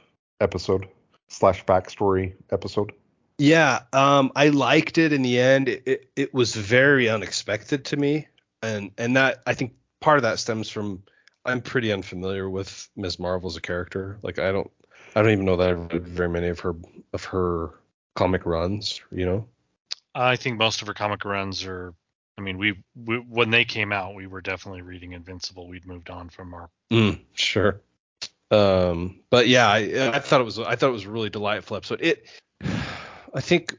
episode 0.41 0.89
slash 1.29 1.65
backstory 1.65 2.35
episode. 2.51 2.93
Yeah, 3.39 3.83
um, 3.93 4.31
I 4.37 4.49
liked 4.49 4.99
it 4.99 5.13
in 5.13 5.23
the 5.23 5.41
end. 5.41 5.69
It, 5.69 5.83
it, 5.87 6.11
it 6.15 6.35
was 6.35 6.55
very 6.55 7.09
unexpected 7.09 7.85
to 7.87 7.97
me, 7.97 8.29
and 8.63 8.91
and 8.99 9.17
that 9.17 9.43
I 9.47 9.55
think 9.55 9.75
part 10.01 10.19
of 10.19 10.23
that 10.23 10.39
stems 10.39 10.71
from 10.71 11.03
I'm 11.45 11.61
pretty 11.61 11.93
unfamiliar 11.93 12.49
with 12.49 12.89
Ms. 12.97 13.19
Marvel 13.19 13.51
as 13.51 13.57
a 13.57 13.61
character. 13.61 14.19
Like 14.23 14.39
I 14.39 14.53
don't 14.53 14.71
I 15.15 15.23
don't 15.23 15.33
even 15.33 15.45
know 15.45 15.57
that 15.57 15.71
I've 15.71 15.93
read 15.93 16.07
very 16.07 16.29
many 16.29 16.49
of 16.49 16.61
her 16.61 16.75
of 17.13 17.25
her 17.25 17.71
comic 18.15 18.47
runs. 18.47 19.01
You 19.11 19.27
know. 19.27 19.49
I 20.15 20.37
think 20.37 20.59
most 20.59 20.83
of 20.83 20.89
her 20.89 20.95
comic 20.95 21.25
runs 21.25 21.65
are. 21.65 21.95
I 22.37 22.41
mean, 22.41 22.59
we, 22.59 22.75
we 22.97 23.19
when 23.19 23.51
they 23.51 23.65
came 23.65 23.93
out, 23.93 24.15
we 24.15 24.27
were 24.27 24.41
definitely 24.41 24.83
reading 24.83 25.13
Invincible. 25.13 25.69
We'd 25.69 25.87
moved 25.87 26.11
on 26.11 26.29
from 26.29 26.53
our. 26.53 26.69
Mm, 26.91 27.21
sure. 27.35 27.81
Um, 28.51 29.21
but 29.31 29.49
yeah, 29.49 29.69
I, 29.69 30.11
I 30.15 30.19
thought 30.19 30.41
it 30.41 30.45
was 30.45 30.59
I 30.59 30.77
thought 30.77 30.89
it 30.89 30.93
was 30.93 31.05
a 31.05 31.11
really 31.11 31.31
delightful 31.31 31.77
episode. 31.77 32.01
It, 32.03 32.27
I 33.35 33.41
think 33.41 33.77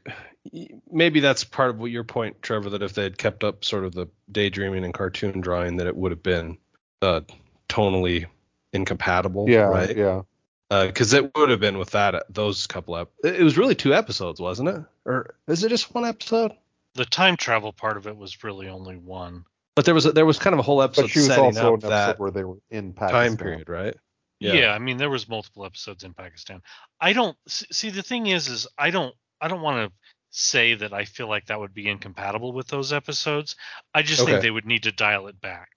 maybe 0.90 1.20
that's 1.20 1.44
part 1.44 1.70
of 1.70 1.78
what 1.78 1.90
your 1.90 2.04
point, 2.04 2.42
Trevor, 2.42 2.70
that 2.70 2.82
if 2.82 2.94
they 2.94 3.02
had 3.02 3.18
kept 3.18 3.44
up 3.44 3.64
sort 3.64 3.84
of 3.84 3.94
the 3.94 4.06
daydreaming 4.30 4.84
and 4.84 4.94
cartoon 4.94 5.40
drawing, 5.40 5.76
that 5.76 5.86
it 5.86 5.96
would 5.96 6.12
have 6.12 6.22
been 6.22 6.58
uh, 7.02 7.20
tonally 7.68 8.26
incompatible. 8.72 9.48
Yeah, 9.48 9.62
right. 9.62 9.96
yeah. 9.96 10.22
Because 10.68 11.14
uh, 11.14 11.18
it 11.18 11.32
would 11.36 11.50
have 11.50 11.60
been 11.60 11.78
with 11.78 11.90
that 11.90 12.24
those 12.28 12.66
couple 12.66 12.96
of 12.96 13.08
it 13.22 13.40
was 13.40 13.56
really 13.56 13.74
two 13.74 13.94
episodes, 13.94 14.40
wasn't 14.40 14.68
it? 14.68 14.82
Or 15.04 15.36
is 15.46 15.62
it 15.62 15.68
just 15.68 15.94
one 15.94 16.04
episode? 16.04 16.52
The 16.94 17.04
time 17.04 17.36
travel 17.36 17.72
part 17.72 17.96
of 17.96 18.06
it 18.06 18.16
was 18.16 18.42
really 18.42 18.68
only 18.68 18.96
one. 18.96 19.44
But 19.76 19.84
there 19.84 19.94
was 19.94 20.06
a, 20.06 20.12
there 20.12 20.26
was 20.26 20.38
kind 20.38 20.54
of 20.54 20.58
a 20.60 20.62
whole 20.62 20.82
episode 20.82 21.02
But 21.02 21.10
she 21.10 21.18
was 21.20 21.28
setting 21.28 21.44
also 21.44 21.74
up 21.74 21.82
an 21.84 21.90
that 21.90 22.08
episode 22.08 22.22
where 22.22 22.30
they 22.30 22.44
were 22.44 22.56
in 22.70 22.94
Pakistan. 22.94 23.28
time 23.30 23.36
period, 23.36 23.68
right? 23.68 23.94
Yeah. 24.40 24.72
I 24.72 24.78
mean 24.78 24.96
there 24.96 25.10
was 25.10 25.28
multiple 25.28 25.64
episodes 25.64 26.02
in 26.04 26.14
Pakistan. 26.14 26.62
I 27.00 27.12
don't 27.12 27.36
see 27.46 27.90
the 27.90 28.02
thing 28.02 28.26
is 28.26 28.48
is 28.48 28.66
I 28.76 28.90
don't 28.90 29.14
I 29.40 29.48
don't 29.48 29.62
want 29.62 29.88
to 29.88 29.92
say 30.30 30.74
that 30.74 30.92
I 30.92 31.04
feel 31.04 31.28
like 31.28 31.46
that 31.46 31.60
would 31.60 31.74
be 31.74 31.88
incompatible 31.88 32.52
with 32.52 32.66
those 32.66 32.92
episodes. 32.92 33.56
I 33.94 34.02
just 34.02 34.22
Okay. 34.22 34.32
think 34.32 34.42
they 34.42 34.50
would 34.50 34.66
need 34.66 34.82
to 34.82 34.92
dial 34.92 35.28
it 35.28 35.40
back. 35.40 35.68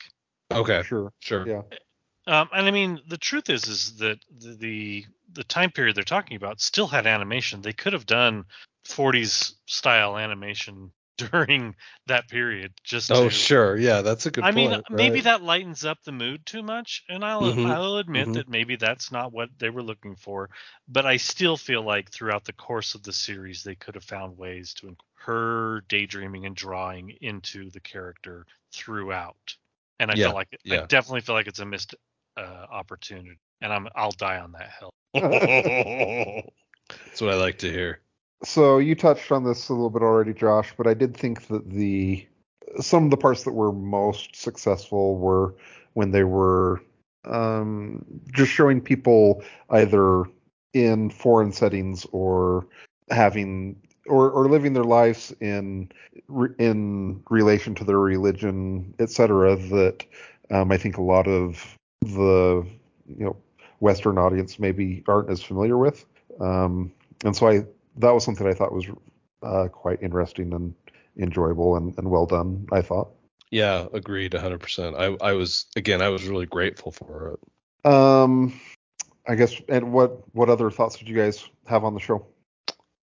Okay. 0.52 0.82
Sure. 0.84 1.14
Sure. 1.20 1.48
Yeah. 1.48 1.62
Um, 2.30 2.50
and 2.54 2.68
I 2.68 2.72
mean, 2.72 3.02
the 3.08 3.18
truth 3.18 3.50
is, 3.50 3.68
is 3.68 3.98
that 3.98 4.20
the, 4.32 5.06
the 5.34 5.44
time 5.46 5.72
period 5.72 5.96
they're 5.96 6.04
talking 6.04 6.38
about 6.38 6.62
still 6.62 6.88
had 6.88 7.08
animation. 7.08 7.62
They 7.62 7.74
could 7.74 7.94
have 7.94 8.06
done 8.06 8.46
40s 8.86 9.56
style 9.66 10.18
animation 10.18 10.92
during 11.18 11.76
that 12.08 12.28
period. 12.30 12.74
Just 12.84 13.16
Oh, 13.16 13.18
to, 13.18 13.30
sure. 13.30 13.78
Yeah, 13.78 14.02
that's 14.02 14.26
a 14.26 14.32
good 14.32 14.50
point. 14.50 14.74
I 14.74 14.82
point. 14.82 14.86
mean, 14.92 15.20
maybe 15.20 15.22
that 15.22 15.42
lightens 15.44 15.86
up 15.86 16.04
the 16.04 16.12
mood 16.12 16.46
too 16.46 16.64
much, 16.64 17.04
and 17.10 17.26
I'll 17.26 17.56
Mhm, 17.56 17.64
I'll 17.64 17.98
admit 17.98 18.32
mhm. 18.32 18.34
that 18.34 18.50
maybe 18.50 18.76
that's 18.78 19.12
not 19.12 19.32
what 19.34 19.50
they 19.60 19.70
were 19.70 19.84
looking 19.84 20.16
for. 20.16 20.50
But 20.88 21.06
I 21.06 21.18
still 21.18 21.58
feel 21.58 21.84
like 21.84 22.12
throughout 22.12 22.46
the 22.46 22.54
course 22.54 22.96
of 22.96 23.04
the 23.04 23.14
series, 23.14 23.64
they 23.64 23.76
could 23.76 23.96
have 23.96 24.04
found 24.06 24.38
ways 24.38 24.74
to 24.76 24.88
inc- 24.88 25.00
her 25.16 25.82
daydreaming 25.90 26.46
and 26.46 26.56
drawing 26.56 27.12
into 27.22 27.70
the 27.72 27.82
character 27.82 28.46
throughout. 28.74 29.58
And 30.00 30.12
I 30.12 30.16
Yeah, 30.16 30.26
feel 30.26 30.34
like 30.34 30.48
I 30.72 30.78
yeah. 30.78 30.88
definitely 30.88 31.22
feel 31.22 31.36
like 31.36 31.48
it's 31.48 31.60
a 31.60 31.66
missed 31.66 31.96
uh, 32.40 32.66
opportunity, 32.72 33.40
and 33.62 33.74
I'm 33.74 33.88
I'll 33.96 34.12
die 34.12 34.40
on 34.40 34.54
that 34.54 34.70
hill. 34.80 34.94
That's 35.14 37.22
what 37.22 37.32
I 37.32 37.36
like 37.36 37.58
to 37.60 37.72
hear. 37.72 38.02
So 38.44 38.78
you 38.78 38.96
touched 38.96 39.32
on 39.32 39.44
this 39.44 39.70
a 39.70 39.74
little 39.74 39.90
bit 39.90 40.02
already, 40.02 40.34
Josh, 40.34 40.74
but 40.78 40.88
I 40.88 40.94
did 40.94 41.16
think 41.16 41.48
that 41.48 41.70
the 41.70 42.26
some 42.80 43.06
of 43.06 43.12
the 43.12 43.18
parts 43.18 43.44
that 43.44 43.52
were 43.52 43.72
most 43.72 44.36
successful 44.36 45.18
were 45.18 45.56
when 45.94 46.12
they 46.12 46.24
were 46.24 46.82
um, 47.26 48.06
just 48.34 48.52
showing 48.52 48.80
people 48.80 49.44
either 49.72 50.24
in 50.74 51.10
foreign 51.10 51.52
settings 51.52 52.06
or 52.12 52.68
having 53.10 53.76
or, 54.08 54.30
or 54.30 54.50
living 54.50 54.74
their 54.74 54.84
lives 54.84 55.34
in 55.42 55.92
in 56.60 57.22
relation 57.30 57.76
to 57.76 57.84
their 57.84 58.00
religion, 58.00 58.94
etc. 59.00 59.56
That 59.56 60.06
um, 60.52 60.72
I 60.72 60.78
think 60.78 60.98
a 60.98 61.02
lot 61.02 61.28
of 61.28 61.78
the 62.02 62.66
you 63.08 63.26
know 63.26 63.36
Western 63.80 64.18
audience 64.18 64.60
maybe 64.60 65.04
aren't 65.08 65.30
as 65.30 65.42
familiar 65.42 65.78
with. 65.78 66.06
Um, 66.40 66.92
and 67.26 67.36
so 67.36 67.48
I 67.48 67.64
that 67.98 68.12
was 68.12 68.24
something 68.24 68.48
I 68.48 68.54
thought 68.54 68.74
was 68.74 68.86
uh, 69.44 69.68
quite 69.68 70.02
interesting 70.02 70.54
and 70.54 70.74
enjoyable 71.18 71.76
and, 71.76 71.98
and 71.98 72.10
well 72.10 72.26
done. 72.26 72.68
I 72.72 72.82
thought. 72.82 73.10
Yeah, 73.52 73.88
agreed 73.94 74.34
100%. 74.34 74.96
I 75.22 75.26
I 75.26 75.34
was 75.34 75.66
again, 75.76 76.02
I 76.02 76.10
was 76.10 76.28
really 76.28 76.46
grateful 76.46 76.92
for 76.92 77.34
it. 77.84 77.92
Um, 77.92 78.60
I 79.28 79.36
guess. 79.36 79.56
And 79.68 79.92
what 79.92 80.24
what 80.36 80.50
other 80.50 80.70
thoughts 80.72 80.98
did 80.98 81.10
you 81.10 81.16
guys 81.16 81.48
have 81.66 81.84
on 81.84 81.94
the 81.94 82.00
show? 82.00 82.26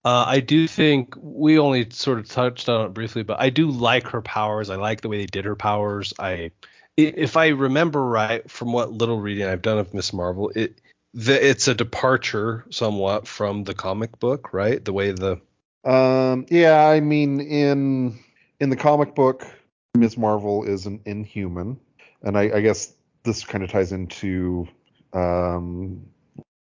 Uh, 0.05 0.25
I 0.27 0.41
do 0.41 0.69
think 0.69 1.15
we 1.19 1.59
only 1.59 1.89
sort 1.89 2.19
of 2.19 2.29
touched 2.29 2.69
on 2.69 2.85
it 2.85 2.93
briefly, 2.93 3.23
but 3.23 3.41
I 3.41 3.49
do 3.49 3.71
like 3.71 4.07
her 4.09 4.21
powers. 4.21 4.69
I 4.69 4.77
like 4.77 5.01
the 5.01 5.09
way 5.09 5.17
they 5.17 5.27
did 5.27 5.47
her 5.47 5.57
powers. 5.57 6.13
I, 6.19 6.31
i- 6.33 6.51
if 6.97 7.37
I 7.37 7.49
remember 7.49 8.05
right 8.05 8.49
from 8.51 8.73
what 8.73 8.93
little 8.93 9.21
reading 9.21 9.47
I've 9.47 9.63
done 9.63 9.79
of 9.79 9.95
Miss 9.95 10.13
Marvel, 10.13 10.51
it 10.55 10.81
the, 11.13 11.49
it's 11.49 11.69
a 11.69 11.75
departure 11.75 12.65
somewhat 12.71 13.29
from 13.29 13.65
the 13.65 13.75
comic 13.75 14.19
book, 14.19 14.53
right? 14.53 14.85
The 14.85 14.93
way 14.93 15.13
the 15.13 15.41
Um, 15.85 16.47
yeah, 16.51 16.87
I 16.87 17.01
mean, 17.01 17.41
in 17.41 18.19
in 18.61 18.71
the 18.71 18.77
comic 18.77 19.15
book, 19.15 19.47
Miss 19.95 20.17
Marvel 20.17 20.65
is 20.65 20.87
an 20.87 21.01
inhuman, 21.05 21.79
and 22.23 22.39
I, 22.39 22.51
I 22.55 22.61
guess 22.61 22.95
this 23.25 23.45
kind 23.45 23.65
of 23.65 23.71
ties 23.71 23.93
into 23.93 24.69
um, 25.13 26.07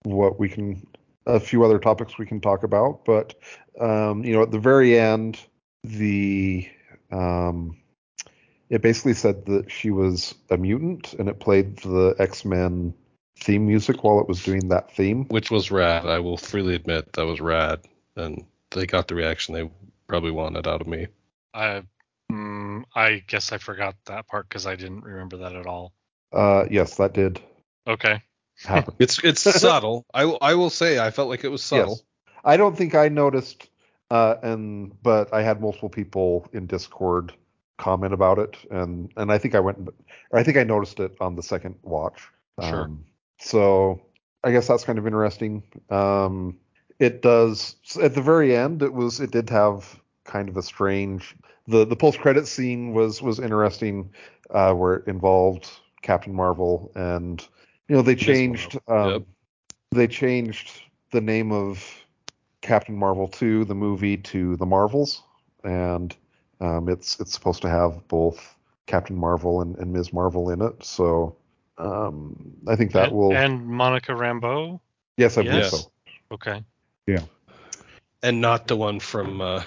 what 0.04 0.40
we 0.40 0.50
can 0.50 0.86
a 1.26 1.40
few 1.40 1.64
other 1.64 1.80
topics 1.80 2.18
we 2.18 2.26
can 2.26 2.42
talk 2.42 2.64
about. 2.64 3.06
But 3.06 3.36
um, 3.80 4.24
you 4.24 4.34
know, 4.34 4.42
at 4.42 4.52
the 4.52 4.60
very 4.60 4.98
end, 4.98 5.40
the 5.84 6.68
um, 7.12 7.78
it 8.74 8.82
basically 8.82 9.14
said 9.14 9.46
that 9.46 9.72
she 9.72 9.92
was 9.92 10.34
a 10.50 10.58
mutant, 10.58 11.14
and 11.14 11.30
it 11.30 11.40
played 11.40 11.78
the 11.80 12.16
X 12.18 12.44
Men 12.44 12.94
theme 13.40 13.68
music 13.68 14.04
while 14.04 14.20
it 14.20 14.28
was 14.28 14.44
doing 14.44 14.70
that 14.70 14.92
theme. 14.92 15.26
which 15.26 15.52
was 15.52 15.70
rad. 15.70 16.06
I 16.08 16.20
will 16.20 16.38
freely 16.38 16.74
admit 16.76 17.14
that 17.14 17.26
was 17.26 17.40
rad, 17.40 17.82
and 18.16 18.46
they 18.72 18.88
got 18.88 19.08
the 19.08 19.16
reaction 19.16 19.54
they 19.54 19.70
probably 20.08 20.32
wanted 20.32 20.68
out 20.68 20.82
of 20.82 20.88
me. 20.88 21.08
I 21.54 21.84
mm, 22.32 22.84
I 22.96 23.24
guess 23.28 23.52
I 23.52 23.60
forgot 23.60 23.96
that 24.06 24.28
part 24.28 24.50
because 24.50 24.66
I 24.66 24.76
didn't 24.76 25.04
remember 25.04 25.38
that 25.38 25.56
at 25.56 25.68
all. 25.68 25.94
Uh, 26.32 26.66
yes, 26.72 26.96
that 26.98 27.14
did 27.14 27.40
Okay. 27.88 28.22
happen. 28.66 28.96
It's 29.00 29.24
it's 29.24 29.42
subtle. 29.62 30.04
I 30.14 30.26
will 30.26 30.40
I 30.42 30.56
will 30.56 30.72
say 30.72 30.98
I 30.98 31.12
felt 31.12 31.30
like 31.30 31.44
it 31.44 31.50
was 31.50 31.62
subtle. 31.64 31.92
Yes. 31.92 32.04
I 32.44 32.58
don't 32.58 32.76
think 32.76 32.96
I 32.96 33.10
noticed, 33.10 33.70
uh, 34.10 34.36
and 34.42 34.92
but 35.04 35.32
I 35.32 35.44
had 35.44 35.62
multiple 35.62 35.90
people 35.90 36.48
in 36.54 36.66
Discord 36.66 37.34
comment 37.78 38.14
about 38.14 38.40
it, 38.40 38.58
and 38.72 39.12
and 39.18 39.32
I 39.32 39.38
think 39.38 39.56
I 39.56 39.60
went, 39.60 39.90
I 40.34 40.44
think 40.44 40.58
I 40.58 40.64
noticed 40.64 41.00
it 41.00 41.16
on 41.20 41.36
the 41.36 41.44
second 41.44 41.76
watch. 41.84 42.28
Sure. 42.62 42.84
Um, 42.84 43.06
so 43.40 44.02
I 44.44 44.52
guess 44.52 44.68
that's 44.68 44.84
kind 44.84 45.00
of 45.00 45.08
interesting. 45.08 45.64
Um, 45.90 46.58
it 47.00 47.22
does 47.22 47.76
at 48.02 48.16
the 48.16 48.22
very 48.22 48.56
end. 48.56 48.82
It 48.82 48.94
was 48.94 49.20
it 49.20 49.32
did 49.32 49.50
have 49.50 50.00
kind 50.24 50.50
of 50.50 50.58
a 50.58 50.64
strange. 50.64 51.36
The 51.68 51.86
the 51.86 51.96
post 51.96 52.20
credit 52.20 52.48
scene 52.48 52.94
was 52.94 53.22
was 53.22 53.40
interesting, 53.40 54.12
uh, 54.50 54.74
where 54.74 54.96
it 54.96 55.08
involved 55.08 55.70
Captain 56.02 56.34
Marvel 56.34 56.92
and 56.96 57.46
you 57.88 57.96
know 57.96 58.02
they 58.02 58.16
changed. 58.16 58.78
Um, 58.88 59.10
yep. 59.10 59.24
They 59.92 60.08
changed 60.08 60.82
the 61.12 61.22
name 61.22 61.52
of 61.52 62.04
Captain 62.62 62.96
Marvel 62.96 63.28
2, 63.28 63.66
the 63.66 63.76
movie, 63.76 64.18
to 64.18 64.56
The 64.56 64.66
Marvels, 64.66 65.22
and 65.64 66.16
um, 66.64 66.90
it's 66.90 67.20
it's 67.20 67.34
supposed 67.34 67.62
to 67.64 67.70
have 67.70 68.08
both 68.08 68.56
Captain 68.86 69.16
Marvel 69.16 69.62
and, 69.62 69.78
and 69.78 69.92
Ms. 69.92 70.14
Marvel 70.14 70.50
in 70.50 70.62
it. 70.62 70.84
So 70.84 71.36
um, 71.78 72.54
I 72.68 72.76
think 72.76 72.94
that 72.94 73.10
and, 73.10 73.16
will. 73.16 73.34
and 73.34 73.66
Monica 73.66 74.14
Rambeau. 74.14 74.80
yes, 75.18 75.38
I 75.38 75.44
believe 75.44 75.64
yes. 75.64 75.72
so. 75.72 75.92
Okay. 76.32 76.64
Yeah. 77.06 77.24
And 78.22 78.40
not 78.40 78.68
the 78.68 78.78
one 78.78 79.02
from 79.02 79.42
uh, 79.42 79.64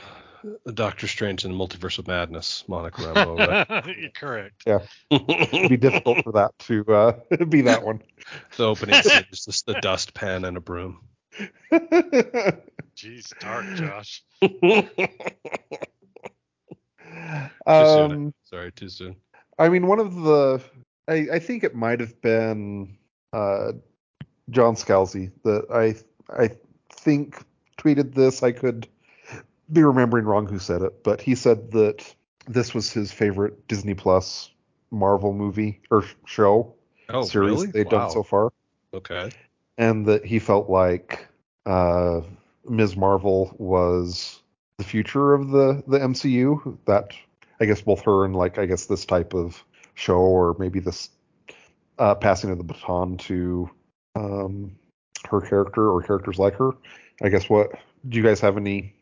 Doctor 0.72 1.06
Strange 1.06 1.44
and 1.44 1.52
the 1.52 1.58
Multiverse 1.58 1.98
of 1.98 2.06
Madness, 2.06 2.64
Monica 2.66 3.02
Rambeau, 3.02 4.00
You're 4.00 4.10
Correct. 4.14 4.64
It'd 5.10 5.68
be 5.68 5.76
difficult 5.76 6.24
for 6.24 6.32
that 6.32 6.58
to 6.60 6.84
uh, 6.92 7.44
be 7.48 7.60
that 7.62 7.82
one. 7.82 8.02
the 8.56 8.64
opening 8.64 9.02
scene 9.02 9.26
is 9.30 9.44
just 9.44 9.66
the 9.66 9.74
dustpan 9.74 10.46
and 10.46 10.56
a 10.56 10.60
broom. 10.60 11.00
Jeez, 12.96 13.38
dark, 13.40 13.66
Josh. 13.74 14.24
Too 17.26 17.70
um, 17.70 18.34
Sorry, 18.44 18.72
too 18.72 18.88
soon. 18.88 19.16
I 19.58 19.68
mean, 19.68 19.86
one 19.86 19.98
of 20.00 20.14
the 20.14 20.62
I, 21.08 21.26
I 21.34 21.38
think 21.38 21.64
it 21.64 21.74
might 21.74 22.00
have 22.00 22.20
been 22.20 22.96
uh, 23.32 23.72
John 24.50 24.74
Scalzi 24.74 25.30
that 25.44 25.66
I 25.72 25.94
I 26.42 26.50
think 26.90 27.44
tweeted 27.78 28.14
this. 28.14 28.42
I 28.42 28.52
could 28.52 28.88
be 29.72 29.82
remembering 29.82 30.24
wrong 30.24 30.46
who 30.46 30.58
said 30.58 30.82
it, 30.82 31.02
but 31.02 31.20
he 31.20 31.34
said 31.34 31.72
that 31.72 32.14
this 32.46 32.74
was 32.74 32.90
his 32.90 33.10
favorite 33.12 33.66
Disney 33.68 33.94
Plus 33.94 34.50
Marvel 34.90 35.32
movie 35.32 35.80
or 35.90 36.04
show 36.26 36.74
Oh, 37.08 37.22
series 37.22 37.62
really? 37.62 37.72
they've 37.72 37.86
Wow. 37.86 38.00
done 38.00 38.10
so 38.10 38.22
far, 38.22 38.52
Okay. 38.94 39.30
and 39.78 40.06
that 40.06 40.24
he 40.24 40.38
felt 40.38 40.68
like 40.68 41.26
uh, 41.66 42.20
Ms. 42.68 42.96
Marvel 42.96 43.54
was 43.58 44.42
the 44.78 44.84
future 44.84 45.34
of 45.34 45.50
the 45.50 45.82
the 45.86 45.98
MCU. 45.98 46.78
That 46.86 47.12
I 47.60 47.66
guess 47.66 47.80
both 47.80 48.02
her 48.02 48.24
and 48.24 48.34
like 48.34 48.58
I 48.58 48.66
guess 48.66 48.86
this 48.86 49.04
type 49.04 49.34
of 49.34 49.62
show 49.94 50.18
or 50.18 50.56
maybe 50.58 50.80
this 50.80 51.10
uh, 51.98 52.14
passing 52.14 52.50
of 52.50 52.58
the 52.58 52.64
baton 52.64 53.16
to 53.16 53.70
um, 54.14 54.76
her 55.30 55.40
character 55.40 55.90
or 55.90 56.02
characters 56.02 56.38
like 56.38 56.54
her. 56.56 56.72
I 57.22 57.28
guess 57.28 57.48
what 57.48 57.72
do 58.08 58.16
you 58.16 58.22
guys 58.22 58.40
have 58.40 58.56
any 58.56 58.94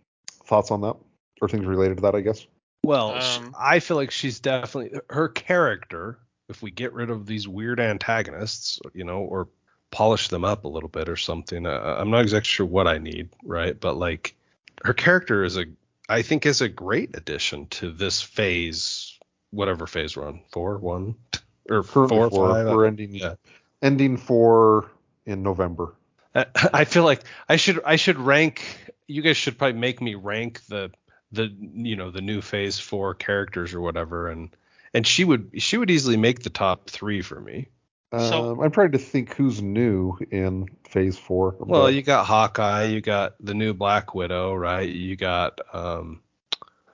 thoughts 0.45 0.71
on 0.71 0.81
that 0.83 0.97
or 1.41 1.49
things 1.49 1.67
related 1.67 1.97
to 1.97 2.03
that? 2.03 2.15
I 2.15 2.21
guess. 2.21 2.47
Well, 2.85 3.15
Um, 3.15 3.55
I 3.59 3.81
feel 3.81 3.97
like 3.97 4.11
she's 4.11 4.41
definitely 4.41 5.01
her 5.09 5.29
character. 5.29 6.19
If 6.51 6.61
we 6.63 6.71
get 6.71 6.93
rid 6.93 7.09
of 7.09 7.25
these 7.25 7.49
weird 7.49 7.81
antagonists, 7.81 8.79
you 8.93 9.05
know, 9.05 9.21
or 9.21 9.49
polish 9.91 10.29
them 10.29 10.45
up 10.45 10.65
a 10.65 10.69
little 10.69 10.91
bit 10.91 11.09
or 11.09 11.17
something, 11.17 11.65
uh, 11.65 11.97
I'm 11.99 12.11
not 12.11 12.21
exactly 12.21 12.49
sure 12.49 12.67
what 12.67 12.87
I 12.87 12.99
need, 12.99 13.31
right? 13.43 13.81
But 13.81 13.97
like, 13.97 14.37
her 14.85 14.93
character 14.93 15.45
is 15.45 15.57
a, 15.57 15.65
I 16.09 16.23
think, 16.23 16.47
is 16.47 16.61
a 16.61 16.69
great 16.69 17.17
addition 17.17 17.67
to 17.69 17.91
this 17.91 18.23
phase, 18.23 19.19
whatever 19.51 19.87
phase 19.87 20.17
we're 20.17 20.29
on, 20.29 20.43
four, 20.53 20.79
one, 20.79 21.17
or 21.71 21.83
Currently 21.83 22.17
four, 22.17 22.31
four, 22.31 22.51
five. 22.51 22.69
Uh, 22.69 22.77
we're 22.77 22.87
ending 22.87 23.15
yeah. 23.15 23.35
ending 23.83 24.17
four 24.17 24.91
in 25.27 25.43
November. 25.43 25.95
I- 26.35 26.47
I 26.73 26.85
feel 26.85 27.05
like 27.05 27.23
I 27.49 27.57
should 27.57 27.81
I 27.85 27.97
should 27.97 28.19
rank. 28.19 28.63
You 29.07 29.23
guys 29.23 29.37
should 29.37 29.59
probably 29.59 29.81
make 29.81 30.01
me 30.01 30.15
rank 30.15 30.61
the 30.69 30.91
the 31.33 31.53
you 31.75 31.97
know 31.97 32.11
the 32.11 32.23
new 32.23 32.41
Phase 32.41 32.79
Four 32.79 33.15
characters 33.15 33.75
or 33.75 33.81
whatever, 33.81 34.29
and 34.29 34.55
and 34.93 35.07
she 35.07 35.25
would 35.25 35.51
she 35.59 35.79
would 35.79 35.91
easily 35.91 36.17
make 36.17 36.43
the 36.43 36.51
top 36.51 36.91
three 36.91 37.23
for 37.23 37.41
me. 37.41 37.69
So- 38.19 38.53
um, 38.53 38.61
I'm 38.61 38.71
trying 38.71 38.93
to 38.93 38.99
think 38.99 39.35
who's 39.35 39.63
new 39.63 40.19
in 40.31 40.69
Phase 40.89 41.19
Four. 41.19 41.57
Well, 41.59 41.83
but- 41.85 41.95
you 41.95 42.03
got 42.03 42.27
Hawkeye, 42.27 42.85
you 42.85 43.01
got 43.01 43.35
the 43.41 43.55
new 43.55 43.75
Black 43.75 44.15
Widow, 44.15 44.55
right? 44.55 44.89
You 44.89 45.17
got 45.17 45.61
um. 45.73 46.21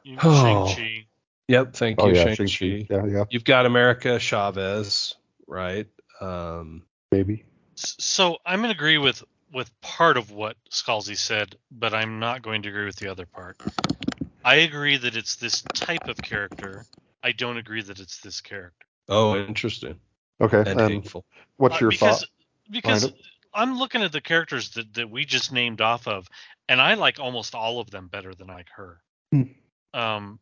You- 0.03 0.19
Oh. 0.23 0.67
Shang-Chi. 0.69 1.07
Yep, 1.49 1.75
thank 1.75 2.01
oh 2.01 2.07
you, 2.09 2.15
yeah, 2.15 2.25
Shang-Chi. 2.35 2.47
Shang-Chi. 2.47 2.87
Yeah, 2.91 3.07
yeah, 3.07 3.25
You've 3.31 3.45
got 3.45 3.67
America 3.67 4.19
Chavez, 4.19 5.15
right? 5.47 5.87
Um. 6.21 6.83
maybe. 7.11 7.45
So 7.75 8.39
I'm 8.45 8.61
going 8.61 8.71
to 8.73 8.77
agree 8.77 8.99
with 8.99 9.25
with 9.53 9.69
part 9.81 10.17
of 10.17 10.31
what 10.31 10.57
Scalzi 10.71 11.17
said, 11.17 11.57
but 11.73 11.93
I'm 11.93 12.21
not 12.21 12.43
going 12.43 12.63
to 12.63 12.69
agree 12.69 12.85
with 12.85 12.97
the 12.97 13.11
other 13.11 13.27
part. 13.27 13.61
I 14.45 14.57
agree 14.57 14.97
that 14.97 15.17
it's 15.17 15.37
this 15.37 15.63
type 15.75 16.07
of 16.09 16.17
character. 16.19 16.87
I 17.23 17.33
don't 17.33 17.57
agree 17.57 17.83
that 17.83 17.99
it's 17.99 18.21
this 18.21 18.41
character. 18.41 18.87
Oh, 19.09 19.35
interesting 19.37 19.99
Okay, 20.41 20.59
and 20.59 20.81
and 20.81 20.93
hateful. 20.93 21.25
what's 21.57 21.77
Uh, 21.77 21.79
your 21.81 21.91
because, 21.91 22.21
thought? 22.21 22.29
Because 22.71 23.07
behind 23.07 23.25
I'm 23.53 23.79
looking 23.79 24.03
at 24.03 24.13
the 24.13 24.21
characters 24.21 24.71
that, 24.71 24.95
that 24.95 25.11
we 25.11 25.25
just 25.25 25.53
named 25.53 25.81
off 25.81 26.07
of, 26.07 26.29
and 26.69 26.81
I 26.81 26.95
like 26.95 27.19
almost 27.19 27.55
all 27.55 27.81
of 27.81 27.91
them 27.91 28.09
better 28.09 28.35
than 28.35 28.51
I 28.51 28.55
like 28.55 28.71
her. 28.77 29.01
Hmm. 29.33 29.43
Um, 29.93 30.41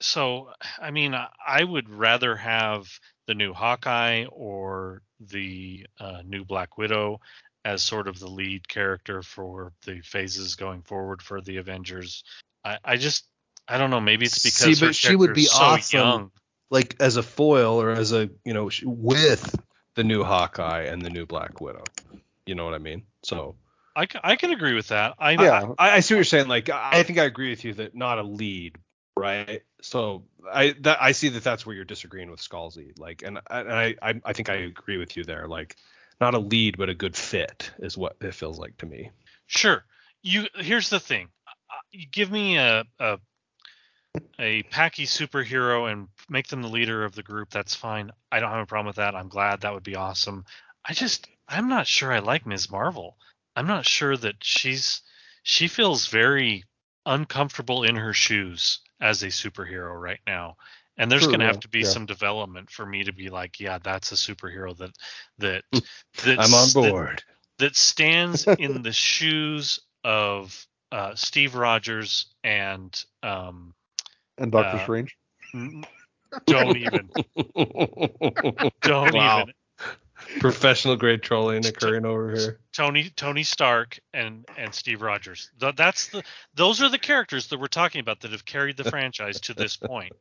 so 0.00 0.50
I 0.80 0.90
mean, 0.90 1.14
I, 1.14 1.28
I 1.46 1.64
would 1.64 1.88
rather 1.88 2.36
have 2.36 2.88
the 3.26 3.34
new 3.34 3.52
Hawkeye 3.52 4.26
or 4.26 5.02
the 5.18 5.86
uh, 5.98 6.22
new 6.24 6.44
Black 6.44 6.78
Widow 6.78 7.20
as 7.64 7.82
sort 7.82 8.08
of 8.08 8.18
the 8.18 8.28
lead 8.28 8.66
character 8.68 9.22
for 9.22 9.72
the 9.84 10.00
phases 10.00 10.54
going 10.54 10.82
forward 10.82 11.20
for 11.20 11.40
the 11.40 11.58
Avengers. 11.58 12.24
I, 12.64 12.78
I 12.84 12.96
just 12.96 13.26
I 13.68 13.78
don't 13.78 13.90
know. 13.90 14.00
Maybe 14.00 14.26
it's 14.26 14.42
because 14.42 14.78
See, 14.78 14.84
her 14.84 14.90
but 14.90 14.94
she 14.94 15.16
would 15.16 15.34
be 15.34 15.46
character's 15.46 15.86
so 15.86 15.98
awesome 15.98 16.00
young. 16.00 16.30
Like 16.70 16.96
as 17.00 17.16
a 17.16 17.22
foil 17.22 17.80
or 17.80 17.90
as 17.90 18.12
a 18.12 18.30
you 18.44 18.54
know 18.54 18.70
with 18.84 19.54
the 19.94 20.04
new 20.04 20.22
Hawkeye 20.22 20.84
and 20.84 21.02
the 21.02 21.10
new 21.10 21.26
Black 21.26 21.60
Widow. 21.60 21.84
You 22.46 22.54
know 22.54 22.64
what 22.64 22.74
I 22.74 22.78
mean? 22.78 23.02
So 23.22 23.56
I, 23.94 24.06
ca- 24.06 24.20
I 24.22 24.36
can 24.36 24.50
agree 24.52 24.74
with 24.74 24.88
that. 24.88 25.14
I 25.18 25.32
Yeah. 25.32 25.72
I, 25.78 25.96
I 25.96 26.00
see 26.00 26.14
what 26.14 26.18
you're 26.18 26.24
saying. 26.24 26.48
Like 26.48 26.70
I 26.70 26.90
I 26.92 27.02
think 27.02 27.18
I 27.18 27.24
agree 27.24 27.50
with 27.50 27.64
you 27.64 27.74
that 27.74 27.94
not 27.94 28.18
a 28.18 28.22
lead, 28.22 28.78
right? 29.16 29.62
So 29.82 30.24
I 30.50 30.74
that 30.80 31.02
I 31.02 31.12
see 31.12 31.28
that 31.30 31.44
that's 31.44 31.66
where 31.66 31.74
you're 31.74 31.84
disagreeing 31.84 32.30
with 32.30 32.40
Scalzi. 32.40 32.98
Like, 32.98 33.22
and 33.22 33.38
I 33.48 33.60
and 33.60 33.72
I 33.72 33.94
I, 34.00 34.20
I 34.24 34.32
think 34.32 34.48
I 34.48 34.54
agree 34.54 34.96
with 34.96 35.16
you 35.16 35.24
there. 35.24 35.48
Like, 35.48 35.76
not 36.20 36.34
a 36.34 36.38
lead, 36.38 36.76
but 36.78 36.88
a 36.88 36.94
good 36.94 37.16
fit 37.16 37.70
is 37.78 37.98
what 37.98 38.16
it 38.20 38.34
feels 38.34 38.58
like 38.58 38.76
to 38.78 38.86
me. 38.86 39.10
Sure. 39.46 39.84
You 40.22 40.46
here's 40.54 40.90
the 40.90 41.00
thing. 41.00 41.28
Uh, 41.46 41.74
You 41.92 42.06
give 42.10 42.30
me 42.30 42.58
a 42.58 42.84
a 42.98 43.18
a 44.38 44.62
packy 44.64 45.06
superhero 45.06 45.90
and 45.90 46.08
make 46.28 46.48
them 46.48 46.62
the 46.62 46.68
leader 46.68 47.04
of 47.04 47.14
the 47.14 47.22
group. 47.22 47.50
That's 47.50 47.74
fine. 47.74 48.10
I 48.32 48.40
don't 48.40 48.50
have 48.50 48.62
a 48.62 48.66
problem 48.66 48.86
with 48.86 48.96
that. 48.96 49.14
I'm 49.14 49.28
glad. 49.28 49.60
That 49.60 49.74
would 49.74 49.82
be 49.82 49.96
awesome. 49.96 50.44
I 50.84 50.94
just 50.94 51.28
I'm 51.48 51.68
not 51.68 51.86
sure 51.86 52.12
I 52.12 52.20
like 52.20 52.46
Ms. 52.46 52.70
Marvel. 52.70 53.16
I'm 53.54 53.66
not 53.66 53.86
sure 53.86 54.16
that 54.16 54.36
she's 54.40 55.02
she 55.42 55.68
feels 55.68 56.06
very 56.06 56.64
uncomfortable 57.06 57.82
in 57.82 57.96
her 57.96 58.12
shoes 58.12 58.80
as 59.00 59.22
a 59.22 59.28
superhero 59.28 59.98
right 60.00 60.20
now. 60.26 60.56
And 60.96 61.10
there's 61.10 61.26
going 61.26 61.40
to 61.40 61.46
have 61.46 61.60
to 61.60 61.68
be 61.68 61.80
yeah. 61.80 61.88
some 61.88 62.04
development 62.04 62.70
for 62.70 62.84
me 62.84 63.04
to 63.04 63.12
be 63.12 63.30
like, 63.30 63.58
yeah, 63.58 63.78
that's 63.82 64.12
a 64.12 64.16
superhero 64.16 64.76
that 64.78 64.90
that 65.38 65.64
that 66.24 66.38
I'm 66.38 66.52
on 66.52 66.64
s- 66.64 66.74
that- 66.74 66.90
board. 66.90 67.22
that 67.58 67.76
stands 67.76 68.46
in 68.58 68.82
the 68.82 68.92
shoes 68.92 69.80
of 70.04 70.66
uh, 70.92 71.14
Steve 71.14 71.54
Rogers 71.54 72.26
and 72.44 73.04
um, 73.22 73.74
And 74.40 74.50
Doctor 74.50 74.78
uh, 74.78 74.82
Strange. 74.82 75.16
don't 76.46 76.76
even 76.76 77.08
don't 78.82 79.14
Wow. 79.14 79.42
even 79.42 79.54
Professional 80.38 80.96
grade 80.96 81.22
trolling 81.22 81.64
occurring 81.66 82.04
over 82.04 82.34
here. 82.36 82.60
Tony 82.74 83.10
Tony 83.16 83.42
Stark 83.42 83.98
and 84.12 84.44
and 84.58 84.72
Steve 84.74 85.00
Rogers. 85.02 85.50
Th- 85.58 85.74
that's 85.74 86.08
the 86.08 86.22
those 86.54 86.82
are 86.82 86.88
the 86.90 86.98
characters 86.98 87.48
that 87.48 87.58
we're 87.58 87.66
talking 87.68 88.00
about 88.00 88.20
that 88.20 88.30
have 88.32 88.44
carried 88.44 88.76
the 88.76 88.84
franchise 88.84 89.40
to 89.40 89.54
this 89.54 89.76
point. 89.76 90.12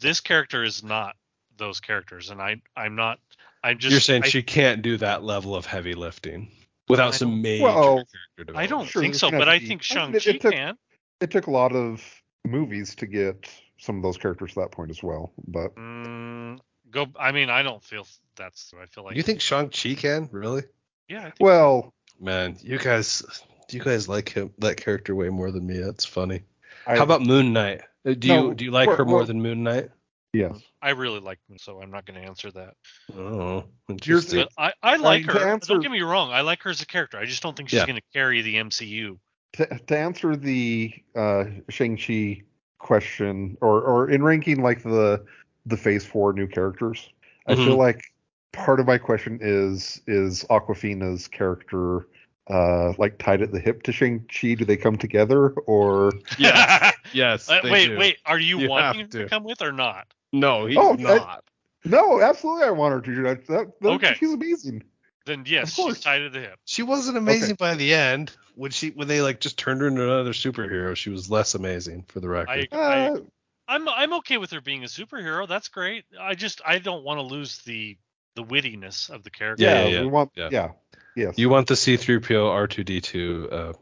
This 0.00 0.20
character 0.20 0.62
is 0.64 0.82
not 0.84 1.16
those 1.58 1.80
characters, 1.80 2.30
and 2.30 2.40
I 2.40 2.56
I'm 2.76 2.94
not. 2.94 3.18
I'm 3.64 3.78
just. 3.78 3.90
You're 3.90 4.00
saying 4.00 4.22
I, 4.24 4.28
she 4.28 4.42
can't 4.42 4.80
do 4.80 4.96
that 4.98 5.22
level 5.24 5.56
of 5.56 5.66
heavy 5.66 5.94
lifting 5.94 6.48
without 6.88 7.14
some 7.14 7.42
major 7.42 7.64
Well, 7.64 8.04
character 8.36 8.56
I 8.56 8.66
don't 8.66 8.86
Sure, 8.86 9.02
think 9.02 9.16
so, 9.16 9.30
but 9.30 9.48
I 9.48 9.58
think 9.58 9.80
I 9.82 9.84
Shang 9.84 10.12
Chi 10.12 10.18
it 10.30 10.40
took- 10.40 10.52
can. 10.54 10.78
It 11.20 11.30
took 11.30 11.46
a 11.48 11.50
lot 11.50 11.72
of 11.72 12.00
movies 12.46 12.94
to 12.96 13.06
get 13.06 13.48
some 13.78 13.96
of 13.96 14.02
those 14.02 14.16
characters 14.16 14.54
to 14.54 14.60
that 14.60 14.70
point 14.72 14.90
as 14.90 15.02
well. 15.02 15.32
But 15.46 15.74
Mm, 15.76 16.58
go. 16.90 17.06
I 17.18 17.32
mean, 17.32 17.50
I 17.50 17.62
don't 17.62 17.82
feel 17.82 18.06
that's. 18.36 18.72
I 18.80 18.86
feel 18.86 19.04
like 19.04 19.16
You 19.16 19.22
think 19.22 19.40
Shang 19.40 19.68
Chi 19.70 19.94
can 19.94 20.28
really? 20.32 20.62
Yeah. 21.08 21.18
I 21.20 21.22
think 21.24 21.34
well, 21.40 21.92
Man, 22.18 22.56
you 22.62 22.78
guys, 22.78 23.22
do 23.68 23.76
you 23.76 23.82
guys 23.84 24.08
like 24.08 24.30
him 24.30 24.50
that 24.58 24.78
character 24.78 25.14
way 25.14 25.28
more 25.28 25.50
than 25.50 25.66
me. 25.66 25.78
That's 25.78 26.04
funny. 26.06 26.42
I, 26.86 26.96
How 26.96 27.02
about 27.02 27.20
Moon 27.22 27.52
Knight? 27.52 27.82
Uh, 28.06 28.14
Do 28.14 28.28
No, 28.28 28.48
you 28.48 28.54
do 28.54 28.64
you 28.64 28.70
like 28.70 28.88
well- 28.88 28.96
her 28.96 29.04
more 29.04 29.16
well- 29.18 29.26
than 29.26 29.42
Moon 29.42 29.62
Knight? 29.62 29.90
yes? 30.32 30.58
I 30.82 30.90
really 30.90 31.20
like 31.20 31.38
him, 31.48 31.58
so 31.58 31.80
I'm 31.82 31.90
not 31.90 32.06
going 32.06 32.20
to 32.20 32.26
answer 32.26 32.50
that. 32.52 32.74
Oh, 33.16 33.64
interesting. 33.88 34.46
I, 34.56 34.72
I 34.82 34.96
like 34.96 35.26
to 35.26 35.32
her. 35.32 35.48
answer- 35.48 35.72
Don't 35.74 35.82
get 35.82 35.90
me 35.90 36.00
wrong. 36.02 36.30
I 36.32 36.40
like 36.42 36.62
her 36.62 36.70
as 36.70 36.80
a 36.80 36.86
character. 36.86 37.18
I 37.18 37.24
just 37.26 37.42
don't 37.42 37.56
think 37.56 37.68
she's 37.70 37.80
Yeah. 37.80 37.86
going 37.86 37.96
to 37.96 38.02
carry 38.12 38.40
the 38.42 38.54
MCU. 38.56 39.18
To, 39.54 39.66
to 39.66 39.98
answer 39.98 40.36
the 40.36 40.92
uh, 41.14 41.44
Shang 41.68 41.96
Chi 41.96 42.42
question, 42.78 43.56
or 43.60 43.80
or 43.82 44.10
in 44.10 44.22
ranking 44.22 44.62
like 44.62 44.82
the 44.82 45.24
the 45.64 45.76
Phase 45.76 46.04
Four 46.04 46.32
new 46.32 46.46
characters, 46.46 47.08
I 47.46 47.54
Mhm. 47.54 47.64
feel 47.64 47.76
like 47.76 48.12
part 48.52 48.80
of 48.80 48.86
my 48.86 48.98
question 48.98 49.38
is 49.40 50.00
is 50.06 50.44
Awkwafina's 50.50 51.28
character 51.28 52.06
uh 52.48 52.92
like 52.98 53.18
tied 53.18 53.42
at 53.42 53.50
the 53.52 53.58
hip 53.58 53.82
to 53.84 53.92
Shang 53.92 54.26
Chi? 54.28 54.54
Do 54.54 54.64
they 54.64 54.76
come 54.76 54.96
together 54.98 55.50
or? 55.66 56.12
Yes, 56.38 56.94
yes. 57.12 57.48
Uh, 57.48 57.60
they 57.62 57.70
wait, 57.70 57.86
do. 57.88 57.96
wait. 57.98 58.18
Are 58.26 58.38
you, 58.38 58.58
You 58.60 58.68
wanting 58.68 59.08
to. 59.08 59.22
to. 59.24 59.28
come 59.28 59.42
with 59.44 59.62
or 59.62 59.72
not? 59.72 60.06
No, 60.32 60.66
he's 60.66 60.76
Oh, 60.76 60.92
I- 60.92 60.96
not. 60.96 61.44
No, 61.84 62.20
absolutely, 62.20 62.64
I 62.64 62.70
want 62.70 62.94
her 62.94 63.00
to. 63.00 63.22
That, 63.22 63.46
that, 63.46 63.80
that, 63.80 63.88
Okay. 63.90 64.14
she's 64.18 64.32
amazing. 64.32 64.82
Then 65.24 65.44
yes, 65.46 65.70
Of 65.70 65.76
course. 65.76 65.94
she's 65.96 66.04
tied 66.04 66.18
to 66.18 66.30
the 66.30 66.40
hip. 66.40 66.58
She 66.64 66.82
wasn't 66.82 67.16
amazing 67.16 67.54
by 67.56 67.74
the 67.76 67.94
end. 67.94 68.32
When 68.56 68.70
she 68.70 68.88
when 68.90 69.06
they 69.06 69.20
like 69.20 69.38
just 69.38 69.58
turned 69.58 69.82
her 69.82 69.86
into 69.86 70.02
another 70.02 70.32
superhero, 70.32 70.96
she 70.96 71.10
was 71.10 71.30
less 71.30 71.54
amazing 71.54 72.06
for 72.08 72.20
the 72.20 72.28
record. 72.28 72.68
I, 72.72 72.76
I, 72.76 73.06
Uh, 73.10 73.20
I'm 73.68 73.88
I'm 73.88 74.12
okay 74.14 74.38
with 74.38 74.50
her 74.52 74.62
being 74.62 74.82
a 74.82 74.86
superhero. 74.86 75.46
That's 75.46 75.68
great. 75.68 76.04
I 76.18 76.34
just 76.34 76.62
I 76.64 76.78
don't 76.78 77.04
want 77.04 77.18
to 77.18 77.22
lose 77.22 77.58
the 77.62 77.98
the 78.34 78.42
wittiness 78.42 79.10
of 79.10 79.24
the 79.24 79.30
character. 79.30 79.64
Yeah, 79.64 79.82
yeah, 79.82 79.88
yeah, 79.88 80.00
we 80.00 80.06
want. 80.06 80.32
yeah. 80.34 80.48
Yeah, 80.50 80.70
yes, 81.14 81.38
you 81.38 81.50
want 81.50 81.66
the 81.66 81.74
C3PO 81.74 82.68
R2D2 82.68 83.52
uh, 83.52 83.72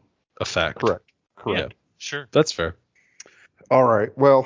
effect. 0.41 0.79
correct, 0.79 1.05
correct. 1.37 1.73
Yeah, 1.73 1.77
Sure. 1.97 2.27
That's 2.31 2.51
fair. 2.51 2.75
All 3.71 3.83
right. 3.83 4.09
Well, 4.17 4.45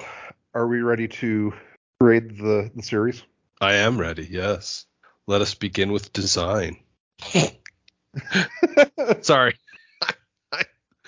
are 0.54 0.68
we 0.68 0.82
ready 0.82 1.08
to 1.08 1.54
grade 2.00 2.38
the 2.38 2.70
the 2.76 2.84
series? 2.84 3.24
I 3.60 3.76
am 3.76 4.00
ready. 4.00 4.28
Yes. 4.30 4.86
Let 5.26 5.42
us 5.42 5.56
begin 5.56 5.92
with 5.92 6.14
design. 6.14 6.78
Sorry. 9.22 9.56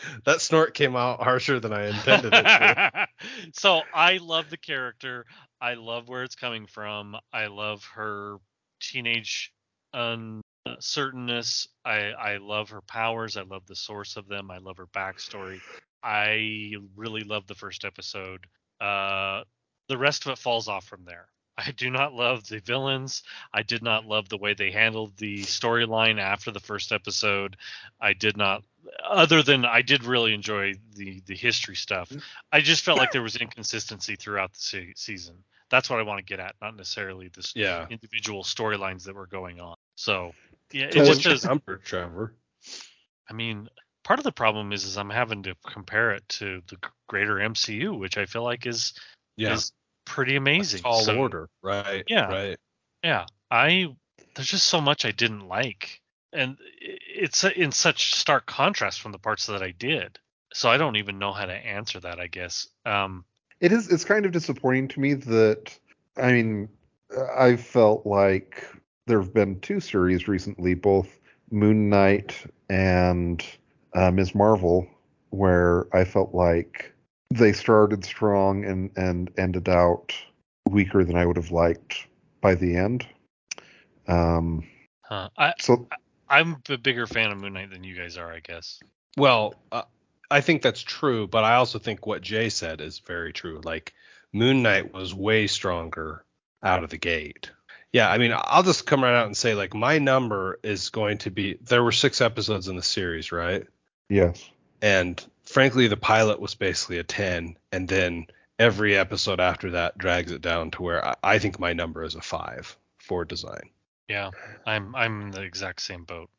that 0.25 0.41
snort 0.41 0.73
came 0.73 0.95
out 0.95 1.21
harsher 1.21 1.59
than 1.59 1.73
I 1.73 1.87
intended 1.87 2.33
it 2.33 2.43
to. 2.43 3.07
so 3.53 3.81
I 3.93 4.17
love 4.17 4.49
the 4.49 4.57
character. 4.57 5.25
I 5.59 5.75
love 5.75 6.09
where 6.09 6.23
it's 6.23 6.35
coming 6.35 6.65
from. 6.65 7.15
I 7.33 7.47
love 7.47 7.83
her 7.95 8.37
teenage 8.79 9.53
uncertainness. 9.93 11.67
I 11.85 12.11
I 12.11 12.37
love 12.37 12.69
her 12.69 12.81
powers. 12.81 13.37
I 13.37 13.43
love 13.43 13.65
the 13.67 13.75
source 13.75 14.17
of 14.17 14.27
them. 14.27 14.51
I 14.51 14.57
love 14.57 14.77
her 14.77 14.87
backstory. 14.87 15.59
I 16.03 16.73
really 16.95 17.23
love 17.23 17.47
the 17.47 17.55
first 17.55 17.85
episode. 17.85 18.45
Uh, 18.79 19.43
the 19.87 19.97
rest 19.97 20.25
of 20.25 20.31
it 20.31 20.39
falls 20.39 20.67
off 20.67 20.85
from 20.85 21.05
there. 21.05 21.27
I 21.65 21.71
do 21.71 21.89
not 21.89 22.13
love 22.13 22.47
the 22.47 22.59
villains. 22.59 23.23
I 23.53 23.63
did 23.63 23.83
not 23.83 24.05
love 24.05 24.29
the 24.29 24.37
way 24.37 24.53
they 24.53 24.71
handled 24.71 25.15
the 25.17 25.43
storyline 25.43 26.19
after 26.19 26.51
the 26.51 26.59
first 26.59 26.91
episode. 26.91 27.57
I 27.99 28.13
did 28.13 28.37
not 28.37 28.63
other 29.07 29.43
than 29.43 29.63
I 29.65 29.81
did 29.81 30.03
really 30.03 30.33
enjoy 30.33 30.73
the 30.95 31.21
the 31.25 31.35
history 31.35 31.75
stuff. 31.75 32.11
I 32.51 32.61
just 32.61 32.83
felt 32.83 32.97
like 32.97 33.11
there 33.11 33.21
was 33.21 33.35
inconsistency 33.35 34.15
throughout 34.15 34.53
the 34.53 34.59
se- 34.59 34.93
season. 34.95 35.43
That's 35.69 35.89
what 35.89 35.99
I 35.99 36.03
want 36.03 36.19
to 36.19 36.25
get 36.25 36.39
at, 36.39 36.55
not 36.61 36.75
necessarily 36.75 37.29
the 37.29 37.49
Yeah. 37.55 37.87
individual 37.89 38.43
storylines 38.43 39.05
that 39.05 39.15
were 39.15 39.27
going 39.27 39.61
on. 39.61 39.77
So, 39.95 40.33
yeah, 40.71 40.87
it 40.87 41.19
just 41.19 41.45
number, 41.45 41.77
Trevor? 41.77 42.33
I 43.29 43.33
mean, 43.33 43.69
part 44.03 44.19
of 44.19 44.23
the 44.23 44.31
problem 44.31 44.73
is 44.73 44.83
is 44.83 44.97
I'm 44.97 45.09
having 45.09 45.43
to 45.43 45.55
compare 45.65 46.11
it 46.11 46.27
to 46.29 46.61
the 46.67 46.77
greater 47.07 47.35
MCU, 47.35 47.97
which 47.97 48.17
I 48.17 48.25
feel 48.25 48.43
like 48.43 48.65
is 48.65 48.93
Yeah. 49.37 49.53
is 49.53 49.71
pretty 50.11 50.35
amazing. 50.35 50.81
All 50.83 51.03
So, 51.03 51.17
order. 51.17 51.49
Right. 51.61 52.03
Yeah. 52.07 52.29
Right. 52.29 52.57
Yeah, 53.01 53.25
I 53.49 53.87
there's 54.35 54.49
just 54.49 54.67
so 54.67 54.81
much 54.81 55.05
I 55.05 55.11
didn't 55.11 55.47
like, 55.47 56.01
and 56.33 56.57
it's 56.81 57.43
in 57.43 57.71
such 57.71 58.15
stark 58.15 58.45
contrast 58.45 59.01
from 59.01 59.13
the 59.13 59.19
parts 59.19 59.47
that 59.47 59.63
I 59.63 59.71
did. 59.71 60.19
So 60.53 60.69
I 60.69 60.77
don't 60.77 60.97
even 60.97 61.17
know 61.17 61.31
how 61.31 61.45
to 61.45 61.53
answer 61.53 61.99
that. 62.01 62.19
I 62.19 62.27
guess. 62.27 62.67
Um, 62.85 63.23
It 63.61 63.71
is. 63.71 63.89
It's 63.89 64.03
kind 64.03 64.25
of 64.25 64.33
disappointing 64.33 64.89
to 64.89 64.99
me 64.99 65.13
that. 65.13 65.77
I 66.17 66.33
mean, 66.33 66.67
I 67.37 67.55
felt 67.55 68.05
like 68.05 68.65
there 69.07 69.21
have 69.21 69.33
been 69.33 69.61
two 69.61 69.79
series 69.79 70.27
recently, 70.27 70.73
both 70.73 71.19
Moon 71.49 71.89
Knight 71.89 72.35
and 72.69 73.43
uh, 73.95 74.11
Ms. 74.11 74.35
Marvel, 74.35 74.87
where 75.29 75.87
I 75.95 76.03
felt 76.03 76.33
like 76.33 76.93
they 77.31 77.53
started 77.53 78.03
strong 78.03 78.65
and 78.65 78.91
and 78.95 79.31
ended 79.37 79.69
out 79.69 80.13
weaker 80.69 81.03
than 81.03 81.15
I 81.15 81.25
would 81.25 81.37
have 81.37 81.51
liked 81.51 82.07
by 82.41 82.55
the 82.55 82.75
end. 82.75 83.05
Um. 84.07 84.67
huh. 85.03 85.29
I 85.37 85.53
So 85.59 85.87
I'm 86.29 86.57
a 86.69 86.77
bigger 86.77 87.07
fan 87.07 87.31
of 87.31 87.37
Moon 87.37 87.53
Knight 87.53 87.71
than 87.71 87.83
you 87.83 87.95
guys 87.95 88.17
are. 88.17 88.31
I 88.31 88.39
guess. 88.39 88.79
Well, 89.17 89.55
uh, 89.71 89.83
I 90.29 90.41
think 90.41 90.61
that's 90.61 90.81
true, 90.81 91.27
but 91.27 91.43
I 91.43 91.55
also 91.55 91.79
think 91.79 92.05
what 92.05 92.21
Jay 92.21 92.49
said 92.49 92.81
is 92.81 92.99
very 92.99 93.33
true. 93.33 93.61
Like 93.63 93.93
Moon 94.33 94.61
Knight 94.61 94.93
was 94.93 95.13
way 95.13 95.47
stronger 95.47 96.23
out 96.63 96.83
of 96.83 96.89
the 96.89 96.97
gate. 96.97 97.51
Yeah, 97.93 98.09
I 98.09 98.17
mean, 98.17 98.31
I'll 98.33 98.63
just 98.63 98.85
come 98.85 99.03
right 99.03 99.13
out 99.13 99.25
and 99.25 99.35
say 99.35 99.53
like 99.53 99.73
my 99.73 99.99
number 99.99 100.59
is 100.63 100.89
going 100.89 101.17
to 101.19 101.31
be 101.31 101.57
there 101.61 101.83
were 101.83 101.91
6 101.91 102.21
episodes 102.21 102.69
in 102.69 102.77
the 102.77 102.81
series, 102.81 103.31
right? 103.31 103.65
yes. 104.09 104.49
And 104.81 105.23
frankly, 105.51 105.87
the 105.87 105.97
pilot 105.97 106.39
was 106.39 106.55
basically 106.55 106.97
a 106.97 107.03
10 107.03 107.57
and 107.71 107.87
then 107.87 108.27
every 108.57 108.95
episode 108.97 109.39
after 109.39 109.71
that 109.71 109.97
drags 109.97 110.31
it 110.31 110.41
down 110.41 110.71
to 110.71 110.81
where 110.81 111.05
I, 111.05 111.15
I 111.23 111.39
think 111.39 111.59
my 111.59 111.73
number 111.73 112.03
is 112.03 112.15
a 112.15 112.21
5 112.21 112.77
for 112.97 113.25
design. 113.25 113.69
Yeah, 114.07 114.31
I'm 114.65 114.93
I'm 114.95 115.21
in 115.21 115.31
the 115.31 115.41
exact 115.41 115.81
same 115.81 116.03
boat. 116.03 116.29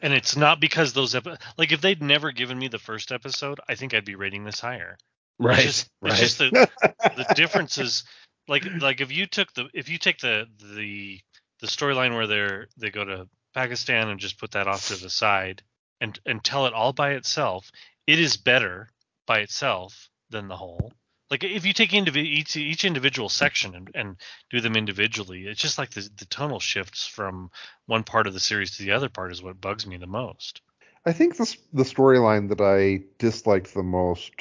And 0.00 0.12
it's 0.12 0.36
not 0.36 0.60
because 0.60 0.92
those 0.92 1.14
epi- 1.14 1.36
like 1.56 1.72
if 1.72 1.80
they'd 1.80 2.02
never 2.02 2.30
given 2.30 2.58
me 2.58 2.68
the 2.68 2.78
first 2.78 3.10
episode, 3.10 3.58
I 3.68 3.74
think 3.74 3.92
I'd 3.92 4.04
be 4.04 4.14
rating 4.14 4.44
this 4.44 4.60
higher. 4.60 4.96
Right. 5.38 5.58
It's 5.58 5.64
just, 5.64 5.90
right. 6.00 6.12
it's 6.12 6.20
just 6.20 6.38
the 6.38 6.68
the 7.16 7.32
difference 7.36 7.78
is 7.78 8.04
like 8.46 8.64
like 8.80 9.00
if 9.00 9.12
you 9.12 9.26
took 9.26 9.52
the 9.54 9.68
if 9.74 9.88
you 9.88 9.98
take 9.98 10.18
the 10.18 10.46
the 10.76 11.20
the 11.60 11.66
storyline 11.66 12.14
where 12.14 12.28
they're 12.28 12.68
they 12.76 12.90
go 12.90 13.04
to 13.04 13.28
Pakistan 13.52 14.08
and 14.08 14.20
just 14.20 14.38
put 14.38 14.52
that 14.52 14.68
off 14.68 14.88
to 14.88 14.96
the 14.96 15.10
side 15.10 15.62
and 16.00 16.18
and 16.24 16.42
tell 16.44 16.66
it 16.66 16.72
all 16.72 16.92
by 16.92 17.12
itself, 17.12 17.72
it 18.08 18.18
is 18.18 18.38
better 18.38 18.88
by 19.26 19.40
itself 19.40 20.08
than 20.30 20.48
the 20.48 20.56
whole. 20.56 20.92
Like 21.30 21.44
if 21.44 21.66
you 21.66 21.74
take 21.74 21.90
indivi- 21.90 22.24
each 22.24 22.56
each 22.56 22.86
individual 22.86 23.28
section 23.28 23.74
and, 23.74 23.90
and 23.94 24.16
do 24.50 24.62
them 24.62 24.76
individually, 24.76 25.46
it's 25.46 25.60
just 25.60 25.76
like 25.76 25.90
the 25.90 26.08
the 26.16 26.24
tonal 26.24 26.58
shifts 26.58 27.06
from 27.06 27.50
one 27.86 28.02
part 28.02 28.26
of 28.26 28.32
the 28.32 28.40
series 28.40 28.76
to 28.76 28.82
the 28.82 28.92
other 28.92 29.10
part 29.10 29.30
is 29.30 29.42
what 29.42 29.60
bugs 29.60 29.86
me 29.86 29.98
the 29.98 30.06
most. 30.06 30.62
I 31.04 31.12
think 31.12 31.36
this 31.36 31.58
the 31.74 31.82
storyline 31.82 32.48
that 32.48 32.62
I 32.62 33.04
disliked 33.18 33.74
the 33.74 33.82
most 33.82 34.32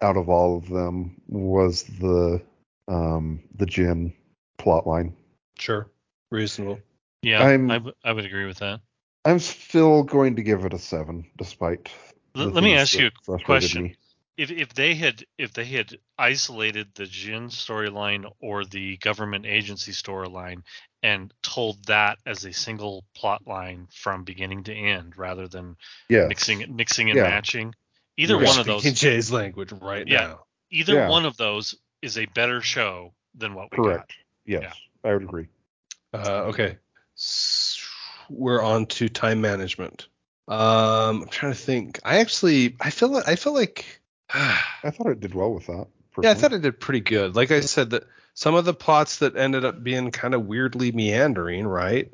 out 0.00 0.16
of 0.16 0.30
all 0.30 0.56
of 0.56 0.66
them 0.70 1.20
was 1.28 1.82
the 1.82 2.40
um 2.88 3.42
the 3.54 3.66
Djinn 3.66 4.14
plotline. 4.58 5.12
sure. 5.58 5.90
Reasonable. 6.30 6.78
Yeah, 7.22 7.42
I'm- 7.42 7.70
I, 7.70 7.74
w- 7.74 7.94
I 8.02 8.12
would 8.12 8.24
agree 8.24 8.46
with 8.46 8.58
that. 8.60 8.80
I'm 9.26 9.40
still 9.40 10.04
going 10.04 10.36
to 10.36 10.42
give 10.42 10.64
it 10.64 10.72
a 10.72 10.78
seven, 10.78 11.26
despite. 11.36 11.90
L- 12.36 12.50
let 12.50 12.62
me 12.64 12.74
ask 12.76 12.94
you 12.94 13.10
a 13.28 13.38
question. 13.38 13.82
me. 13.84 13.96
if 14.36 14.50
if 14.50 14.72
they 14.74 14.94
had 14.94 15.24
if 15.38 15.52
they 15.52 15.64
had 15.64 15.96
isolated 16.18 16.88
the 16.94 17.06
Djinn 17.06 17.48
storyline 17.48 18.30
or 18.40 18.64
the 18.64 18.96
government 18.98 19.46
agency 19.46 19.92
storyline 19.92 20.62
and 21.02 21.32
told 21.42 21.84
that 21.86 22.18
as 22.26 22.44
a 22.44 22.52
single 22.52 23.04
plot 23.14 23.46
line 23.46 23.88
from 23.92 24.22
beginning 24.24 24.64
to 24.64 24.74
end 24.74 25.16
rather 25.16 25.48
than 25.48 25.76
Yes. 26.08 26.28
mixing 26.28 26.76
mixing 26.76 27.10
and 27.10 27.16
Yeah. 27.16 27.24
matching 27.24 27.74
either 28.16 28.34
You're 28.34 28.44
one 28.46 28.58
of 28.58 28.66
Speaking 28.66 28.82
those 28.90 29.00
Jay's 29.00 29.32
language 29.32 29.72
right 29.72 30.06
Yeah. 30.06 30.20
now. 30.26 30.44
either 30.70 30.94
Yeah. 30.94 31.08
one 31.08 31.24
of 31.26 31.36
those 31.36 31.74
is 32.02 32.16
a 32.18 32.26
better 32.26 32.60
show 32.60 33.12
than 33.34 33.54
what 33.54 33.70
we 33.72 33.76
Correct. 33.76 34.14
Yes, 34.46 34.74
I 35.04 35.12
would 35.14 35.22
agree. 35.22 35.46
Uh, 36.12 36.44
okay. 36.44 36.76
S- 37.16 37.80
We're 38.28 38.62
on 38.62 38.86
to 38.86 39.08
time 39.08 39.40
management. 39.40 40.06
Um, 40.50 41.22
I'm 41.22 41.28
trying 41.28 41.52
to 41.52 41.58
think. 41.58 42.00
I 42.04 42.18
actually, 42.18 42.76
I 42.80 42.90
feel 42.90 43.08
like, 43.08 43.28
I 43.28 43.36
feel 43.36 43.54
like, 43.54 44.00
I 44.34 44.90
thought 44.90 45.06
it 45.06 45.20
did 45.20 45.32
well 45.32 45.54
with 45.54 45.66
that. 45.68 45.86
Yeah, 46.20 46.32
I 46.32 46.34
thought 46.34 46.52
it 46.52 46.62
did 46.62 46.80
pretty 46.80 47.00
good. 47.00 47.36
Like 47.36 47.52
I 47.52 47.60
said, 47.60 47.90
that 47.90 48.02
some 48.34 48.56
of 48.56 48.64
the 48.64 48.74
plots 48.74 49.18
that 49.18 49.36
ended 49.36 49.64
up 49.64 49.82
being 49.82 50.10
kind 50.10 50.34
of 50.34 50.46
weirdly 50.46 50.90
meandering, 50.90 51.68
right, 51.68 52.12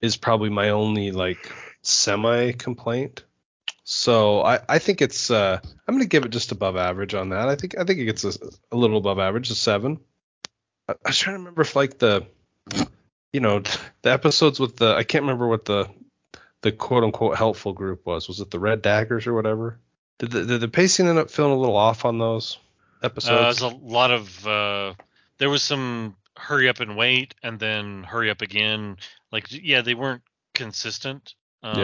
is 0.00 0.16
probably 0.16 0.48
my 0.48 0.70
only 0.70 1.10
like 1.10 1.52
semi 1.82 2.52
complaint. 2.52 3.24
So 3.82 4.42
I, 4.42 4.60
I 4.68 4.78
think 4.78 5.02
it's, 5.02 5.32
uh, 5.32 5.58
I'm 5.88 5.94
gonna 5.94 6.04
give 6.04 6.24
it 6.24 6.30
just 6.30 6.52
above 6.52 6.76
average 6.76 7.14
on 7.14 7.30
that. 7.30 7.48
I 7.48 7.56
think, 7.56 7.76
I 7.76 7.82
think 7.82 7.98
it 7.98 8.04
gets 8.04 8.24
a, 8.24 8.32
a 8.70 8.76
little 8.76 8.98
above 8.98 9.18
average, 9.18 9.50
a 9.50 9.56
seven. 9.56 9.98
I, 10.88 10.92
I 10.92 11.08
was 11.08 11.18
trying 11.18 11.34
to 11.34 11.38
remember 11.40 11.62
if 11.62 11.74
like 11.74 11.98
the, 11.98 12.28
you 13.32 13.40
know, 13.40 13.58
the 14.02 14.12
episodes 14.12 14.60
with 14.60 14.76
the, 14.76 14.94
I 14.94 15.02
can't 15.02 15.22
remember 15.22 15.48
what 15.48 15.64
the, 15.64 15.88
the 16.62 16.72
quote 16.72 17.04
unquote 17.04 17.36
helpful 17.36 17.72
group 17.72 18.04
was. 18.06 18.28
Was 18.28 18.40
it 18.40 18.50
the 18.50 18.58
Red 18.58 18.82
Daggers 18.82 19.26
or 19.26 19.34
whatever? 19.34 19.78
Did 20.18 20.30
the, 20.32 20.44
did 20.44 20.60
the 20.60 20.68
pacing 20.68 21.06
end 21.08 21.18
up 21.18 21.30
feeling 21.30 21.52
a 21.52 21.58
little 21.58 21.76
off 21.76 22.04
on 22.04 22.18
those 22.18 22.58
episodes? 23.02 23.30
Uh, 23.30 23.34
episodes? 23.48 23.60
there's 23.60 23.72
a 23.72 23.76
lot 23.76 24.10
of 24.10 24.46
uh, 24.46 24.94
there 25.38 25.48
was 25.50 25.62
some 25.62 26.16
hurry 26.36 26.68
up 26.68 26.80
and 26.80 26.96
wait 26.96 27.34
and 27.42 27.58
then 27.58 28.02
hurry 28.02 28.30
up 28.30 28.42
again. 28.42 28.96
Like 29.32 29.46
yeah, 29.50 29.80
they 29.82 29.94
weren't 29.94 30.22
consistent. 30.54 31.34
Um, 31.62 31.78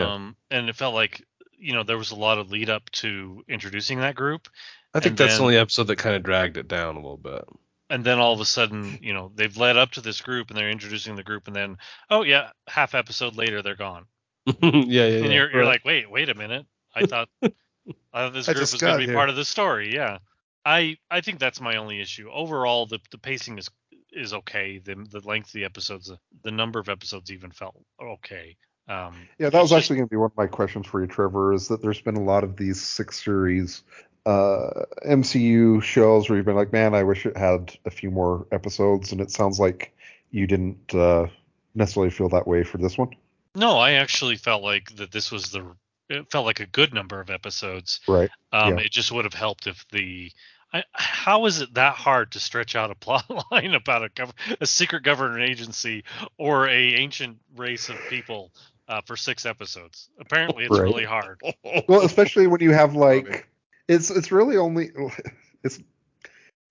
Yeah. 0.51 0.59
and 0.59 0.69
it 0.69 0.77
felt 0.77 0.95
like 0.95 1.25
you 1.59 1.73
know 1.73 1.83
there 1.83 1.99
was 1.99 2.11
a 2.11 2.17
lot 2.17 2.39
of 2.39 2.51
lead 2.51 2.69
up 2.71 2.91
to 2.91 3.43
introducing 3.49 4.01
that 4.01 4.15
group 4.15 4.49
I 4.95 5.01
think 5.01 5.17
that's 5.17 5.33
then- 5.33 5.39
the 5.39 5.43
only 5.45 5.57
episode 5.57 5.85
that 5.85 5.97
kind 5.97 6.15
of 6.17 6.23
dragged 6.23 6.57
it 6.59 6.69
down 6.69 6.97
a 6.97 6.99
little 7.01 7.17
bit. 7.17 7.45
and 7.89 8.05
then 8.05 8.19
all 8.19 8.33
of 8.35 8.41
a 8.41 8.45
sudden, 8.45 8.99
you 9.01 9.12
know, 9.15 9.31
they've 9.35 9.57
led 9.57 9.77
up 9.77 9.93
to 9.93 10.01
this 10.03 10.20
group 10.20 10.49
and 10.51 10.59
they're 10.59 10.70
introducing 10.70 11.16
the 11.16 11.22
group, 11.22 11.47
and 11.47 11.55
then, 11.57 11.79
oh 12.11 12.22
yeah, 12.22 12.51
half 12.66 12.95
episode 12.95 13.37
later 13.37 13.62
they're 13.62 13.77
gone, 13.77 14.05
yeah, 14.47 14.55
yeah, 14.62 15.07
yeah. 15.07 15.24
and 15.24 15.32
you're 15.32 15.51
you're 15.51 15.61
right. 15.62 15.66
like, 15.66 15.84
wait, 15.84 16.11
wait 16.11 16.28
a 16.28 16.34
minute, 16.34 16.66
I 16.94 17.07
thought, 17.07 17.28
I 17.42 17.51
thought 18.12 18.32
this 18.32 18.47
group 18.47 18.59
just 18.59 18.72
was 18.72 18.80
going 18.80 18.94
to 18.94 18.99
be 18.99 19.07
here. 19.07 19.14
part 19.14 19.28
of 19.30 19.36
the 19.36 19.44
story. 19.44 19.92
Yeah, 19.94 20.18
I 20.64 20.97
I 21.11 21.20
think 21.20 21.38
that's 21.38 21.61
my 21.61 21.76
only 21.76 22.01
issue. 22.01 22.30
Overall, 22.32 22.86
the 22.86 22.99
the 23.11 23.18
pacing 23.18 23.59
is 23.59 23.68
is 24.12 24.32
okay. 24.34 24.78
The 24.78 24.94
the 25.11 25.20
length 25.20 25.49
of 25.49 25.53
the 25.53 25.64
episodes, 25.64 26.12
the 26.42 26.51
number 26.51 26.78
of 26.78 26.88
episodes 26.88 27.30
even 27.30 27.51
felt 27.51 27.76
okay. 28.03 28.57
Um, 28.88 29.26
Yeah, 29.38 29.51
that 29.51 29.61
was 29.61 29.70
just- 29.70 29.78
actually 29.82 29.97
going 29.97 30.09
to 30.09 30.11
be 30.11 30.16
one 30.16 30.30
of 30.30 30.36
my 30.36 30.47
questions 30.47 30.86
for 30.86 31.01
you, 31.01 31.09
Trevor. 31.09 31.53
Is 31.53 31.68
that 31.68 31.82
there's 31.82 32.01
been 32.01 32.16
a 32.16 32.22
lot 32.22 32.44
of 32.44 32.57
these 32.57 32.80
six 32.80 33.22
series 33.24 33.82
uh, 34.26 34.84
MCU 35.07 35.82
shows 35.82 36.28
where 36.28 36.36
you've 36.36 36.47
been 36.47 36.57
like, 36.57 36.72
man, 36.72 36.94
I 36.94 37.03
wish 37.03 37.26
it 37.26 37.36
had 37.36 37.76
a 37.84 37.90
few 37.90 38.11
more 38.11 38.47
episodes, 38.53 39.12
and 39.12 39.20
it 39.20 39.30
sounds 39.30 39.59
like 39.61 39.92
you 40.30 40.47
didn't 40.47 40.94
uh, 40.94 41.26
necessarily 41.74 42.11
feel 42.11 42.28
that 42.30 42.47
way 42.47 42.62
for 42.64 42.78
this 42.78 42.97
one. 42.99 43.11
No, 43.57 43.79
I 43.79 43.93
actually 43.93 44.37
felt 44.37 44.63
like 44.63 44.95
that 44.97 45.11
this 45.11 45.33
was 45.33 45.51
the 45.51 45.67
it 46.09 46.31
felt 46.31 46.47
like 46.47 46.61
a 46.61 46.67
good 46.67 46.95
number 46.95 47.19
of 47.21 47.31
episodes. 47.31 47.99
Right. 48.07 48.31
Um, 48.53 48.79
Yeah. 48.79 48.85
It 48.85 48.93
just 48.93 49.11
would 49.11 49.25
have 49.25 49.35
helped 49.35 49.67
if 49.67 49.85
the 49.91 50.31
I, 50.73 50.83
how 50.93 51.47
is 51.47 51.61
it 51.61 51.75
that 51.75 51.95
hard 51.95 52.33
to 52.33 52.41
stretch 52.41 52.77
out 52.77 52.91
a 52.91 52.95
plot 53.05 53.25
line 53.51 53.75
about 53.75 54.05
a 54.05 54.09
gov- 54.11 54.57
a 54.61 54.67
secret 54.67 55.03
government 55.03 55.43
agency 55.49 56.05
or 56.39 56.69
a 56.69 56.95
ancient 56.95 57.39
race 57.57 57.89
of 57.89 57.97
people 58.11 58.53
uh, 58.89 59.01
for 59.07 59.17
six 59.17 59.47
episodes? 59.47 60.11
Apparently, 60.21 60.65
it's 60.65 60.79
Right. 60.79 60.83
really 60.85 61.05
hard. 61.05 61.41
Well, 61.89 62.03
especially 62.03 62.47
when 62.47 62.61
you 62.61 62.73
have 62.73 62.95
like 62.95 63.49
it's 63.89 64.11
it's 64.11 64.31
really 64.33 64.57
only 64.57 64.91
it's 65.65 65.81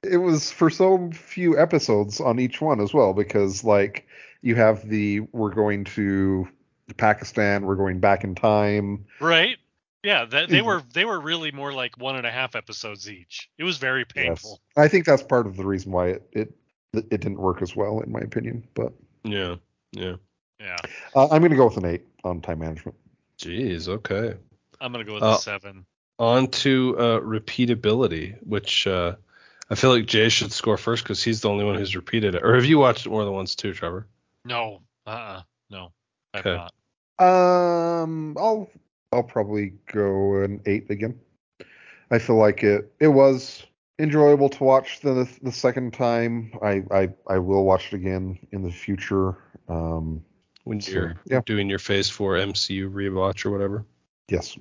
it 0.03 0.17
was 0.17 0.51
for 0.51 0.69
so 0.69 1.09
few 1.11 1.57
episodes 1.57 2.21
on 2.21 2.39
each 2.39 2.61
one 2.61 2.79
as 2.79 2.93
well 2.93 3.13
because 3.13 3.63
like 3.63 4.05
you 4.41 4.55
have 4.55 4.87
the 4.87 5.21
we're 5.31 5.53
going 5.53 5.83
to 5.83 6.47
Pakistan, 6.93 7.65
we're 7.65 7.75
going 7.75 7.99
back 7.99 8.23
in 8.23 8.35
time. 8.35 9.05
Right? 9.19 9.57
Yeah, 10.03 10.25
that, 10.25 10.49
they 10.49 10.59
Mhm. 10.59 10.65
were 10.65 10.83
they 10.93 11.03
were 11.03 11.19
really 11.19 11.51
more 11.51 11.73
like 11.73 11.97
one 11.97 12.15
and 12.15 12.27
a 12.27 12.31
half 12.31 12.55
episodes 12.55 13.09
each. 13.09 13.49
It 13.57 13.63
was 13.63 13.77
very 13.77 14.05
painful. 14.05 14.61
Yes. 14.77 14.85
I 14.85 14.87
think 14.87 15.05
that's 15.05 15.23
part 15.23 15.47
of 15.47 15.57
the 15.57 15.65
reason 15.65 15.91
why 15.91 16.09
it 16.09 16.23
it, 16.31 16.53
it 16.93 17.21
didn't 17.21 17.39
work 17.39 17.61
as 17.63 17.75
well 17.75 18.01
in 18.01 18.11
my 18.11 18.19
opinion. 18.19 18.67
But 18.75 18.93
Yeah. 19.23 19.55
Yeah. 19.91 20.15
Yeah, 20.59 20.77
uh, 21.15 21.27
I'm 21.31 21.41
gonna 21.41 21.57
go 21.57 21.65
with 21.65 21.77
an 21.77 21.85
eight 21.85 22.05
on 22.23 22.39
time 22.39 22.59
management. 22.59 22.95
Jeez. 23.37 23.89
Okay. 23.89 24.35
I'm 24.79 24.91
gonna 24.91 25.03
go 25.03 25.15
with 25.15 25.23
Uh, 25.23 25.35
a 25.37 25.37
seven. 25.39 25.85
On 26.17 26.47
to 26.47 26.95
uh, 26.97 27.19
repeatability, 27.19 28.37
which 28.41 28.87
uh, 28.87 29.15
I 29.69 29.75
feel 29.75 29.89
like 29.89 30.05
Jay 30.05 30.29
should 30.29 30.53
score 30.53 30.77
first 30.77 31.03
because 31.03 31.21
he's 31.21 31.41
the 31.41 31.49
only 31.49 31.65
one 31.65 31.75
who's 31.75 31.95
repeated 31.95 32.35
it. 32.35 32.43
Or 32.43 32.55
have 32.55 32.63
you 32.63 32.77
watched 32.77 33.05
it 33.05 33.09
more 33.09 33.25
than 33.25 33.33
once 33.33 33.55
too, 33.55 33.73
Trevor? 33.73 34.07
No, 34.45 34.81
uh, 35.05 35.09
uh 35.09 35.41
no, 35.69 35.85
I've 35.85 35.91
Okay. 36.39 36.55
not. 36.55 36.73
Um, 38.03 38.35
I'll 38.37 38.69
I'll 39.11 39.23
probably 39.23 39.73
go 39.91 40.41
an 40.43 40.61
eight 40.65 40.89
again. 40.89 41.19
I 42.11 42.19
feel 42.19 42.35
like 42.35 42.63
it 42.63 42.91
it 42.99 43.07
was 43.07 43.65
enjoyable 43.99 44.49
to 44.49 44.63
watch 44.63 44.99
the 45.01 45.27
the 45.41 45.51
second 45.51 45.93
time. 45.93 46.51
I 46.61 46.83
I, 46.91 47.09
I 47.27 47.37
will 47.39 47.63
watch 47.63 47.93
it 47.93 47.95
again 47.95 48.37
in 48.51 48.63
the 48.63 48.71
future. 48.71 49.37
Um, 49.69 50.23
When 50.65 50.81
So, 50.81 50.91
you're 50.91 51.15
yeah. 51.25 51.41
doing 51.45 51.69
your 51.69 51.79
Phase 51.79 52.09
Four 52.09 52.35
MCU 52.35 52.91
rewatch 52.91 53.45
or 53.45 53.51
whatever. 53.51 53.85
yes. 54.29 54.57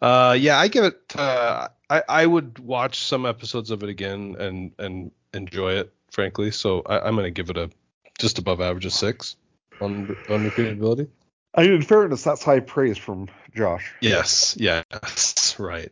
Uh, 0.00 0.36
yeah, 0.38 0.58
I 0.58 0.68
give 0.68 0.84
it. 0.84 1.00
Uh, 1.16 1.68
I 1.90 2.02
I 2.08 2.26
would 2.26 2.58
watch 2.60 2.98
some 3.00 3.26
episodes 3.26 3.70
of 3.70 3.82
it 3.82 3.88
again 3.88 4.36
and 4.38 4.72
and 4.78 5.10
enjoy 5.34 5.72
it, 5.72 5.92
frankly. 6.12 6.50
So 6.52 6.82
I, 6.86 7.00
I'm 7.00 7.16
gonna 7.16 7.30
give 7.30 7.50
it 7.50 7.56
a 7.56 7.70
just 8.18 8.38
above 8.38 8.60
average 8.60 8.86
of 8.86 8.92
six 8.92 9.36
on 9.80 10.16
on 10.28 10.50
repeatability. 10.50 11.08
I 11.54 11.62
mean, 11.62 11.72
in 11.74 11.82
fairness, 11.82 12.22
that's 12.22 12.42
high 12.44 12.60
praise 12.60 12.98
from 12.98 13.28
Josh. 13.54 13.92
Yes, 14.00 14.56
yes, 14.58 15.56
right. 15.58 15.90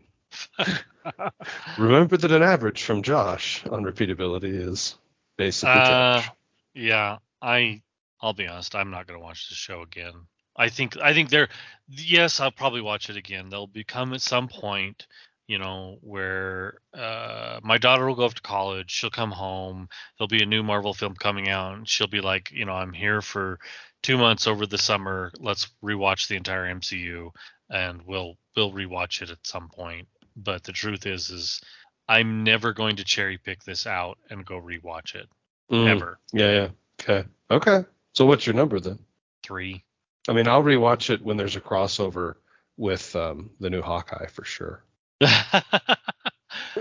Remember 1.78 2.16
that 2.16 2.32
an 2.32 2.42
average 2.42 2.82
from 2.82 3.02
Josh 3.02 3.64
on 3.66 3.84
repeatability 3.84 4.54
is 4.68 4.96
basically 5.36 5.72
Uh, 5.72 6.20
Josh. 6.20 6.30
yeah, 6.74 7.18
I 7.40 7.82
I'll 8.20 8.32
be 8.34 8.46
honest, 8.46 8.74
I'm 8.74 8.90
not 8.90 9.06
gonna 9.06 9.20
watch 9.20 9.48
the 9.48 9.54
show 9.54 9.82
again. 9.82 10.12
I 10.56 10.68
think 10.68 10.96
I 10.98 11.14
think 11.14 11.30
they're 11.30 11.48
yes, 11.88 12.40
I'll 12.40 12.50
probably 12.50 12.80
watch 12.80 13.10
it 13.10 13.16
again. 13.16 13.48
They'll 13.48 13.66
become 13.66 14.14
at 14.14 14.22
some 14.22 14.48
point, 14.48 15.06
you 15.46 15.58
know, 15.58 15.98
where 16.00 16.78
uh 16.94 17.60
my 17.62 17.78
daughter 17.78 18.06
will 18.06 18.14
go 18.14 18.24
off 18.24 18.34
to 18.34 18.42
college, 18.42 18.90
she'll 18.90 19.10
come 19.10 19.30
home, 19.30 19.88
there'll 20.18 20.28
be 20.28 20.42
a 20.42 20.46
new 20.46 20.62
Marvel 20.62 20.94
film 20.94 21.14
coming 21.14 21.48
out, 21.48 21.76
and 21.76 21.88
she'll 21.88 22.06
be 22.06 22.20
like, 22.20 22.50
you 22.52 22.64
know, 22.64 22.74
I'm 22.74 22.92
here 22.92 23.22
for 23.22 23.58
two 24.02 24.18
months 24.18 24.46
over 24.46 24.66
the 24.66 24.78
summer, 24.78 25.32
let's 25.38 25.68
rewatch 25.82 26.28
the 26.28 26.36
entire 26.36 26.72
MCU 26.74 27.30
and 27.70 28.02
we'll 28.06 28.36
we'll 28.56 28.72
rewatch 28.72 29.22
it 29.22 29.30
at 29.30 29.46
some 29.46 29.68
point. 29.68 30.06
But 30.36 30.64
the 30.64 30.72
truth 30.72 31.06
is 31.06 31.30
is 31.30 31.60
I'm 32.08 32.44
never 32.44 32.72
going 32.72 32.96
to 32.96 33.04
cherry 33.04 33.38
pick 33.38 33.64
this 33.64 33.86
out 33.86 34.18
and 34.30 34.44
go 34.46 34.60
rewatch 34.60 35.14
it. 35.14 35.28
Mm, 35.70 35.88
Ever. 35.88 36.18
Yeah, 36.32 36.52
yeah. 36.52 36.68
Okay. 37.00 37.28
Okay. 37.50 37.84
So 38.12 38.26
what's 38.26 38.46
your 38.46 38.54
number 38.54 38.78
then? 38.80 38.98
Three. 39.42 39.82
I 40.28 40.32
mean, 40.32 40.48
I'll 40.48 40.62
rewatch 40.62 41.10
it 41.10 41.22
when 41.22 41.36
there's 41.36 41.56
a 41.56 41.60
crossover 41.60 42.36
with 42.76 43.14
um, 43.16 43.50
the 43.60 43.70
new 43.70 43.82
Hawkeye 43.82 44.26
for 44.26 44.44
sure. 44.44 44.82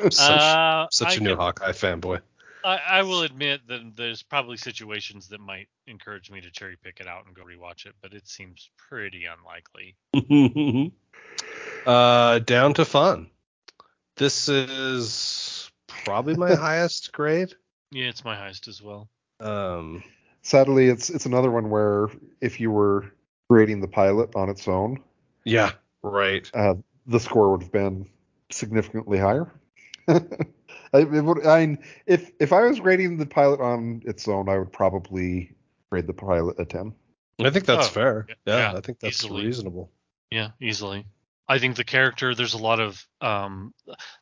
Such, 0.10 0.20
Uh, 0.20 0.88
such 0.92 1.08
I 1.08 1.14
a 1.16 1.20
new 1.20 1.30
can- 1.30 1.38
Hawkeye 1.38 1.72
fanboy. 1.72 2.22
I, 2.64 2.78
I 2.78 3.02
will 3.04 3.22
admit 3.22 3.62
that 3.68 3.94
there's 3.96 4.24
probably 4.24 4.58
situations 4.58 5.28
that 5.30 5.40
might 5.40 5.68
encourage 5.86 6.32
me 6.32 6.42
to 6.42 6.50
cherry 6.50 6.76
pick 6.84 7.00
it 7.00 7.08
out 7.08 7.26
and 7.28 7.36
go 7.36 7.44
rewatch 7.44 7.86
it, 7.86 7.94
but 8.02 8.14
it 8.14 8.28
seems 8.28 8.72
pretty 8.76 9.26
unlikely. 9.26 9.96
uh, 11.86 12.40
down 12.40 12.74
to 12.74 12.86
fun. 12.86 13.30
This 14.18 14.50
is 14.50 15.70
probably 15.88 16.36
my 16.36 16.56
highest 16.56 17.12
grade. 17.12 17.54
Yeah, 17.92 18.08
it's 18.08 18.26
my 18.26 18.36
highest 18.36 18.68
as 18.68 18.82
well. 18.82 19.10
Um, 19.40 20.04
Sadly, 20.42 20.88
it's 20.88 21.10
it's 21.10 21.26
another 21.26 21.52
one 21.52 21.70
where 21.70 22.08
if 22.42 22.60
you 22.60 22.72
were 22.72 23.12
grading 23.50 23.82
the 23.82 23.88
pilot 23.88 24.36
on 24.36 24.50
its 24.50 24.68
own, 24.68 25.02
yeah, 25.44 25.72
right. 26.04 26.50
uh, 26.54 26.76
the 27.08 27.20
score 27.20 27.52
would 27.52 27.62
have 27.64 27.72
been 27.72 28.08
significantly 28.56 29.18
higher. 29.18 29.52
I, 30.08 30.20
it 30.94 31.24
would, 31.24 31.46
I 31.46 31.66
mean, 31.66 31.80
if 32.06 32.32
if 32.40 32.54
I 32.54 32.62
was 32.62 32.80
grading 32.80 33.18
the 33.18 33.26
pilot 33.26 33.60
on 33.60 34.02
its 34.06 34.28
own, 34.28 34.50
I 34.50 34.58
would 34.58 34.72
probably 34.72 35.52
grade 35.90 36.08
the 36.08 36.14
pilot 36.14 36.60
a 36.60 36.66
ten. 36.66 36.94
I 37.40 37.50
think 37.50 37.66
that's 37.66 37.88
Oh, 37.88 37.92
fair. 37.92 38.26
yeah, 38.30 38.36
Yeah, 38.46 38.72
yeah, 38.72 38.78
I 38.78 38.82
think 38.82 39.00
that's 39.00 39.24
easily. 39.24 39.46
reasonable. 39.46 39.92
Yeah, 40.32 40.52
easily. 40.62 41.06
I 41.48 41.60
think 41.60 41.76
the 41.76 41.84
character, 41.84 42.34
there's 42.34 42.56
a 42.56 42.58
lot 42.58 42.80
of 42.80 43.06
um, 43.22 43.74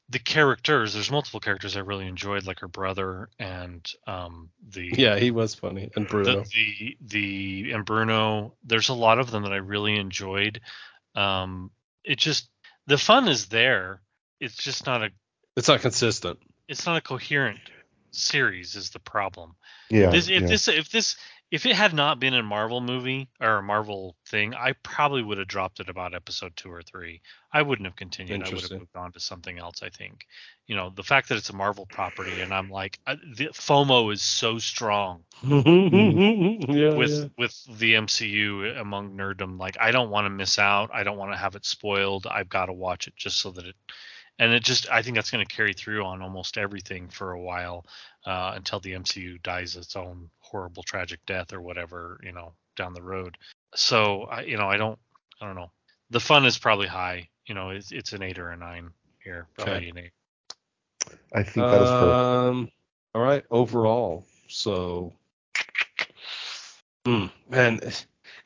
the 0.09 0.19
characters. 0.19 0.93
There's 0.93 1.09
multiple 1.11 1.39
characters 1.39 1.77
I 1.77 1.79
really 1.79 2.05
enjoyed, 2.07 2.45
like 2.45 2.59
her 2.59 2.67
brother 2.67 3.29
and 3.39 3.89
um, 4.07 4.49
the 4.69 4.91
Yeah, 4.97 5.17
he 5.17 5.31
was 5.31 5.55
funny. 5.55 5.89
And 5.95 6.05
Bruno. 6.07 6.43
the, 6.43 6.49
the 6.53 6.97
the 7.01 7.71
and 7.71 7.86
Bruno. 7.86 8.55
There's 8.65 8.89
a 8.89 8.93
lot 8.93 9.19
of 9.19 9.31
them 9.31 9.43
that 9.43 9.53
I 9.53 9.57
really 9.57 9.95
enjoyed. 9.95 10.59
Um, 11.15 11.71
it 12.03 12.17
just 12.17 12.49
the 12.88 12.97
fun 12.97 13.27
is 13.29 13.47
there. 13.47 14.01
It's 14.44 14.56
just 14.56 14.86
not 14.86 15.04
a 15.04 15.10
it's 15.56 15.68
not 15.68 15.82
consistent. 15.82 16.39
it's 16.68 16.86
not 16.86 16.98
a 16.98 17.02
coherent 17.02 17.60
series 18.12 18.76
is 18.76 18.89
the 18.89 19.00
problem. 19.00 19.56
Yeah. 19.89 20.10
This, 20.10 20.30
if 20.30 20.41
yeah. 20.41 20.48
this 20.48 20.68
if 20.68 20.89
this 20.89 21.16
if 21.54 21.68
it 21.68 21.76
had 21.76 21.94
not 21.94 22.20
been 22.20 22.34
a 22.34 22.41
Marvel 22.41 22.82
movie 22.82 23.30
or 23.39 23.58
a 23.58 23.62
Marvel 23.62 24.16
thing, 24.28 24.56
I 24.56 24.74
probably 24.82 25.22
would 25.22 25.38
have 25.38 25.48
dropped 25.48 25.80
it 25.80 25.88
about 25.88 26.16
episode 26.16 26.56
two 26.56 26.72
or 26.72 26.82
three. 26.82 27.22
I 27.52 27.62
wouldn't 27.62 27.86
have 27.86 27.96
continued. 27.96 28.41
I 28.41 28.50
would 28.50 28.62
have 28.64 28.72
moved 28.72 28.96
on 28.96 29.12
to 29.12 29.20
something 29.20 29.60
else. 29.60 29.84
I 29.84 29.89
think, 29.89 30.26
you 30.66 30.76
know, 30.76 30.89
the 30.89 31.04
fact 31.04 31.30
that 31.30 31.38
it's 31.38 31.52
a 31.52 31.56
Marvel 31.56 31.86
property 31.86 32.41
and 32.41 32.52
I'm 32.52 32.72
like, 32.72 32.98
I, 33.06 33.18
the 33.36 33.50
FOMO 33.50 34.12
is 34.12 34.24
so 34.24 34.58
strong 34.58 35.26
yeah, 35.44 36.96
with 36.96 37.12
yeah. 37.12 37.28
with 37.38 37.64
the 37.78 37.94
MCU 37.94 38.80
among 38.82 39.16
nerddom. 39.16 39.60
Like, 39.60 39.78
I 39.80 39.91
don't 39.91 40.10
want 40.10 40.26
to 40.26 40.32
miss 40.32 40.58
out. 40.58 40.89
I 40.91 41.04
don't 41.04 41.18
want 41.18 41.34
to 41.34 41.38
have 41.38 41.56
it 41.56 41.68
spoiled. 41.68 42.26
I've 42.26 42.50
got 42.50 42.66
to 42.66 42.74
watch 42.74 43.08
it 43.08 43.16
just 43.16 43.39
so 43.39 43.52
that 43.52 43.68
it. 43.68 43.76
And 44.39 44.51
it 44.51 44.63
just, 44.63 44.89
I 44.89 45.01
think 45.01 45.15
that's 45.15 45.29
going 45.29 45.45
to 45.45 45.55
carry 45.55 45.73
through 45.73 46.03
on 46.03 46.21
almost 46.21 46.57
everything 46.57 47.07
for 47.07 47.31
a 47.31 47.39
while 47.39 47.86
uh, 48.25 48.53
until 48.55 48.79
the 48.79 48.93
MCU 48.93 49.41
dies 49.43 49.75
its 49.75 49.95
own 49.95 50.29
horrible, 50.39 50.84
tragic 50.84 51.19
death 51.25 51.53
or 51.53 51.61
whatever, 51.61 52.19
you 52.23 52.31
know, 52.31 52.53
down 52.75 52.93
the 52.93 53.01
road. 53.01 53.38
So, 53.75 54.23
I, 54.23 54.41
you 54.41 54.57
know, 54.57 54.67
I 54.67 54.77
don't, 54.77 54.97
I 55.41 55.45
don't 55.45 55.55
know. 55.55 55.71
The 56.09 56.19
fun 56.19 56.45
is 56.45 56.57
probably 56.57 56.88
high. 56.88 57.29
You 57.45 57.55
know, 57.55 57.69
it's, 57.69 57.91
it's 57.91 58.13
an 58.13 58.23
eight 58.23 58.39
or 58.39 58.49
a 58.49 58.57
nine 58.57 58.89
here. 59.23 59.47
Probably 59.55 59.75
Okay. 59.75 59.89
an 59.89 59.97
eight. 59.97 60.11
I 61.34 61.43
think 61.43 61.67
that 61.69 61.81
is 61.81 61.89
perfect. 61.89 62.19
Um, 62.19 62.71
all 63.13 63.21
right, 63.21 63.43
overall. 63.51 64.25
So, 64.47 65.13
Hmm, 67.05 67.25
man, 67.49 67.81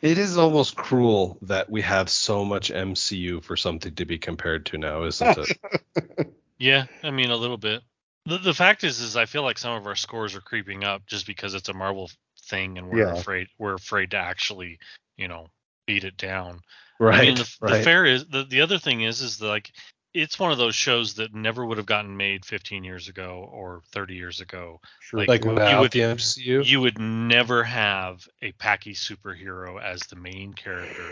it 0.02 0.18
is 0.18 0.38
almost 0.38 0.76
cruel 0.76 1.38
that 1.44 1.70
we 1.70 1.82
have 1.82 2.10
so 2.10 2.46
much 2.46 2.72
MCU 2.72 3.44
for 3.44 3.58
something 3.58 3.94
to 3.96 4.06
be 4.06 4.18
compared 4.18 4.66
to 4.68 4.78
now, 4.78 5.04
isn't 5.04 5.38
it? 5.38 5.58
Yeah, 6.60 6.86
I 7.04 7.12
mean 7.12 7.30
a 7.30 7.36
little 7.36 7.58
bit. 7.58 7.84
The 8.26 8.40
the 8.40 8.54
fact 8.54 8.84
is 8.84 9.00
is 9.00 9.16
I 9.16 9.26
feel 9.26 9.44
like 9.44 9.58
some 9.60 9.74
of 9.78 9.86
our 9.86 9.96
scores 9.96 10.36
are 10.36 10.42
creeping 10.42 10.84
up 10.84 11.06
just 11.06 11.28
because 11.28 11.54
it's 11.54 11.70
a 11.70 11.74
Marvel 11.74 12.10
thing 12.50 12.78
and 12.78 12.90
we're 12.90 13.06
Yeah. 13.06 13.14
afraid 13.14 13.48
we're 13.60 13.76
afraid 13.76 14.12
to 14.12 14.18
actually, 14.18 14.80
you 15.18 15.28
know, 15.28 15.48
beat 15.86 16.04
it 16.04 16.18
down. 16.18 16.62
right. 17.00 17.20
I 17.20 17.22
mean 17.26 17.36
the, 17.36 17.56
right. 17.62 17.78
the 17.78 17.84
fair 17.84 18.06
is 18.06 18.26
the, 18.26 18.44
the 18.44 18.62
other 18.62 18.80
thing 18.80 19.02
is 19.02 19.22
is 19.22 19.40
like 19.42 19.72
it's 20.14 20.40
one 20.40 20.52
of 20.52 20.58
those 20.58 20.76
shows 20.76 21.16
that 21.16 21.34
never 21.34 21.66
would 21.66 21.78
have 21.78 21.86
gotten 21.86 22.16
made 22.16 22.46
15 22.46 22.84
years 22.84 23.08
ago 23.08 23.50
or 23.52 23.82
30 23.92 24.16
years 24.16 24.42
ago. 24.42 24.80
Sure. 25.00 25.20
like, 25.20 25.30
like 25.30 25.44
you 25.44 25.52
without 25.52 25.82
would- 25.82 25.92
the 25.92 26.02
MCU. 26.02 26.66
You 26.66 26.82
would 26.82 27.00
never 27.00 27.64
have 27.64 28.28
a 28.42 28.52
packy 28.54 28.94
superhero 28.94 29.82
as 29.82 30.02
the 30.02 30.16
main 30.16 30.54
character 30.54 31.12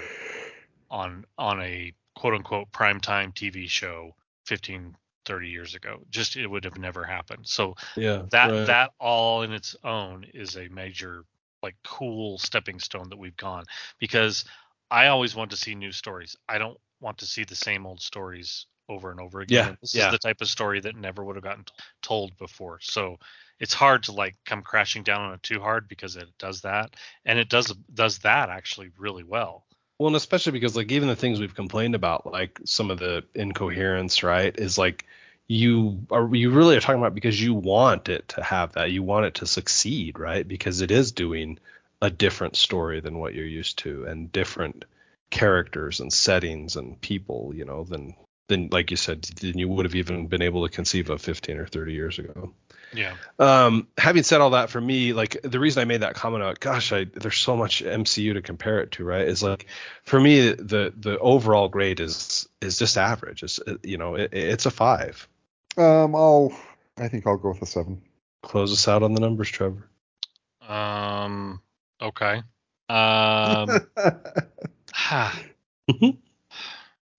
on 0.90 1.26
on 1.38 1.62
a 1.62 1.94
quote 2.16 2.34
unquote 2.34 2.72
primetime 2.72 3.34
TV 3.34 3.70
show 3.70 4.16
15 4.46 4.96
30 5.26 5.50
years 5.50 5.76
ago. 5.76 6.00
Just 6.10 6.36
it 6.36 6.48
would 6.48 6.64
have 6.64 6.78
never 6.78 7.04
happened. 7.04 7.48
So 7.48 7.76
yeah. 7.96 8.24
that 8.32 8.52
right. 8.52 8.68
that 8.68 8.92
all 9.00 9.42
in 9.42 9.52
its 9.52 9.76
own 9.84 10.26
is 10.34 10.56
a 10.56 10.68
major 10.70 11.26
like 11.64 11.76
cool 11.84 12.38
stepping 12.38 12.80
stone 12.80 13.10
that 13.10 13.18
we've 13.18 13.38
gone 13.38 13.66
because 14.00 14.46
I 14.92 15.08
always 15.08 15.36
want 15.36 15.52
to 15.52 15.58
see 15.58 15.74
new 15.74 15.92
stories. 15.92 16.36
I 16.48 16.60
don't 16.60 16.78
want 17.02 17.18
to 17.20 17.26
see 17.26 17.44
the 17.44 17.56
same 17.56 17.86
old 17.86 18.02
stories 18.02 18.68
over 18.90 19.12
and 19.12 19.20
over 19.20 19.42
again. 19.42 19.70
Yeah, 19.70 19.76
this 19.82 19.96
yeah. 19.96 20.08
is 20.08 20.12
the 20.12 20.18
type 20.20 20.42
of 20.42 20.48
story 20.48 20.80
that 20.82 20.96
never 20.96 21.24
would 21.24 21.36
have 21.36 21.44
gotten 21.44 21.64
t- 21.64 21.74
told 22.02 22.38
before. 22.38 22.80
So 22.82 23.18
it's 23.60 23.74
hard 23.74 24.04
to 24.04 24.12
like 24.12 24.36
come 24.46 24.62
crashing 24.62 25.04
down 25.04 25.22
on 25.22 25.34
it 25.34 25.44
too 25.44 25.60
hard 25.60 25.88
because 25.88 26.16
it 26.16 26.28
does 26.38 26.62
that, 26.62 26.96
and 27.26 27.40
it 27.40 27.50
does 27.50 27.74
does 27.94 28.20
that 28.20 28.50
actually 28.50 28.92
really 28.98 29.24
well. 29.24 29.66
Well, 29.98 30.08
and 30.08 30.16
especially 30.16 30.52
because 30.52 30.76
like 30.76 30.92
even 30.92 31.08
the 31.08 31.16
things 31.16 31.40
we've 31.40 31.56
complained 31.56 31.96
about, 31.96 32.32
like 32.32 32.60
some 32.66 32.92
of 32.92 33.00
the 33.00 33.24
incoherence, 33.34 34.24
right, 34.24 34.58
is 34.58 34.78
like 34.78 35.06
you 35.48 36.06
are 36.12 36.34
you 36.36 36.52
really 36.52 36.76
are 36.76 36.82
talking 36.82 37.02
about 37.02 37.16
because 37.16 37.42
you 37.42 37.54
want 37.54 38.10
it 38.10 38.28
to 38.30 38.44
have 38.44 38.74
that, 38.74 38.92
you 38.92 39.04
want 39.04 39.26
it 39.26 39.36
to 39.36 39.48
succeed, 39.48 40.20
right? 40.20 40.48
Because 40.48 40.82
it 40.82 40.92
is 40.92 41.12
doing 41.12 41.60
a 42.02 42.10
different 42.10 42.56
story 42.58 43.00
than 43.00 43.20
what 43.20 43.34
you're 43.34 43.46
used 43.46 43.80
to, 43.80 44.06
and 44.06 44.32
different 44.32 44.86
characters 45.30 46.02
and 46.02 46.12
settings 46.12 46.76
and 46.76 47.00
people, 47.00 47.54
you 47.56 47.66
know, 47.66 47.84
than 47.84 48.16
than 48.48 48.70
like 48.72 48.92
you 48.92 48.98
said, 48.98 49.24
than 49.24 49.58
you 49.58 49.68
would 49.68 49.86
have 49.86 49.96
even 49.96 50.28
been 50.28 50.42
able 50.42 50.68
to 50.68 50.74
conceive 50.74 51.10
of 51.10 51.22
15 51.22 51.58
or 51.58 51.66
30 51.66 51.94
years 51.94 52.20
ago. 52.20 52.54
Yeah. 52.94 53.16
Um, 53.40 53.88
having 53.98 54.24
said 54.24 54.42
all 54.42 54.52
that, 54.52 54.70
for 54.70 54.80
me, 54.80 55.14
like 55.14 55.38
the 55.44 55.60
reason 55.60 55.82
I 55.82 55.86
made 55.86 56.02
that 56.02 56.16
comment 56.16 56.44
out, 56.44 56.60
gosh, 56.60 56.94
I, 56.94 57.06
there's 57.06 57.38
so 57.38 57.56
much 57.56 57.84
MCU 57.84 58.34
to 58.34 58.42
compare 58.42 58.80
it 58.80 58.92
to, 58.92 59.04
right? 59.04 59.28
Is 59.28 59.44
like 59.44 59.68
for 60.04 60.20
me, 60.20 60.52
the 60.52 60.94
the 60.96 61.18
overall 61.20 61.68
grade 61.68 62.00
is 62.00 62.48
is 62.62 62.78
just 62.78 62.98
average. 62.98 63.44
It's 63.44 63.60
uh, 63.60 63.78
you 63.84 63.98
know, 63.98 64.16
it, 64.16 64.34
it's 64.34 64.66
a 64.66 64.72
five. 64.72 65.28
Um, 65.78 66.16
I'll. 66.16 66.54
I 66.98 67.10
think 67.10 67.28
I'll 67.28 67.38
go 67.38 67.50
with 67.50 67.62
a 67.62 67.66
seven. 67.66 68.02
Close 68.42 68.72
us 68.72 68.88
out 68.88 69.04
on 69.04 69.14
the 69.14 69.20
numbers, 69.20 69.50
Trevor. 69.50 69.90
Um. 70.68 71.62
Okay. 72.02 72.42
Um. 72.88 73.70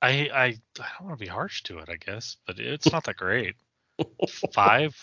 I 0.03 0.09
I 0.32 0.44
I 0.44 0.57
don't 0.99 1.07
want 1.07 1.18
to 1.18 1.24
be 1.24 1.30
harsh 1.30 1.62
to 1.64 1.78
it, 1.78 1.88
I 1.88 1.97
guess, 1.97 2.36
but 2.47 2.59
it's 2.59 2.90
not 2.92 3.05
that 3.05 3.16
great. 3.16 3.55
Five. 4.53 4.94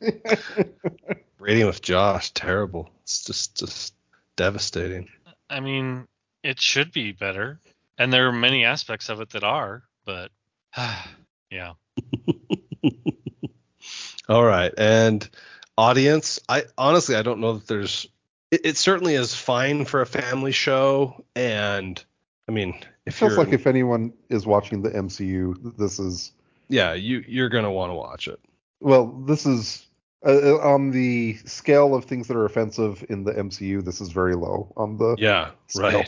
Rating 1.38 1.66
with 1.66 1.82
Josh, 1.82 2.30
terrible. 2.32 2.90
It's 3.02 3.24
just 3.24 3.58
just 3.58 3.94
devastating. 4.36 5.08
I 5.48 5.60
mean, 5.60 6.06
it 6.42 6.60
should 6.60 6.92
be 6.92 7.12
better, 7.12 7.60
and 7.98 8.12
there 8.12 8.28
are 8.28 8.32
many 8.32 8.64
aspects 8.64 9.08
of 9.08 9.20
it 9.20 9.30
that 9.30 9.44
are, 9.44 9.84
but 10.04 10.30
yeah. 11.50 11.72
All 14.28 14.44
right, 14.44 14.72
and 14.76 15.28
audience, 15.76 16.40
I 16.48 16.64
honestly 16.76 17.16
I 17.16 17.22
don't 17.22 17.40
know 17.40 17.54
that 17.54 17.66
there's. 17.66 18.06
It, 18.50 18.60
it 18.64 18.76
certainly 18.76 19.14
is 19.14 19.34
fine 19.34 19.84
for 19.84 20.00
a 20.00 20.06
family 20.06 20.52
show, 20.52 21.24
and 21.34 22.02
I 22.48 22.52
mean, 22.52 22.74
It 23.06 23.12
feels 23.12 23.32
you're 23.32 23.38
like 23.44 23.52
if 23.54 23.66
anyone 23.66 24.12
is 24.28 24.46
watching 24.46 24.82
the 24.82 24.90
MCU, 24.90 25.76
this 25.78 25.98
is 25.98 26.32
yeah, 26.68 26.92
you 26.94 27.24
you're 27.26 27.48
gonna 27.48 27.70
want 27.72 27.90
to 27.90 27.94
watch 27.94 28.28
it. 28.28 28.40
well, 28.80 29.06
this 29.26 29.46
is 29.46 29.86
uh, 30.26 30.56
on 30.58 30.90
the 30.90 31.34
scale 31.44 31.94
of 31.94 32.04
things 32.04 32.28
that 32.28 32.36
are 32.36 32.44
offensive 32.44 33.04
in 33.08 33.24
the 33.24 33.32
MCU. 33.32 33.84
This 33.84 34.00
is 34.00 34.10
very 34.10 34.34
low 34.34 34.72
on 34.76 34.96
the. 34.96 35.16
Yeah, 35.18 35.50
Scale. 35.68 36.04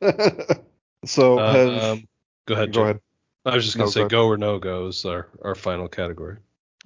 right. 0.00 0.58
so 1.04 1.38
Uh, 1.38 1.52
have, 1.52 1.82
um, 1.82 2.08
go 2.46 2.54
ahead. 2.54 2.68
go 2.72 2.72
Jim. 2.72 2.82
ahead. 2.82 3.00
I 3.44 3.54
was 3.56 3.64
just 3.64 3.76
gonna 3.76 3.86
No, 3.86 3.90
say 3.90 4.00
go 4.02 4.08
go 4.08 4.26
or 4.28 4.36
no 4.36 4.58
go 4.58 4.86
is 4.88 5.04
our 5.04 5.28
our 5.42 5.54
final 5.54 5.88
category. 5.88 6.36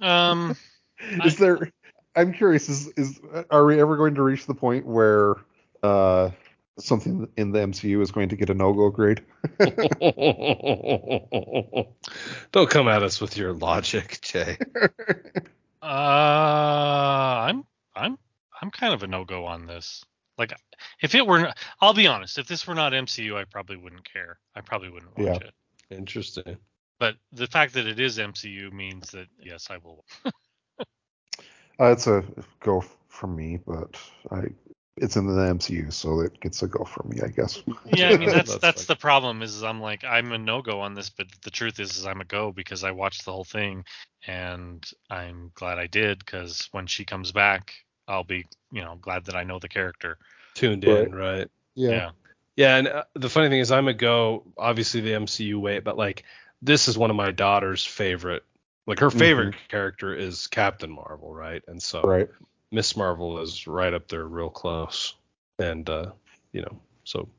Um. 0.01 0.55
Is 1.25 1.37
there? 1.37 1.71
I'm 2.15 2.33
curious. 2.33 2.69
Is 2.69 2.87
is 2.97 3.19
are 3.51 3.65
we 3.65 3.79
ever 3.79 3.95
going 3.95 4.15
to 4.15 4.23
reach 4.23 4.47
the 4.47 4.55
point 4.55 4.85
where 4.87 5.35
uh 5.83 6.31
something 6.79 7.27
in 7.37 7.51
the 7.51 7.59
MCU 7.59 8.01
is 8.01 8.11
going 8.11 8.29
to 8.29 8.35
get 8.35 8.49
a 8.49 8.53
no 8.53 8.73
go 8.73 8.89
grade? 8.89 9.23
Don't 12.51 12.69
come 12.69 12.87
at 12.87 13.03
us 13.03 13.19
with 13.21 13.37
your 13.37 13.53
logic, 13.53 14.19
Jay. 14.21 14.57
Uh. 15.79 15.85
I'm. 17.47 17.63
I'm. 17.95 18.17
I'm 18.61 18.71
kind 18.71 18.93
of 18.93 19.03
a 19.03 19.07
no 19.07 19.23
go 19.25 19.45
on 19.45 19.67
this. 19.67 20.03
Like, 20.37 20.53
if 21.01 21.13
it 21.15 21.25
were, 21.25 21.39
not, 21.39 21.57
I'll 21.79 21.93
be 21.93 22.07
honest. 22.07 22.37
If 22.39 22.47
this 22.47 22.65
were 22.67 22.73
not 22.75 22.93
MCU, 22.93 23.35
I 23.37 23.43
probably 23.45 23.77
wouldn't 23.77 24.03
care. 24.11 24.39
I 24.55 24.61
probably 24.61 24.89
wouldn't 24.89 25.17
watch 25.17 25.25
Yeah. 25.27 25.47
it. 25.47 25.53
Interesting. 25.91 26.57
But 26.99 27.15
the 27.31 27.47
fact 27.47 27.73
that 27.75 27.85
it 27.87 27.99
is 27.99 28.17
MCU 28.17 28.73
means 28.73 29.11
that 29.11 29.27
yes, 29.39 29.67
I 29.69 29.77
will. 29.77 30.03
Uh, 31.79 31.91
it's 31.91 32.07
a 32.07 32.23
go 32.59 32.83
from 33.07 33.35
me, 33.35 33.59
but 33.67 33.95
I 34.31 34.45
it's 34.97 35.15
in 35.15 35.27
the 35.27 35.33
MCU, 35.33 35.91
so 35.91 36.21
it 36.21 36.39
gets 36.39 36.61
a 36.63 36.67
go 36.67 36.83
for 36.83 37.07
me, 37.07 37.19
I 37.23 37.27
guess. 37.27 37.61
Yeah, 37.85 38.09
I 38.09 38.17
mean 38.17 38.29
that's 38.31 38.51
That's 38.51 38.61
that's, 38.61 38.85
the 38.85 38.95
problem 38.95 39.41
is 39.41 39.63
I'm 39.63 39.81
like 39.81 40.03
I'm 40.03 40.31
a 40.31 40.37
no 40.37 40.61
go 40.61 40.81
on 40.81 40.93
this, 40.93 41.09
but 41.09 41.27
the 41.43 41.51
truth 41.51 41.79
is, 41.79 41.97
is 41.97 42.05
I'm 42.05 42.21
a 42.21 42.25
go 42.25 42.51
because 42.51 42.83
I 42.83 42.91
watched 42.91 43.25
the 43.25 43.31
whole 43.31 43.43
thing, 43.43 43.85
and 44.25 44.85
I'm 45.09 45.51
glad 45.53 45.79
I 45.79 45.87
did 45.87 46.19
because 46.19 46.67
when 46.71 46.87
she 46.87 47.05
comes 47.05 47.31
back, 47.31 47.73
I'll 48.07 48.23
be 48.23 48.45
you 48.71 48.83
know 48.83 48.97
glad 48.99 49.25
that 49.25 49.35
I 49.35 49.43
know 49.43 49.59
the 49.59 49.69
character. 49.69 50.17
Tuned 50.55 50.83
in, 50.83 51.13
right? 51.13 51.47
Yeah. 51.75 52.11
Yeah, 52.55 52.77
and 52.77 52.87
uh, 52.87 53.03
the 53.13 53.29
funny 53.29 53.49
thing 53.49 53.59
is, 53.59 53.71
I'm 53.71 53.87
a 53.87 53.93
go. 53.93 54.43
Obviously, 54.57 55.01
the 55.01 55.11
MCU 55.11 55.59
way, 55.59 55.77
but 55.79 55.95
like 55.95 56.23
this 56.61 56.87
is 56.87 56.97
one 56.97 57.11
of 57.11 57.15
my 57.15 57.31
daughter's 57.31 57.85
favorite. 57.85 58.43
Like 58.87 58.99
her 58.99 59.11
favorite 59.11 59.55
character 59.67 60.15
is 60.15 60.47
Captain 60.47 60.89
Marvel, 60.89 61.33
right? 61.33 61.61
And 61.67 61.83
so 61.83 62.01
Right. 62.01 62.29
Miss 62.71 62.95
Marvel 62.97 63.39
is 63.39 63.67
right 63.67 63.93
up 63.93 64.07
there, 64.07 64.25
real 64.25 64.49
close. 64.49 65.15
And 65.59 65.89
uh, 65.89 66.11
you 66.51 66.61
know, 66.61 66.79
so 67.03 67.29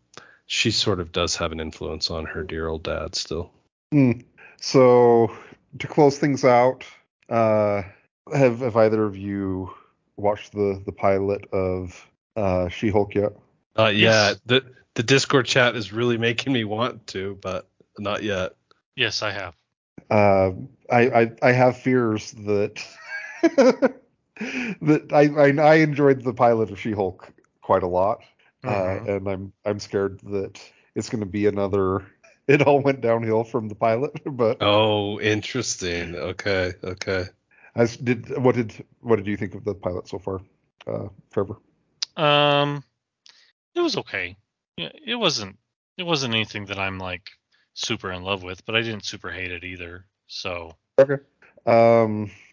she 0.46 0.70
sort 0.70 1.00
of 1.00 1.12
does 1.12 1.36
have 1.36 1.52
an 1.52 1.60
influence 1.60 2.10
on 2.10 2.24
her 2.24 2.42
dear 2.42 2.68
old 2.68 2.82
dad 2.82 3.14
still. 3.14 3.50
Mm. 3.92 4.24
So 4.60 5.30
to 5.78 5.86
close 5.86 6.18
things 6.18 6.44
out, 6.44 6.84
uh, 7.28 7.82
have 8.32 8.60
have 8.60 8.76
either 8.76 9.04
of 9.04 9.16
you 9.16 9.72
watched 10.16 10.52
the 10.52 10.82
the 10.84 10.92
pilot 10.92 11.46
of 11.52 12.08
uh, 12.36 12.68
She-Hulk 12.68 13.14
yet? 13.14 13.32
Uh, 13.78 13.86
yeah, 13.86 14.30
Yes. 14.30 14.40
the 14.46 14.64
the 14.94 15.02
Discord 15.02 15.46
chat 15.46 15.76
is 15.76 15.92
really 15.92 16.18
making 16.18 16.52
me 16.52 16.64
want 16.64 17.06
to, 17.08 17.38
but 17.40 17.68
not 17.98 18.22
yet. 18.24 18.54
Yes, 18.96 19.22
I 19.22 19.30
have. 19.30 19.54
Uh, 20.10 20.50
I, 20.90 21.22
I 21.22 21.32
I 21.42 21.52
have 21.52 21.76
fears 21.76 22.32
that 22.32 22.82
that 24.82 25.12
I, 25.12 25.24
I 25.26 25.72
I 25.72 25.74
enjoyed 25.76 26.22
the 26.22 26.32
pilot 26.34 26.70
of 26.70 26.78
She-Hulk 26.80 27.32
quite 27.62 27.82
a 27.82 27.88
lot, 27.88 28.22
Mhm. 28.64 28.70
uh, 29.08 29.12
and 29.12 29.28
I'm 29.28 29.52
I'm 29.64 29.78
scared 29.80 30.20
that 30.24 30.60
it's 30.94 31.08
going 31.08 31.20
to 31.20 31.26
be 31.30 31.46
another. 31.46 32.06
It 32.48 32.62
all 32.62 32.80
went 32.80 33.02
downhill 33.02 33.44
from 33.44 33.68
the 33.68 33.74
pilot, 33.74 34.12
but 34.24 34.56
Oh, 34.62 35.20
interesting. 35.20 36.14
Okay, 36.16 36.72
okay. 36.82 37.26
as 37.74 37.98
did 37.98 38.38
what 38.42 38.54
did 38.54 38.72
what 39.00 39.16
did 39.16 39.26
you 39.26 39.36
think 39.36 39.54
of 39.54 39.64
the 39.64 39.74
pilot 39.74 40.08
so 40.08 40.18
far, 40.18 40.40
uh, 40.86 41.08
Trevor? 41.30 41.56
Um, 42.16 42.82
it 43.74 43.80
was 43.82 43.98
okay. 43.98 44.34
Yeah, 44.78 44.88
it 45.06 45.16
wasn't 45.16 45.58
it 45.98 46.04
wasn't 46.04 46.34
anything 46.34 46.64
that 46.66 46.78
I'm 46.78 46.98
like 46.98 47.28
super 47.74 48.10
in 48.12 48.22
love 48.22 48.42
with, 48.42 48.64
but 48.64 48.74
I 48.74 48.80
didn't 48.80 49.04
super 49.04 49.30
hate 49.30 49.52
it 49.52 49.62
either. 49.64 50.06
So 50.26 50.72
Okay. 50.98 51.22
Um, 51.66 52.30
uh, 52.30 52.47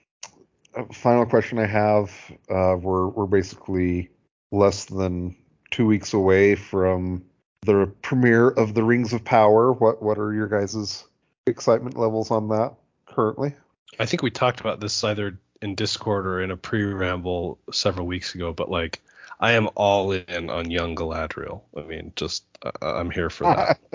final 0.91 1.25
question 1.25 1.59
I 1.59 1.65
have. 1.65 2.11
Uh, 2.49 2.75
we're 2.79 3.07
we're 3.07 3.25
basically 3.25 4.09
less 4.51 4.85
than 4.85 5.35
two 5.71 5.85
weeks 5.85 6.13
away 6.13 6.55
from 6.55 7.23
the 7.61 7.91
premiere 8.01 8.49
of 8.49 8.73
the 8.73 8.83
Rings 8.83 9.13
of 9.13 9.23
Power. 9.23 9.73
What 9.73 10.01
what 10.01 10.17
are 10.17 10.33
your 10.33 10.47
guys' 10.47 11.05
excitement 11.47 11.97
levels 11.97 12.31
on 12.31 12.49
that 12.49 12.73
currently? 13.05 13.53
I 13.99 14.05
think 14.05 14.23
we 14.23 14.31
talked 14.31 14.59
about 14.59 14.79
this 14.79 15.03
either 15.03 15.39
in 15.61 15.75
Discord 15.75 16.25
or 16.27 16.41
in 16.41 16.51
a 16.51 16.57
pre-ramble 16.57 17.59
several 17.71 18.07
weeks 18.07 18.35
ago, 18.35 18.53
but 18.53 18.69
like 18.69 19.01
I 19.39 19.53
am 19.53 19.69
all 19.75 20.11
in 20.11 20.49
on 20.49 20.71
young 20.71 20.95
Galadriel. 20.95 21.61
I 21.75 21.81
mean, 21.81 22.13
just 22.15 22.45
uh, 22.63 22.71
I'm 22.81 23.11
here 23.11 23.29
for 23.29 23.45
that. 23.45 23.79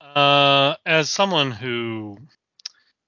Uh, 0.00 0.74
as 0.86 1.10
someone 1.10 1.50
who 1.50 2.16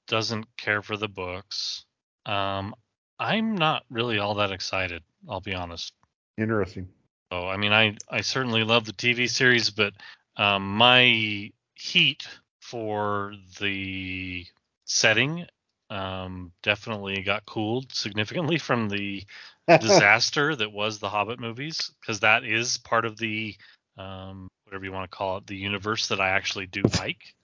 doesn't 0.09 0.47
care 0.59 0.83
for 0.83 0.99
the 0.99 1.09
books, 1.09 1.87
um, 2.29 2.75
I'm 3.19 3.57
not 3.57 3.85
really 3.91 4.19
all 4.19 4.37
that 4.37 4.53
excited. 4.53 5.03
I'll 5.29 5.41
be 5.41 5.55
honest. 5.55 5.93
Interesting. 6.37 6.89
So 7.33 7.49
I 7.49 7.57
mean, 7.57 7.73
I 7.73 7.97
I 8.09 8.21
certainly 8.21 8.65
love 8.65 8.85
the 8.85 8.93
TV 8.93 9.29
series, 9.29 9.71
but 9.71 9.95
um, 10.37 10.77
my 10.77 11.51
heat 11.75 12.27
for 12.61 13.35
the 13.61 14.47
setting 14.85 15.47
um, 15.91 16.53
definitely 16.63 17.23
got 17.23 17.47
cooled 17.47 17.93
significantly 17.93 18.59
from 18.59 18.89
the 18.89 19.25
disaster 19.81 20.55
that 20.55 20.73
was 20.73 20.99
the 20.99 21.09
Hobbit 21.09 21.41
movies, 21.41 21.91
because 22.01 22.21
that 22.21 22.45
is 22.45 22.79
part 22.79 23.05
of 23.05 23.17
the 23.17 23.57
um, 23.97 24.49
whatever 24.65 24.85
you 24.85 24.93
want 24.93 25.11
to 25.11 25.17
call 25.17 25.39
it, 25.39 25.47
the 25.47 25.57
universe 25.57 26.09
that 26.09 26.21
I 26.21 26.31
actually 26.31 26.67
do 26.67 26.83
like. 26.99 27.35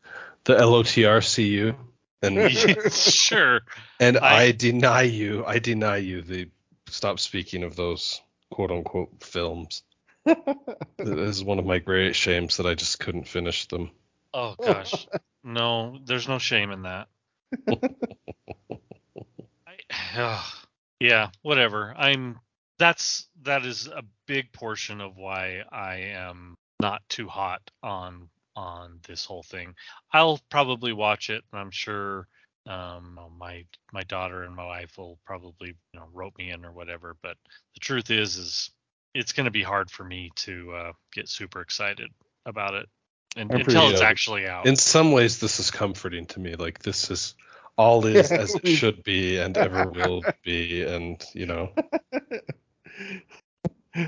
the 0.45 0.55
LOTRCU 0.55 1.74
and 2.25 2.53
sure. 2.93 3.61
and 4.01 4.18
I, 4.18 4.45
I- 4.45 4.53
deny 4.53 5.03
you. 5.03 5.45
I 5.47 5.59
deny 5.59 5.99
you 5.99 6.22
the 6.22 6.49
stop 6.89 7.20
speaking 7.20 7.62
of 7.62 7.77
those 7.77 8.20
quote 8.51 8.70
unquote 8.70 9.22
films. 9.22 9.83
This 10.97 11.37
is 11.37 11.45
one 11.45 11.59
of 11.59 11.66
my 11.66 11.79
great 11.81 12.16
shames 12.16 12.57
that 12.57 12.66
I 12.66 12.75
just 12.75 12.99
couldn't 12.99 13.29
finish 13.29 13.66
them. 13.68 13.91
Oh 14.33 14.55
gosh, 14.64 15.07
no, 15.43 15.99
there's 16.05 16.29
no 16.29 16.39
shame 16.39 16.70
in 16.70 16.83
that. 16.83 17.09
I, 19.66 19.77
ugh. 20.16 20.45
yeah, 21.01 21.29
whatever. 21.43 21.95
I'm. 21.97 22.41
That's 22.79 23.29
that 23.43 23.64
is 23.66 23.87
a 23.87 24.03
big 24.27 24.51
portion 24.53 25.01
of 25.01 25.16
why 25.16 25.62
I 25.70 25.97
am 26.16 26.57
not 26.81 27.03
too 27.09 27.29
hot 27.29 27.70
on 27.83 28.29
on 28.57 29.01
this 29.07 29.25
whole 29.25 29.43
thing. 29.43 29.75
I'll 30.13 30.41
probably 30.51 30.93
watch 30.93 31.31
it, 31.31 31.43
and 31.53 31.61
I'm 31.61 31.71
sure 31.71 32.29
um, 32.67 33.19
my 33.39 33.65
my 33.93 34.03
daughter 34.05 34.45
and 34.45 34.55
my 34.55 34.65
wife 34.65 34.97
will 34.97 35.19
probably 35.27 35.69
you 35.93 36.01
know 36.01 36.07
rope 36.13 36.35
me 36.39 36.51
in 36.51 36.65
or 36.65 36.73
whatever. 36.73 37.17
But 37.23 37.37
the 37.75 37.81
truth 37.81 38.11
is, 38.11 38.37
is 38.37 38.71
it's 39.15 39.33
going 39.33 39.45
to 39.45 39.51
be 39.51 39.63
hard 39.63 39.91
for 39.91 40.05
me 40.05 40.31
to 40.37 40.73
uh, 40.73 40.93
get 41.13 41.29
super 41.29 41.61
excited 41.61 42.11
about 42.47 42.75
it 42.75 42.89
and, 43.37 43.51
until 43.53 43.91
it's 43.91 44.01
actually 44.01 44.47
out. 44.47 44.67
In 44.67 44.77
some 44.77 45.13
ways, 45.13 45.39
this 45.39 45.61
is 45.61 45.71
comforting 45.71 46.27
to 46.27 46.41
me. 46.41 46.55
Like 46.57 46.81
this 46.81 47.11
is 47.11 47.35
all 47.77 48.07
is 48.07 48.31
as 48.33 48.55
it 48.55 48.67
should 48.67 49.03
be 49.03 49.39
and 49.39 49.57
ever 49.57 49.89
will 49.89 50.23
be, 50.43 50.83
and 50.83 51.25
you 51.33 51.47
know. 51.47 51.71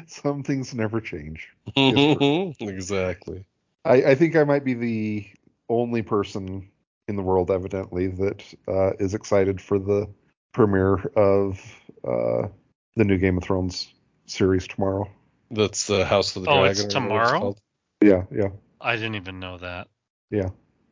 Some 0.08 0.42
things 0.42 0.74
never 0.74 1.00
change. 1.00 1.48
Yes, 1.76 2.56
exactly. 2.60 3.44
I, 3.86 4.10
I 4.10 4.14
think 4.14 4.36
I 4.36 4.44
might 4.44 4.64
be 4.64 4.74
the 4.74 5.26
only 5.68 6.02
person 6.02 6.70
in 7.08 7.16
the 7.16 7.22
world, 7.22 7.50
evidently, 7.50 8.08
that 8.08 8.42
uh, 8.68 8.92
is 8.98 9.14
excited 9.14 9.60
for 9.60 9.78
the 9.78 10.08
premiere 10.52 10.96
of 11.16 11.60
uh, 12.04 12.48
the 12.96 13.04
new 13.04 13.18
Game 13.18 13.36
of 13.38 13.44
Thrones 13.44 13.92
series 14.26 14.66
tomorrow. 14.66 15.08
That's 15.50 15.86
the 15.86 16.04
House 16.04 16.34
of 16.34 16.42
the 16.42 16.50
Oh, 16.50 16.62
Dragon. 16.62 16.84
it's 16.84 16.92
tomorrow? 16.92 17.38
called. 17.38 17.60
Yeah, 18.02 18.24
yeah. 18.32 18.48
I 18.80 18.96
didn't 18.96 19.14
even 19.14 19.38
know 19.38 19.58
that. 19.58 19.88
Yeah. 20.30 20.48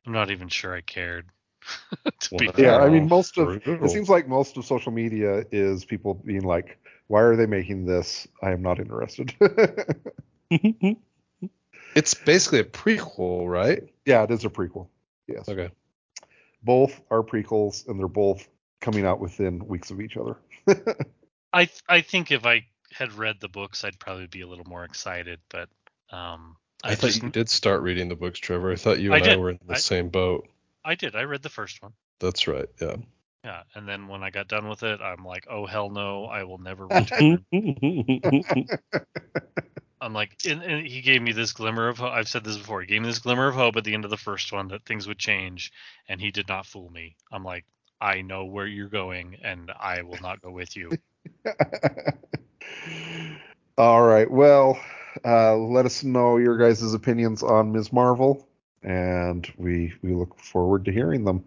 I'm 0.07 0.13
not 0.13 0.31
even 0.31 0.49
sure 0.49 0.75
I 0.75 0.81
cared. 0.81 1.27
to 2.21 2.35
be 2.37 2.47
Wow. 2.47 2.53
Yeah, 2.57 2.77
I 2.77 2.89
mean, 2.89 3.09
most 3.09 3.39
of 3.39 3.63
brutal. 3.65 3.87
it 3.87 3.91
seems 3.91 4.09
like 4.09 4.29
most 4.29 4.57
of 4.57 4.65
social 4.65 4.93
media 4.93 5.45
is 5.51 5.85
people 5.85 6.15
being 6.15 6.43
like, 6.43 6.79
"Why 7.09 7.23
are 7.23 7.37
they 7.37 7.47
making 7.47 7.87
this? 7.87 8.29
I 8.43 8.53
am 8.53 8.63
not 8.63 8.79
interested." 8.79 9.35
it's 11.95 12.15
basically 12.15 12.61
a 12.61 12.65
prequel, 12.65 13.49
right? 13.49 13.83
yeah, 14.05 14.23
it 14.23 14.31
is 14.31 14.45
a 14.45 14.51
prequel. 14.51 14.89
Yes, 15.27 15.49
Okay. 15.49 15.71
both 16.63 17.01
are 17.11 17.23
prequels, 17.23 17.87
and 17.89 17.99
they're 17.99 18.09
both 18.09 18.47
coming 18.81 19.07
out 19.07 19.21
within 19.21 19.67
weeks 19.67 19.91
of 19.91 20.01
each 20.01 20.17
other. 20.17 20.37
I 21.53 21.65
th- 21.67 21.83
I 21.89 22.01
think 22.03 22.31
if 22.33 22.45
I 22.45 22.67
had 22.93 23.13
read 23.15 23.37
the 23.41 23.49
books, 23.49 23.85
I'd 23.85 23.99
probably 23.99 24.27
be 24.27 24.43
a 24.43 24.47
little 24.47 24.67
more 24.67 24.85
excited. 24.85 25.41
But 25.49 25.69
um, 26.11 26.57
I, 26.83 26.91
I, 26.91 26.95
thought 26.97 27.07
just 27.09 27.23
you 27.23 27.31
did 27.31 27.49
start 27.49 27.83
reading 27.83 28.09
the 28.09 28.17
books, 28.17 28.39
Trevor. 28.39 28.73
I 28.73 28.77
thought 28.77 28.99
you 29.01 29.13
and 29.15 29.23
I, 29.23 29.29
did. 29.29 29.39
were 29.39 29.51
in 29.51 29.59
the 29.67 29.75
I- 29.75 29.79
same 29.79 30.09
boat. 30.11 30.49
I 30.85 30.95
did. 30.97 31.17
I 31.17 31.23
read 31.23 31.43
the 31.43 31.49
first 31.49 31.83
one. 31.83 31.93
That's 32.21 32.47
right. 32.47 32.69
Yeah. 32.81 32.97
Yeah, 33.45 33.63
and 33.75 33.87
then 33.87 34.09
when 34.09 34.23
I 34.23 34.31
got 34.31 34.49
done 34.49 34.69
with 34.69 34.83
it, 34.83 35.01
I'm 35.03 35.25
like, 35.25 35.47
oh 35.51 35.67
hell 35.67 35.91
no, 35.91 36.25
I 36.25 36.45
will 36.45 36.59
never 36.59 36.87
return. 36.89 37.45
I'm 40.05 40.13
like, 40.13 40.37
and, 40.47 40.63
and 40.63 40.87
he 40.87 41.01
gave 41.01 41.23
me 41.23 41.33
this 41.33 41.53
glimmer 41.53 41.89
of 41.89 41.99
hope. 41.99 42.13
I've 42.13 42.29
said 42.29 42.45
this 42.45 42.59
before. 42.59 42.83
He 42.83 42.87
gave 42.87 43.01
me 43.01 43.09
this 43.09 43.21
glimmer 43.21 43.49
of 43.49 43.55
hope 43.55 43.77
at 43.77 43.85
the 43.85 43.95
end 43.95 44.05
of 44.05 44.11
the 44.11 44.19
first 44.19 44.53
one 44.53 44.69
that 44.69 44.85
things 44.85 45.09
would 45.09 45.19
change, 45.19 45.73
and 46.09 46.21
he 46.21 46.31
did 46.31 46.47
not 46.47 46.67
fool 46.67 46.91
me. 46.91 47.17
I'm 47.33 47.43
like, 47.43 47.65
I 48.01 48.21
know 48.21 48.45
where 48.45 48.67
you're 48.67 48.89
going, 48.89 49.39
and 49.43 49.73
I 49.81 50.03
will 50.03 50.21
not 50.21 50.43
go 50.43 50.51
with 50.51 50.77
you. 50.77 50.91
All 53.79 54.03
right. 54.03 54.31
Well, 54.31 54.79
uh, 55.25 55.57
let 55.57 55.87
us 55.87 56.05
know 56.05 56.37
your 56.37 56.59
guys' 56.59 56.93
opinions 56.93 57.43
on 57.43 57.73
Ms. 57.73 57.91
Marvel, 57.91 58.47
and 58.83 59.51
we 59.57 59.95
we 60.03 60.13
look 60.13 60.39
forward 60.39 60.85
to 60.85 60.93
hearing 60.93 61.25
them. 61.25 61.45